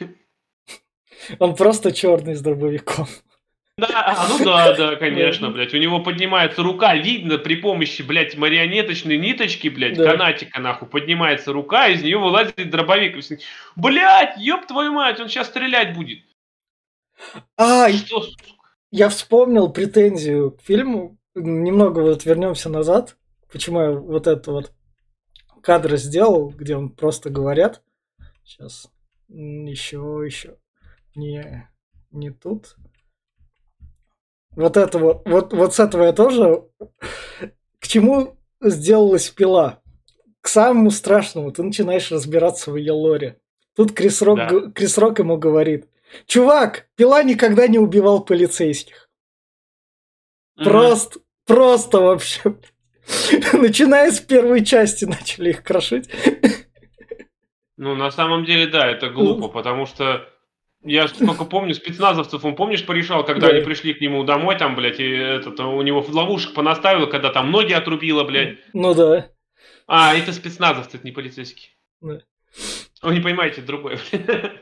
Он 1.39 1.55
просто 1.55 1.91
черный 1.91 2.35
с 2.35 2.41
дробовиком. 2.43 3.07
Да, 3.79 3.87
а, 4.05 4.27
ну 4.29 4.45
да, 4.45 4.73
да, 4.75 4.95
конечно, 4.97 5.49
блядь. 5.49 5.73
У 5.73 5.77
него 5.77 5.99
поднимается 6.01 6.61
рука, 6.61 6.93
видно 6.93 7.39
при 7.39 7.55
помощи, 7.55 8.03
блядь, 8.03 8.37
марионеточной 8.37 9.17
ниточки, 9.17 9.67
блядь, 9.69 9.97
Да. 9.97 10.11
канатика, 10.11 10.59
нахуй, 10.61 10.87
поднимается 10.87 11.53
рука, 11.53 11.87
из 11.87 12.03
нее 12.03 12.19
вылазит 12.19 12.69
дробовик. 12.69 13.17
Блядь, 13.75 14.37
ёб 14.37 14.67
твою 14.67 14.93
мать, 14.93 15.19
он 15.19 15.27
сейчас 15.27 15.47
стрелять 15.47 15.95
будет. 15.95 16.19
А, 17.55 17.89
Что, 17.91 18.23
я 18.91 19.09
вспомнил 19.09 19.69
претензию 19.71 20.51
к 20.51 20.61
фильму. 20.61 21.17
Немного 21.35 21.99
вот 21.99 22.25
вернемся 22.25 22.69
назад. 22.69 23.17
Почему 23.51 23.81
я 23.81 23.91
вот 23.91 24.27
это 24.27 24.51
вот 24.51 24.71
кадр 25.61 25.97
сделал, 25.97 26.49
где 26.49 26.75
он 26.75 26.89
просто 26.89 27.29
говорят. 27.29 27.81
Сейчас. 28.43 28.89
Еще, 29.27 29.97
еще. 30.25 30.57
Не, 31.15 31.69
не 32.11 32.31
тут. 32.31 32.75
Вот 34.51 34.77
это 34.77 34.97
вот, 34.97 35.27
вот, 35.27 35.53
вот 35.53 35.75
с 35.75 35.79
этого 35.79 36.03
я 36.03 36.13
тоже... 36.13 36.63
К 37.79 37.87
чему 37.87 38.37
сделалась 38.61 39.29
пила? 39.29 39.81
К 40.41 40.47
самому 40.47 40.89
страшному. 40.89 41.51
Ты 41.51 41.63
начинаешь 41.63 42.11
разбираться 42.11 42.71
в 42.71 42.77
ее 42.77 42.93
лоре. 42.93 43.39
Тут 43.75 43.91
Крис 43.91 44.21
Рок, 44.21 44.37
да. 44.37 44.71
Крис 44.71 44.97
Рок 44.97 45.19
ему 45.19 45.37
говорит. 45.37 45.87
Чувак, 46.25 46.87
пила 46.95 47.23
никогда 47.23 47.67
не 47.67 47.79
убивал 47.79 48.23
полицейских. 48.23 49.09
Mm-hmm. 50.57 50.63
Просто, 50.63 51.19
просто 51.45 51.99
вообще. 51.99 52.41
Начиная 53.53 54.11
с 54.11 54.19
первой 54.19 54.65
части 54.65 55.05
начали 55.05 55.51
их 55.51 55.63
крошить. 55.63 56.09
Ну, 57.77 57.95
на 57.95 58.09
самом 58.11 58.43
деле, 58.43 58.67
да, 58.67 58.89
это 58.89 59.09
глупо, 59.09 59.41
ну. 59.41 59.49
потому 59.49 59.85
что 59.85 60.27
я 60.83 61.07
только 61.07 61.45
помню, 61.45 61.73
спецназовцев, 61.73 62.43
он, 62.43 62.55
помнишь, 62.55 62.85
порешал, 62.85 63.23
когда 63.23 63.47
да. 63.47 63.53
они 63.53 63.63
пришли 63.63 63.93
к 63.93 64.01
нему 64.01 64.23
домой, 64.23 64.57
там, 64.57 64.75
блядь, 64.75 64.99
и 64.99 65.07
этот, 65.07 65.59
у 65.59 65.81
него 65.81 66.01
в 66.01 66.09
ловушек 66.09 66.53
понаставил, 66.53 67.07
когда 67.07 67.29
там 67.29 67.51
ноги 67.51 67.73
отрубило, 67.73 68.23
блядь. 68.23 68.57
Ну 68.73 68.93
да. 68.93 69.29
А, 69.85 70.15
это 70.15 70.33
спецназовцы, 70.33 70.97
это 70.97 71.05
не 71.05 71.11
полицейские. 71.11 71.71
Да. 72.01 72.21
Вы 73.01 73.15
не 73.15 73.21
понимаете, 73.21 73.61
другое. 73.61 73.99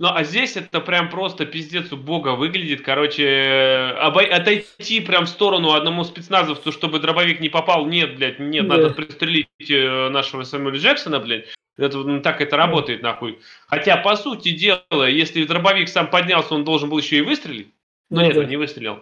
Ну, 0.00 0.08
а 0.10 0.24
здесь 0.24 0.56
это 0.56 0.80
прям 0.80 1.10
просто 1.10 1.44
пиздец 1.44 1.92
у 1.92 1.96
бога 1.98 2.34
выглядит. 2.34 2.80
Короче, 2.80 3.94
обой... 3.98 4.24
отойти 4.24 5.00
прям 5.02 5.26
в 5.26 5.28
сторону 5.28 5.72
одному 5.72 6.04
спецназовцу, 6.04 6.72
чтобы 6.72 7.00
дробовик 7.00 7.38
не 7.38 7.50
попал. 7.50 7.84
Нет, 7.84 8.16
блядь, 8.16 8.38
нет, 8.38 8.66
да. 8.66 8.76
надо 8.78 8.94
пристрелить 8.94 9.46
э, 9.68 10.08
нашего 10.08 10.44
Сэмюэля 10.44 10.78
Джексона, 10.78 11.20
блядь. 11.20 11.48
Это, 11.76 11.98
ну, 11.98 12.22
так 12.22 12.40
это 12.40 12.56
работает, 12.56 13.02
нахуй. 13.02 13.40
Хотя, 13.66 13.98
по 13.98 14.16
сути 14.16 14.52
дела, 14.52 15.06
если 15.06 15.44
дробовик 15.44 15.90
сам 15.90 16.08
поднялся, 16.08 16.54
он 16.54 16.64
должен 16.64 16.88
был 16.88 16.96
еще 16.96 17.18
и 17.18 17.22
выстрелить. 17.22 17.74
Но 18.08 18.20
ну, 18.20 18.26
нет, 18.26 18.34
да. 18.36 18.40
он 18.40 18.48
не 18.48 18.56
выстрелил. 18.56 19.00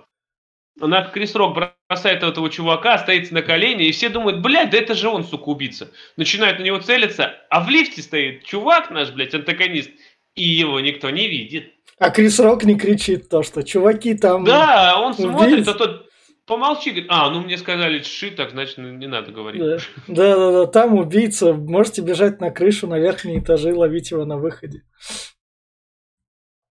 Наш 0.81 1.13
Крис 1.13 1.35
Рок 1.37 1.57
бросает 1.89 2.25
этого 2.25 2.51
чувака, 2.51 2.99
стоит 2.99 3.31
на 3.31 3.43
колени, 3.43 3.87
и 3.87 3.93
все 3.93 4.09
думают, 4.09 4.41
блядь, 4.41 4.71
да 4.71 4.79
это 4.79 4.95
же 4.95 5.09
он, 5.09 5.23
сука, 5.25 5.49
убийца. 5.49 5.93
Начинают 6.17 6.59
на 6.59 6.65
него 6.65 6.79
целиться, 6.79 7.37
а 7.51 7.61
в 7.61 7.69
лифте 7.69 8.03
стоит 8.03 8.45
чувак 8.45 8.91
наш, 8.91 9.11
блядь, 9.11 9.35
антагонист, 9.35 9.91
и 10.35 10.45
его 10.45 10.81
никто 10.81 11.11
не 11.11 11.29
видит. 11.29 11.73
А 11.99 12.11
Крис 12.11 12.39
Рок 12.39 12.65
не 12.65 12.79
кричит 12.79 13.29
то, 13.29 13.43
что 13.43 13.63
чуваки 13.63 14.15
там... 14.15 14.45
Да, 14.45 15.01
он 15.01 15.15
смотрит, 15.15 15.67
а 15.67 15.75
тот 15.75 16.09
помолчи, 16.47 16.91
говорит, 16.91 17.11
а, 17.11 17.31
ну 17.31 17.41
мне 17.41 17.59
сказали 17.59 18.03
ши, 18.03 18.31
так 18.31 18.51
значит 18.51 18.79
не 18.79 19.07
надо 19.07 19.31
говорить. 19.33 19.61
Да, 19.61 20.37
да, 20.37 20.53
да, 20.53 20.67
там 20.67 20.95
убийца, 20.95 21.53
можете 21.53 22.03
бежать 22.03 22.41
на 22.41 22.51
крышу, 22.51 22.87
на 22.87 22.99
верхние 22.99 23.41
этажи, 23.41 23.75
ловить 23.75 24.11
его 24.11 24.25
на 24.25 24.39
выходе. 24.39 24.83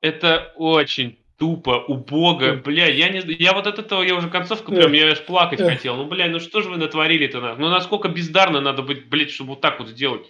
Это 0.01 0.53
очень 0.55 1.19
тупо, 1.37 1.83
убого, 1.87 2.53
бля, 2.55 2.87
я 2.87 3.09
не 3.09 3.21
я 3.35 3.53
вот 3.53 3.67
от 3.67 3.79
этого, 3.79 4.01
я 4.01 4.15
уже 4.15 4.29
концовку 4.29 4.71
прям, 4.71 4.91
я 4.93 5.11
аж 5.11 5.23
плакать 5.23 5.61
хотел, 5.61 5.95
ну, 5.95 6.05
бля, 6.07 6.27
ну 6.27 6.39
что 6.39 6.61
же 6.61 6.69
вы 6.69 6.77
натворили-то, 6.77 7.55
ну, 7.57 7.69
насколько 7.69 8.07
бездарно 8.07 8.59
надо 8.59 8.81
быть, 8.81 9.07
блядь, 9.07 9.29
чтобы 9.29 9.51
вот 9.51 9.61
так 9.61 9.79
вот 9.79 9.89
сделать. 9.89 10.25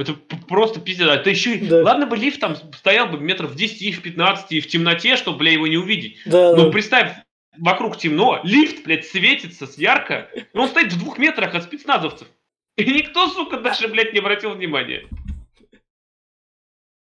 Это 0.00 0.14
просто 0.48 0.80
пиздец. 0.80 1.08
А 1.08 1.16
это 1.16 1.30
еще 1.30 1.58
да. 1.58 1.82
Ладно 1.82 2.06
бы 2.06 2.16
лифт 2.16 2.40
там 2.40 2.56
стоял 2.56 3.08
бы 3.08 3.18
метров 3.18 3.50
в 3.50 3.56
10, 3.56 3.96
в 3.96 4.02
15, 4.02 4.52
и 4.52 4.60
в 4.60 4.68
темноте, 4.68 5.16
чтобы, 5.16 5.38
бля, 5.38 5.52
его 5.52 5.66
не 5.66 5.76
увидеть. 5.76 6.18
Да, 6.24 6.56
ну, 6.56 6.66
да. 6.66 6.70
представь, 6.70 7.12
вокруг 7.58 7.96
темно, 7.98 8.40
лифт, 8.42 8.84
блядь, 8.84 9.06
светится 9.06 9.66
с 9.66 9.76
ярко, 9.76 10.30
и 10.34 10.56
он 10.56 10.68
стоит 10.68 10.92
в 10.92 10.98
двух 10.98 11.18
метрах 11.18 11.54
от 11.54 11.64
спецназовцев. 11.64 12.28
И 12.76 12.84
никто, 12.84 13.28
сука, 13.28 13.58
даже, 13.58 13.88
блядь, 13.88 14.12
не 14.12 14.20
обратил 14.20 14.54
внимания. 14.54 15.06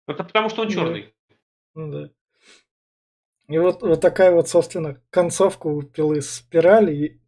Это 0.08 0.24
потому, 0.24 0.48
что 0.48 0.62
он 0.62 0.68
черный. 0.68 1.14
Ну 1.74 1.90
да. 1.90 2.10
И 3.48 3.58
вот, 3.58 3.82
вот 3.82 4.00
такая 4.00 4.32
вот, 4.32 4.48
собственно, 4.48 5.00
концовка 5.10 5.66
у 5.66 5.82
пилы 5.82 6.22
спирали. 6.22 6.94
И... 6.94 7.20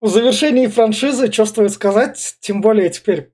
В 0.00 0.08
завершении 0.08 0.66
франшизы, 0.66 1.32
что 1.32 1.46
стоит 1.46 1.72
сказать, 1.72 2.38
тем 2.40 2.60
более 2.60 2.90
теперь 2.90 3.32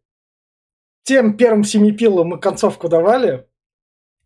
тем 1.07 1.37
первым 1.37 1.63
семи 1.63 1.93
пилам 1.93 2.29
мы 2.29 2.41
концовку 2.41 2.89
давали. 2.89 3.47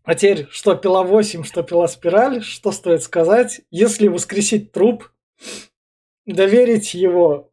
А 0.03 0.15
теперь, 0.15 0.47
что 0.51 0.75
пила 0.75 1.03
8, 1.03 1.45
что 1.45 1.63
пила 1.63 1.87
спираль, 1.87 2.43
что 2.43 2.73
стоит 2.73 3.03
сказать? 3.03 3.61
Если 3.71 4.09
воскресить 4.09 4.73
труп, 4.73 5.11
доверить 6.25 6.95
его 6.95 7.51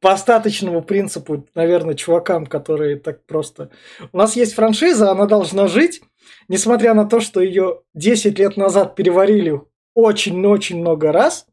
по 0.00 0.12
остаточному 0.12 0.82
принципу, 0.82 1.44
наверное, 1.56 1.94
чувакам, 1.94 2.46
которые 2.46 3.00
так 3.00 3.26
просто... 3.26 3.70
У 4.12 4.16
нас 4.16 4.36
есть 4.36 4.54
франшиза, 4.54 5.10
она 5.10 5.26
должна 5.26 5.66
жить, 5.66 6.00
несмотря 6.46 6.94
на 6.94 7.06
то, 7.06 7.18
что 7.18 7.40
ее 7.40 7.82
10 7.94 8.38
лет 8.38 8.56
назад 8.56 8.94
переварили 8.94 9.60
очень-очень 9.94 10.78
много 10.78 11.10
раз, 11.10 11.48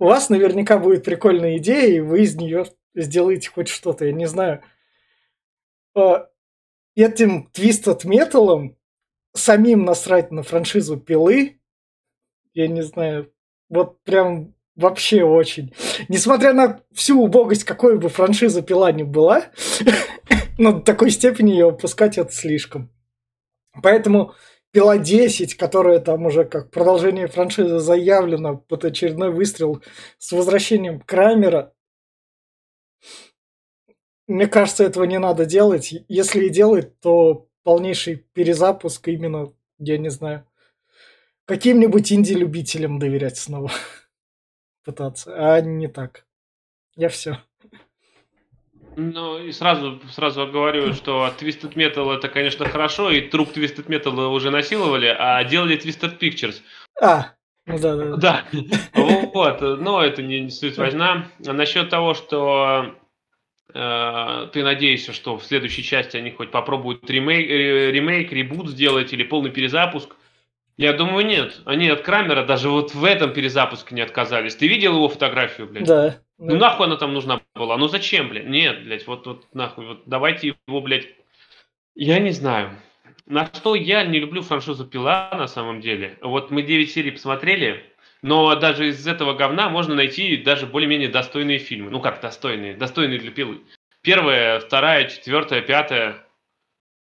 у 0.00 0.06
вас 0.06 0.30
наверняка 0.30 0.78
будет 0.78 1.04
прикольная 1.04 1.58
идея, 1.58 1.96
и 1.98 2.00
вы 2.00 2.22
из 2.22 2.34
нее 2.34 2.66
сделаете 2.96 3.50
хоть 3.50 3.68
что-то, 3.68 4.04
я 4.04 4.12
не 4.12 4.26
знаю– 4.26 4.62
этим 6.94 7.50
Twisted 7.52 8.04
Metal 8.04 8.74
самим 9.34 9.84
насрать 9.84 10.30
на 10.30 10.42
франшизу 10.42 10.98
пилы, 10.98 11.60
я 12.54 12.66
не 12.66 12.82
знаю, 12.82 13.32
вот 13.68 14.02
прям 14.02 14.54
вообще 14.74 15.22
очень. 15.24 15.74
Несмотря 16.08 16.52
на 16.52 16.80
всю 16.92 17.22
убогость, 17.22 17.64
какой 17.64 17.98
бы 17.98 18.08
франшиза 18.08 18.62
пила 18.62 18.90
ни 18.92 19.02
была, 19.02 19.44
но 20.58 20.72
до 20.72 20.80
такой 20.80 21.10
степени 21.10 21.50
ее 21.50 21.66
выпускать 21.70 22.18
это 22.18 22.32
слишком. 22.32 22.90
Поэтому 23.82 24.34
пила 24.72 24.98
10, 24.98 25.54
которая 25.54 26.00
там 26.00 26.26
уже 26.26 26.44
как 26.44 26.70
продолжение 26.70 27.26
франшизы 27.26 27.78
заявлена 27.78 28.54
под 28.54 28.84
очередной 28.84 29.30
выстрел 29.30 29.82
с 30.18 30.32
возвращением 30.32 31.00
Крамера, 31.00 31.72
мне 34.28 34.46
кажется, 34.46 34.84
этого 34.84 35.04
не 35.04 35.18
надо 35.18 35.46
делать. 35.46 35.92
Если 36.08 36.46
и 36.46 36.50
делать, 36.50 37.00
то 37.00 37.48
полнейший 37.64 38.16
перезапуск 38.34 39.08
именно, 39.08 39.52
я 39.78 39.98
не 39.98 40.10
знаю, 40.10 40.46
каким-нибудь 41.46 42.12
инди-любителям 42.12 42.98
доверять 42.98 43.38
снова 43.38 43.72
пытаться, 44.84 45.34
а 45.34 45.60
не 45.60 45.88
так. 45.88 46.26
Я 46.94 47.08
все. 47.08 47.38
Ну, 48.96 49.38
и 49.38 49.52
сразу, 49.52 50.00
сразу 50.10 50.46
говорю, 50.46 50.92
что 50.92 51.32
Twisted 51.38 51.74
Metal 51.74 52.12
это, 52.12 52.28
конечно, 52.28 52.66
хорошо, 52.66 53.10
и 53.10 53.20
труп 53.20 53.50
Twisted 53.54 53.86
Metal 53.86 54.26
уже 54.28 54.50
насиловали, 54.50 55.06
а 55.06 55.42
делали 55.44 55.78
Twisted 55.78 56.18
Pictures. 56.18 56.56
А, 57.00 57.34
ну 57.64 57.78
да, 57.78 57.96
да. 57.96 58.16
Да, 58.16 58.44
вот, 59.32 59.60
но 59.60 60.02
это 60.02 60.22
не 60.22 60.50
суть 60.50 60.76
важна. 60.76 61.28
Насчет 61.38 61.90
того, 61.90 62.14
что 62.14 62.96
ты 63.72 64.64
надеешься, 64.64 65.12
что 65.12 65.36
в 65.36 65.44
следующей 65.44 65.82
части 65.82 66.16
они 66.16 66.30
хоть 66.30 66.50
попробуют 66.50 67.08
ремейк, 67.08 67.50
э, 67.50 67.90
ремейк 67.90 68.32
ребут 68.32 68.70
сделать 68.70 69.12
или 69.12 69.24
полный 69.24 69.50
перезапуск? 69.50 70.16
Я 70.78 70.92
думаю, 70.92 71.26
нет. 71.26 71.60
Они 71.64 71.88
от 71.88 72.02
Крамера 72.02 72.46
даже 72.46 72.70
вот 72.70 72.94
в 72.94 73.04
этом 73.04 73.32
перезапуске 73.32 73.94
не 73.94 74.00
отказались. 74.00 74.54
Ты 74.54 74.68
видел 74.68 74.94
его 74.94 75.08
фотографию, 75.08 75.68
блядь? 75.68 75.84
Да. 75.84 76.20
Ну 76.38 76.52
да. 76.52 76.58
нахуй 76.58 76.86
она 76.86 76.96
там 76.96 77.12
нужна 77.12 77.40
была? 77.54 77.76
Ну 77.76 77.88
зачем, 77.88 78.28
блядь? 78.28 78.46
Нет, 78.46 78.84
блядь, 78.84 79.06
вот, 79.06 79.26
вот 79.26 79.44
нахуй. 79.52 79.86
Вот 79.86 80.02
давайте 80.06 80.54
его, 80.66 80.80
блядь. 80.80 81.08
Я 81.96 82.20
не 82.20 82.30
знаю. 82.30 82.70
На 83.26 83.46
что 83.46 83.74
я 83.74 84.04
не 84.04 84.20
люблю 84.20 84.40
франшизу 84.40 84.86
Пила 84.86 85.30
на 85.32 85.48
самом 85.48 85.80
деле. 85.80 86.16
Вот 86.22 86.52
мы 86.52 86.62
9 86.62 86.90
серий 86.90 87.10
посмотрели. 87.10 87.84
Но 88.22 88.54
даже 88.56 88.88
из 88.88 89.06
этого 89.06 89.34
говна 89.34 89.68
можно 89.68 89.94
найти 89.94 90.36
даже 90.36 90.66
более-менее 90.66 91.08
достойные 91.08 91.58
фильмы. 91.58 91.90
Ну 91.90 92.00
как 92.00 92.20
достойные? 92.20 92.74
Достойные 92.74 93.18
для 93.18 93.30
пилы. 93.30 93.60
Первая, 94.02 94.60
вторая, 94.60 95.08
четвертая, 95.08 95.60
пятая. 95.60 96.26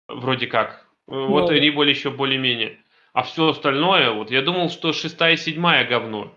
Вроде 0.08 0.46
как. 0.46 0.86
Ну, 1.08 1.28
вот 1.28 1.50
они 1.50 1.70
более 1.70 1.94
еще 1.94 2.10
более-менее. 2.10 2.78
А 3.12 3.22
все 3.22 3.48
остальное, 3.48 4.10
вот 4.10 4.30
я 4.30 4.42
думал, 4.42 4.70
что 4.70 4.92
шестая 4.92 5.34
и 5.34 5.36
седьмая 5.38 5.86
говно. 5.86 6.36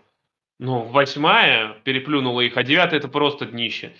Но 0.58 0.82
восьмая 0.82 1.76
переплюнула 1.84 2.40
их, 2.40 2.56
а 2.56 2.62
девятая 2.62 2.98
это 2.98 3.08
просто 3.08 3.46
днище. 3.46 3.92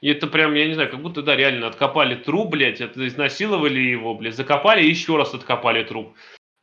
И 0.00 0.08
это 0.08 0.26
прям, 0.26 0.54
я 0.54 0.66
не 0.66 0.74
знаю, 0.74 0.90
как 0.90 1.00
будто, 1.00 1.22
да, 1.22 1.36
реально 1.36 1.66
откопали 1.66 2.14
труп, 2.14 2.50
блядь, 2.50 2.80
это 2.80 3.06
изнасиловали 3.06 3.78
его, 3.78 4.14
блядь, 4.14 4.34
закопали 4.34 4.82
и 4.82 4.88
еще 4.88 5.16
раз 5.16 5.34
откопали 5.34 5.84
труп. 5.84 6.14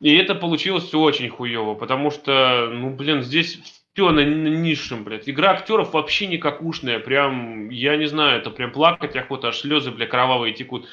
И 0.02 0.16
это 0.16 0.34
получилось 0.34 0.84
все 0.84 0.98
очень 0.98 1.28
хуево, 1.28 1.74
потому 1.74 2.10
что, 2.10 2.68
ну, 2.72 2.90
блин, 2.90 3.22
здесь 3.22 3.60
все 3.94 4.10
на, 4.10 4.26
на 4.26 4.48
низшем, 4.48 5.04
блядь. 5.04 5.28
Игра 5.28 5.52
актеров 5.52 5.92
вообще 5.92 6.26
никакушная, 6.26 6.98
прям, 6.98 7.68
я 7.70 7.96
не 7.96 8.06
знаю, 8.06 8.40
это 8.40 8.50
прям 8.50 8.72
плакать 8.72 9.14
охота, 9.14 9.48
аж 9.48 9.60
слезы, 9.60 9.92
бля, 9.92 10.08
кровавые 10.08 10.54
текут. 10.54 10.88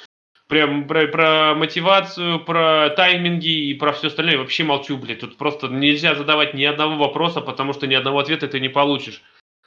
Прям 0.47 0.87
про, 0.87 1.07
про 1.07 1.55
мотивацию, 1.55 2.39
про 2.39 2.91
тайминги 2.91 3.69
и 3.69 3.73
про 3.73 3.93
все 3.93 4.07
остальное 4.07 4.37
вообще 4.37 4.63
молчу, 4.63 4.95
блядь. 4.95 5.21
Тут 5.21 5.37
просто 5.37 5.69
нельзя 5.69 6.13
задавать 6.13 6.53
ни 6.53 6.63
одного 6.63 6.95
вопроса, 6.95 7.41
потому 7.41 7.73
что 7.73 7.87
ни 7.87 7.95
одного 7.95 8.19
ответа 8.19 8.47
ты 8.47 8.59
не 8.59 8.69
получишь. 8.69 9.23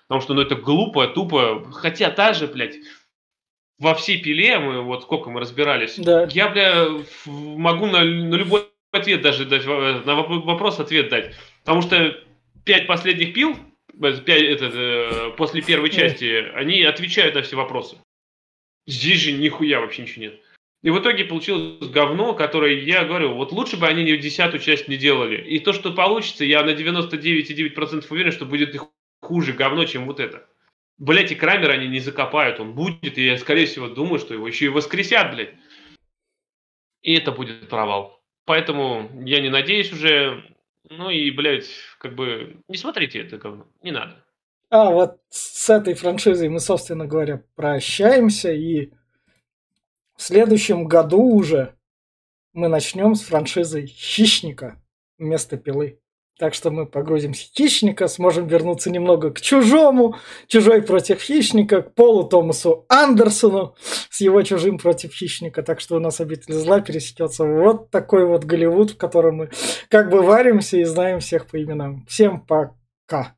Потому 0.06 0.20
что, 0.20 0.34
ну, 0.34 0.42
это 0.42 0.54
глупо, 0.54 1.08
тупо. 1.08 1.64
Хотя 1.72 2.10
та 2.10 2.32
же, 2.32 2.46
блядь, 2.46 2.76
во 3.80 3.96
всей 3.96 4.22
пиле, 4.22 4.60
мы 4.60 4.82
вот 4.82 5.02
сколько 5.02 5.30
мы 5.30 5.40
разбирались, 5.40 5.98
Да. 5.98 6.28
я, 6.30 6.48
бля, 6.48 6.86
могу 7.26 7.86
на, 7.86 8.04
на 8.04 8.34
любой 8.36 8.71
ответ 8.92 9.22
даже 9.22 9.44
дать, 9.46 9.64
э, 9.64 10.02
на 10.04 10.12
воп- 10.12 10.42
вопрос 10.42 10.78
ответ 10.78 11.08
дать. 11.08 11.34
Потому 11.64 11.82
что 11.82 12.16
пять 12.64 12.86
последних 12.86 13.34
пил, 13.34 13.56
э, 14.00 14.16
пять, 14.24 14.42
этот, 14.42 14.74
э, 14.74 15.30
после 15.36 15.62
первой 15.62 15.88
Ой. 15.88 15.94
части, 15.94 16.50
они 16.54 16.82
отвечают 16.82 17.34
на 17.34 17.42
все 17.42 17.56
вопросы. 17.56 17.96
Здесь 18.86 19.20
же 19.20 19.32
нихуя 19.32 19.80
вообще 19.80 20.02
ничего 20.02 20.24
нет. 20.26 20.40
И 20.82 20.90
в 20.90 20.98
итоге 20.98 21.24
получилось 21.24 21.88
говно, 21.88 22.34
которое, 22.34 22.80
я 22.80 23.04
говорю, 23.04 23.34
вот 23.34 23.52
лучше 23.52 23.76
бы 23.76 23.86
они 23.86 24.04
десятую 24.16 24.60
часть 24.60 24.88
не 24.88 24.96
делали. 24.96 25.40
И 25.40 25.60
то, 25.60 25.72
что 25.72 25.92
получится, 25.92 26.44
я 26.44 26.64
на 26.64 26.70
99,9% 26.70 28.04
уверен, 28.10 28.32
что 28.32 28.46
будет 28.46 28.74
и 28.74 28.80
хуже 29.20 29.52
говно, 29.52 29.84
чем 29.84 30.06
вот 30.06 30.18
это. 30.18 30.48
Блять, 30.98 31.30
и 31.30 31.36
Крамер 31.36 31.70
они 31.70 31.86
не 31.88 32.00
закопают, 32.00 32.58
он 32.58 32.74
будет, 32.74 33.16
и 33.16 33.24
я, 33.24 33.38
скорее 33.38 33.66
всего, 33.66 33.88
думаю, 33.88 34.18
что 34.18 34.34
его 34.34 34.46
еще 34.46 34.66
и 34.66 34.68
воскресят, 34.68 35.32
блядь. 35.32 35.54
И 37.02 37.14
это 37.14 37.30
будет 37.30 37.68
провал. 37.68 38.21
Поэтому 38.44 39.10
я 39.24 39.40
не 39.40 39.48
надеюсь 39.48 39.92
уже. 39.92 40.42
Ну 40.90 41.10
и, 41.10 41.30
блядь, 41.30 41.70
как 41.98 42.14
бы, 42.14 42.56
не 42.68 42.76
смотрите 42.76 43.20
это 43.20 43.38
говно, 43.38 43.66
не 43.82 43.92
надо. 43.92 44.24
А 44.68 44.90
вот 44.90 45.20
с 45.28 45.70
этой 45.70 45.94
франшизой 45.94 46.48
мы, 46.48 46.58
собственно 46.58 47.06
говоря, 47.06 47.44
прощаемся. 47.54 48.52
И 48.52 48.90
в 50.16 50.22
следующем 50.22 50.86
году 50.86 51.22
уже 51.22 51.76
мы 52.52 52.68
начнем 52.68 53.14
с 53.14 53.22
франшизой 53.22 53.86
Хищника 53.86 54.82
вместо 55.18 55.56
пилы. 55.56 56.01
Так 56.42 56.54
что 56.54 56.72
мы 56.72 56.86
погрузимся 56.86 57.46
в 57.46 57.56
Хищника, 57.56 58.08
сможем 58.08 58.48
вернуться 58.48 58.90
немного 58.90 59.30
к 59.30 59.40
Чужому, 59.40 60.16
Чужой 60.48 60.82
против 60.82 61.22
Хищника, 61.22 61.82
к 61.82 61.94
Полу 61.94 62.24
Томасу 62.24 62.84
Андерсону 62.88 63.76
с 64.10 64.20
его 64.20 64.42
Чужим 64.42 64.76
против 64.76 65.14
Хищника. 65.14 65.62
Так 65.62 65.78
что 65.80 65.94
у 65.94 66.00
нас 66.00 66.20
обитель 66.20 66.54
зла 66.54 66.80
пересечется 66.80 67.44
вот 67.44 67.92
такой 67.92 68.26
вот 68.26 68.42
Голливуд, 68.42 68.90
в 68.90 68.96
котором 68.96 69.36
мы 69.36 69.50
как 69.88 70.10
бы 70.10 70.20
варимся 70.20 70.78
и 70.78 70.82
знаем 70.82 71.20
всех 71.20 71.46
по 71.46 71.62
именам. 71.62 72.04
Всем 72.08 72.40
пока! 72.40 73.36